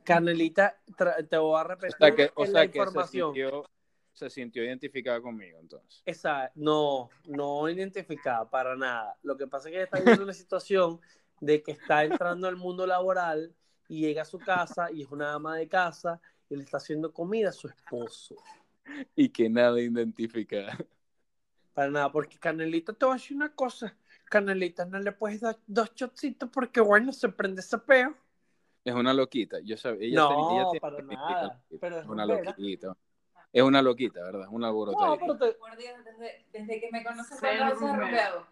Canelita, 0.03 0.81
te 1.29 1.37
voy 1.37 1.59
a 1.59 1.61
O 1.61 1.63
repetir 1.63 1.95
sea 1.97 2.15
que, 2.15 2.31
o 2.33 2.45
sea 2.45 2.65
la 2.65 2.67
que 2.67 2.79
se 2.83 3.07
sintió, 3.07 3.63
se 4.11 4.29
sintió 4.29 4.63
identificada 4.63 5.21
conmigo, 5.21 5.59
entonces. 5.59 6.01
Esa, 6.05 6.51
no, 6.55 7.09
no 7.25 7.69
identificada 7.69 8.49
para 8.49 8.75
nada. 8.75 9.17
Lo 9.21 9.37
que 9.37 9.45
pasa 9.45 9.69
es 9.69 9.75
que 9.75 9.83
está 9.83 9.99
viviendo 9.99 10.23
una 10.23 10.33
situación 10.33 10.99
de 11.39 11.61
que 11.61 11.73
está 11.73 12.03
entrando 12.03 12.47
al 12.47 12.55
mundo 12.55 12.87
laboral 12.87 13.53
y 13.87 14.01
llega 14.01 14.23
a 14.23 14.25
su 14.25 14.39
casa 14.39 14.91
y 14.91 15.03
es 15.03 15.11
una 15.11 15.33
ama 15.33 15.55
de 15.55 15.67
casa 15.67 16.19
y 16.49 16.55
le 16.55 16.63
está 16.63 16.77
haciendo 16.77 17.13
comida 17.13 17.49
a 17.49 17.53
su 17.53 17.67
esposo. 17.67 18.35
Y 19.15 19.29
que 19.29 19.49
nada 19.49 19.79
identificada. 19.79 20.75
Para 21.80 21.91
nada, 21.91 22.11
porque 22.11 22.38
Canelita 22.38 22.91
te 22.91 23.05
va 23.05 23.13
a 23.13 23.15
decir 23.15 23.38
una 23.38 23.55
cosa. 23.55 23.95
Canelita 24.25 24.84
no 24.84 24.99
le 24.99 25.13
puedes 25.13 25.39
dar 25.39 25.57
dos 25.65 25.95
chocitos 25.95 26.49
porque 26.51 26.82
bueno, 26.82 27.13
se 27.13 27.30
prende 27.30 27.61
ese 27.61 27.77
peo. 27.77 28.13
Es 28.84 28.93
una 28.93 29.13
loquita. 29.13 29.59
Yo 29.63 29.77
sabía, 29.77 30.09
ella 30.09 30.15
No, 30.17 30.27
tenía- 30.27 30.51
ella 30.51 30.69
tiene 30.71 30.80
para 30.82 31.01
nada, 31.03 31.41
loquita. 31.43 31.80
pero 31.80 31.95
es 31.95 32.03
es 32.03 32.09
una 32.09 32.25
loquita. 32.25 32.97
Es 33.53 33.63
una 33.63 33.82
loquita, 33.82 34.21
¿verdad? 34.21 34.47
Una 34.51 34.67
No, 34.67 35.17
pero 35.17 35.38
te, 35.38 35.45
desde, 36.03 36.45
desde 36.51 36.82
que 36.82 36.89
me 36.91 37.01
conoces, 37.01 37.39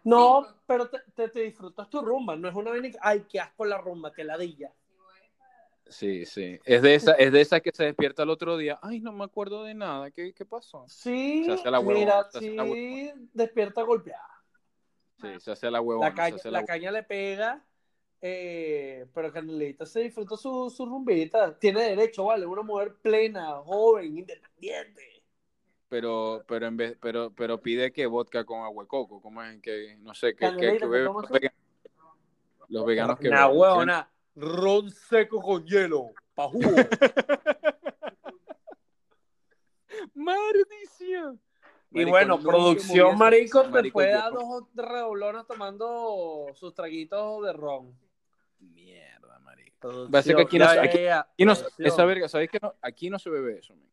no, 0.04 0.46
pero 0.66 0.88
te, 0.88 1.00
te, 1.14 1.28
te 1.28 1.40
disfrutas 1.40 1.90
tu 1.90 2.00
rumba. 2.00 2.34
No 2.34 2.48
es 2.48 2.54
una 2.54 2.70
ay, 3.02 3.26
qué 3.28 3.40
asco 3.40 3.66
la 3.66 3.76
rumba, 3.76 4.10
que 4.10 4.24
ladilla. 4.24 4.72
Sí, 5.88 6.26
sí. 6.26 6.60
Es 6.64 6.82
de 6.82 6.94
esa, 6.94 7.12
es 7.14 7.32
de 7.32 7.40
esa 7.40 7.60
que 7.60 7.70
se 7.72 7.84
despierta 7.84 8.22
el 8.22 8.30
otro 8.30 8.56
día. 8.58 8.78
Ay, 8.82 9.00
no 9.00 9.12
me 9.12 9.24
acuerdo 9.24 9.64
de 9.64 9.74
nada. 9.74 10.10
¿Qué, 10.10 10.34
qué 10.34 10.44
pasó? 10.44 10.84
Sí, 10.88 11.44
Se 11.44 11.52
hace 11.52 11.70
la 11.70 11.80
huevona, 11.80 12.16
mira, 12.16 12.24
se 12.30 12.38
hace 12.38 12.50
sí, 12.50 12.54
la 12.54 12.64
huevona. 12.64 13.14
despierta 13.32 13.82
golpeada. 13.82 14.28
Sí, 15.20 15.40
se 15.40 15.50
hace 15.52 15.70
la 15.70 15.80
huevona. 15.80 16.08
La 16.10 16.14
caña, 16.14 16.36
la 16.50 16.50
la 16.50 16.64
caña 16.64 16.90
le 16.92 17.02
pega, 17.02 17.66
eh, 18.20 19.06
pero 19.14 19.32
Canelita 19.32 19.86
se 19.86 20.00
disfruta 20.00 20.36
su, 20.36 20.70
su 20.70 20.86
rumbita. 20.86 21.58
Tiene 21.58 21.82
derecho, 21.84 22.24
vale, 22.26 22.46
una 22.46 22.62
mujer 22.62 22.96
plena, 23.02 23.52
joven, 23.64 24.18
independiente. 24.18 25.02
pero, 25.88 26.44
pero 26.46 26.66
en 26.66 26.76
vez, 26.76 26.96
pero, 27.00 27.32
pero 27.34 27.60
pide 27.62 27.92
que 27.92 28.06
vodka 28.06 28.44
con 28.44 28.62
agua 28.62 28.84
de 28.84 28.88
coco. 28.88 29.20
¿Cómo 29.22 29.42
es 29.42 29.60
que, 29.62 29.96
no 30.00 30.14
sé, 30.14 30.34
que, 30.36 30.54
que, 30.56 30.72
que 30.72 30.78
¿te 30.78 30.86
beben 30.86 31.12
los 31.12 31.28
veganos? 31.30 31.58
Los 32.68 32.84
veganos 32.86 33.18
que 33.18 33.28
Una 33.28 33.48
huevona, 33.48 34.10
ron 34.38 34.90
seco 34.90 35.42
con 35.42 35.64
hielo, 35.66 36.12
pa' 36.34 36.48
jugo. 36.48 36.70
¡Maldición! 40.14 41.40
Y 41.90 41.94
Marico, 42.04 42.10
bueno, 42.10 42.38
producción, 42.40 43.16
marico, 43.16 43.62
te 43.62 43.68
Marico, 43.70 43.92
puede 43.94 44.12
yo- 44.12 44.18
dar 44.18 44.32
dos 44.32 44.44
o 44.44 44.68
tres 44.74 44.88
redoblonas 44.88 45.46
tomando 45.46 46.46
sus 46.54 46.74
traguitos 46.74 47.42
de 47.44 47.52
ron. 47.54 47.98
Mierda, 48.60 49.38
marico. 49.38 50.10
Va 50.10 50.18
a 50.18 50.22
ser 50.22 50.36
que 50.36 50.42
aquí 50.42 50.58
no 50.58 50.66
aquí- 50.66 51.06
Aquí 51.08 51.44
no, 51.46 51.54
esa 51.78 52.04
verga, 52.04 52.28
¿sabéis 52.28 52.50
que 52.50 52.58
no? 52.60 52.74
Aquí 52.82 53.08
no 53.08 53.18
se 53.18 53.30
bebe 53.30 53.58
eso, 53.58 53.74
man. 53.74 53.88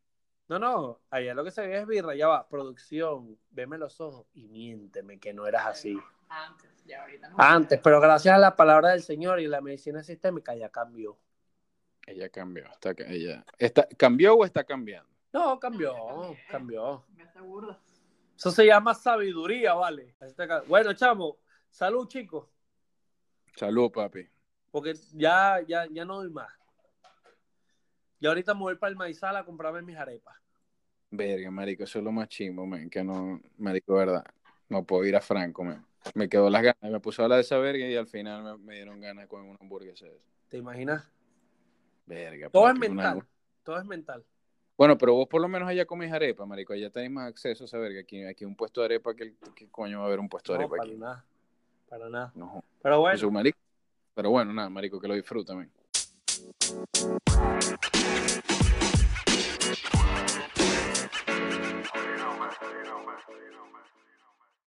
No, 0.48 0.58
no, 0.60 1.00
allá 1.10 1.34
lo 1.34 1.42
que 1.42 1.50
se 1.50 1.66
ve 1.66 1.78
es 1.80 1.86
birra, 1.88 2.14
ya 2.14 2.28
va, 2.28 2.46
producción, 2.48 3.36
veme 3.50 3.78
los 3.78 4.00
ojos 4.00 4.26
y 4.34 4.46
miénteme 4.46 5.18
que 5.18 5.32
no 5.32 5.46
eras 5.46 5.66
así. 5.66 5.98
Antes, 6.28 6.84
ya 6.84 7.02
ahorita 7.02 7.28
no. 7.30 7.36
Antes, 7.38 7.80
pero 7.82 8.00
gracias 8.00 8.34
a 8.34 8.38
la 8.38 8.56
palabra 8.56 8.90
del 8.90 9.02
Señor 9.02 9.40
y 9.40 9.46
la 9.46 9.60
medicina 9.60 10.02
sistémica 10.02 10.54
ya 10.54 10.68
cambió. 10.68 11.18
Ella 12.06 12.28
cambió. 12.28 12.66
Está, 12.70 12.94
ella, 13.06 13.44
está, 13.58 13.86
¿Cambió 13.96 14.34
o 14.34 14.44
está 14.44 14.64
cambiando? 14.64 15.08
No, 15.32 15.58
cambió, 15.58 15.94
cambió. 16.48 17.04
Me 17.16 17.24
hace 17.24 17.40
burda. 17.40 17.78
Eso 18.36 18.50
se 18.50 18.66
llama 18.66 18.94
sabiduría, 18.94 19.74
¿vale? 19.74 20.14
Bueno, 20.68 20.92
chamo, 20.92 21.38
salud, 21.70 22.06
chicos, 22.06 22.46
Salud, 23.56 23.90
papi. 23.90 24.28
porque 24.70 24.94
ya, 25.14 25.60
ya, 25.66 25.86
ya 25.90 26.04
no 26.04 26.16
doy 26.16 26.30
más. 26.30 26.52
Y 28.20 28.26
ahorita 28.26 28.54
me 28.54 28.60
voy 28.60 28.76
para 28.76 28.90
el 28.90 28.96
maizal 28.96 29.36
a 29.36 29.44
comprarme 29.44 29.82
mis 29.82 29.96
arepas. 29.96 30.36
Verga, 31.10 31.50
marico, 31.50 31.84
eso 31.84 31.98
es 31.98 32.04
lo 32.04 32.12
más 32.12 32.28
chimbo, 32.28 32.66
man, 32.66 32.88
que 32.90 33.02
no, 33.02 33.40
marico, 33.58 33.94
verdad, 33.94 34.24
no 34.68 34.84
puedo 34.84 35.04
ir 35.06 35.16
a 35.16 35.20
Franco, 35.20 35.64
man. 35.64 35.86
Me 36.14 36.28
quedó 36.28 36.48
las 36.50 36.62
ganas, 36.62 36.90
me 36.90 37.00
puse 37.00 37.20
a 37.20 37.24
hablar 37.24 37.36
de 37.36 37.42
esa 37.42 37.58
verga 37.58 37.86
y 37.86 37.96
al 37.96 38.06
final 38.06 38.42
me, 38.42 38.56
me 38.58 38.74
dieron 38.76 39.00
ganas 39.00 39.26
con 39.26 39.42
una 39.42 39.56
hamburguesa. 39.60 40.06
de 40.06 40.12
esa. 40.16 40.24
¿Te 40.48 40.56
imaginas? 40.58 41.06
Verga, 42.06 42.48
Todo 42.50 42.68
es 42.68 42.70
una- 42.78 42.88
mental, 42.88 43.26
todo 43.64 43.78
es 43.78 43.84
mental. 43.84 44.24
Bueno, 44.78 44.96
pero 44.98 45.14
vos 45.14 45.26
por 45.26 45.40
lo 45.40 45.48
menos 45.48 45.68
allá 45.68 45.86
comes 45.86 46.12
arepa, 46.12 46.44
marico, 46.44 46.72
allá 46.74 46.90
tenéis 46.90 47.10
más 47.10 47.28
acceso 47.28 47.64
a 47.64 47.66
esa 47.66 47.78
verga. 47.78 48.00
Aquí, 48.00 48.22
aquí 48.24 48.44
un 48.44 48.54
puesto 48.54 48.80
de 48.80 48.86
arepa, 48.86 49.14
¿qué, 49.14 49.34
qué 49.54 49.68
coño 49.70 49.98
va 49.98 50.04
a 50.04 50.06
haber 50.08 50.20
un 50.20 50.28
puesto 50.28 50.52
de 50.52 50.58
No, 50.58 50.64
arepa 50.64 50.76
para 50.76 50.88
aquí? 50.90 50.98
nada, 50.98 51.24
para 51.88 52.08
nada. 52.08 52.32
No, 52.34 52.62
Pero 52.82 53.00
bueno, 53.00 53.16
eso, 53.16 53.30
marico. 53.30 53.58
Pero 54.14 54.30
bueno, 54.30 54.52
nada, 54.52 54.68
marico, 54.68 55.00
que 55.00 55.08
lo 55.08 55.14
disfruta, 55.14 55.54
man. 55.54 55.70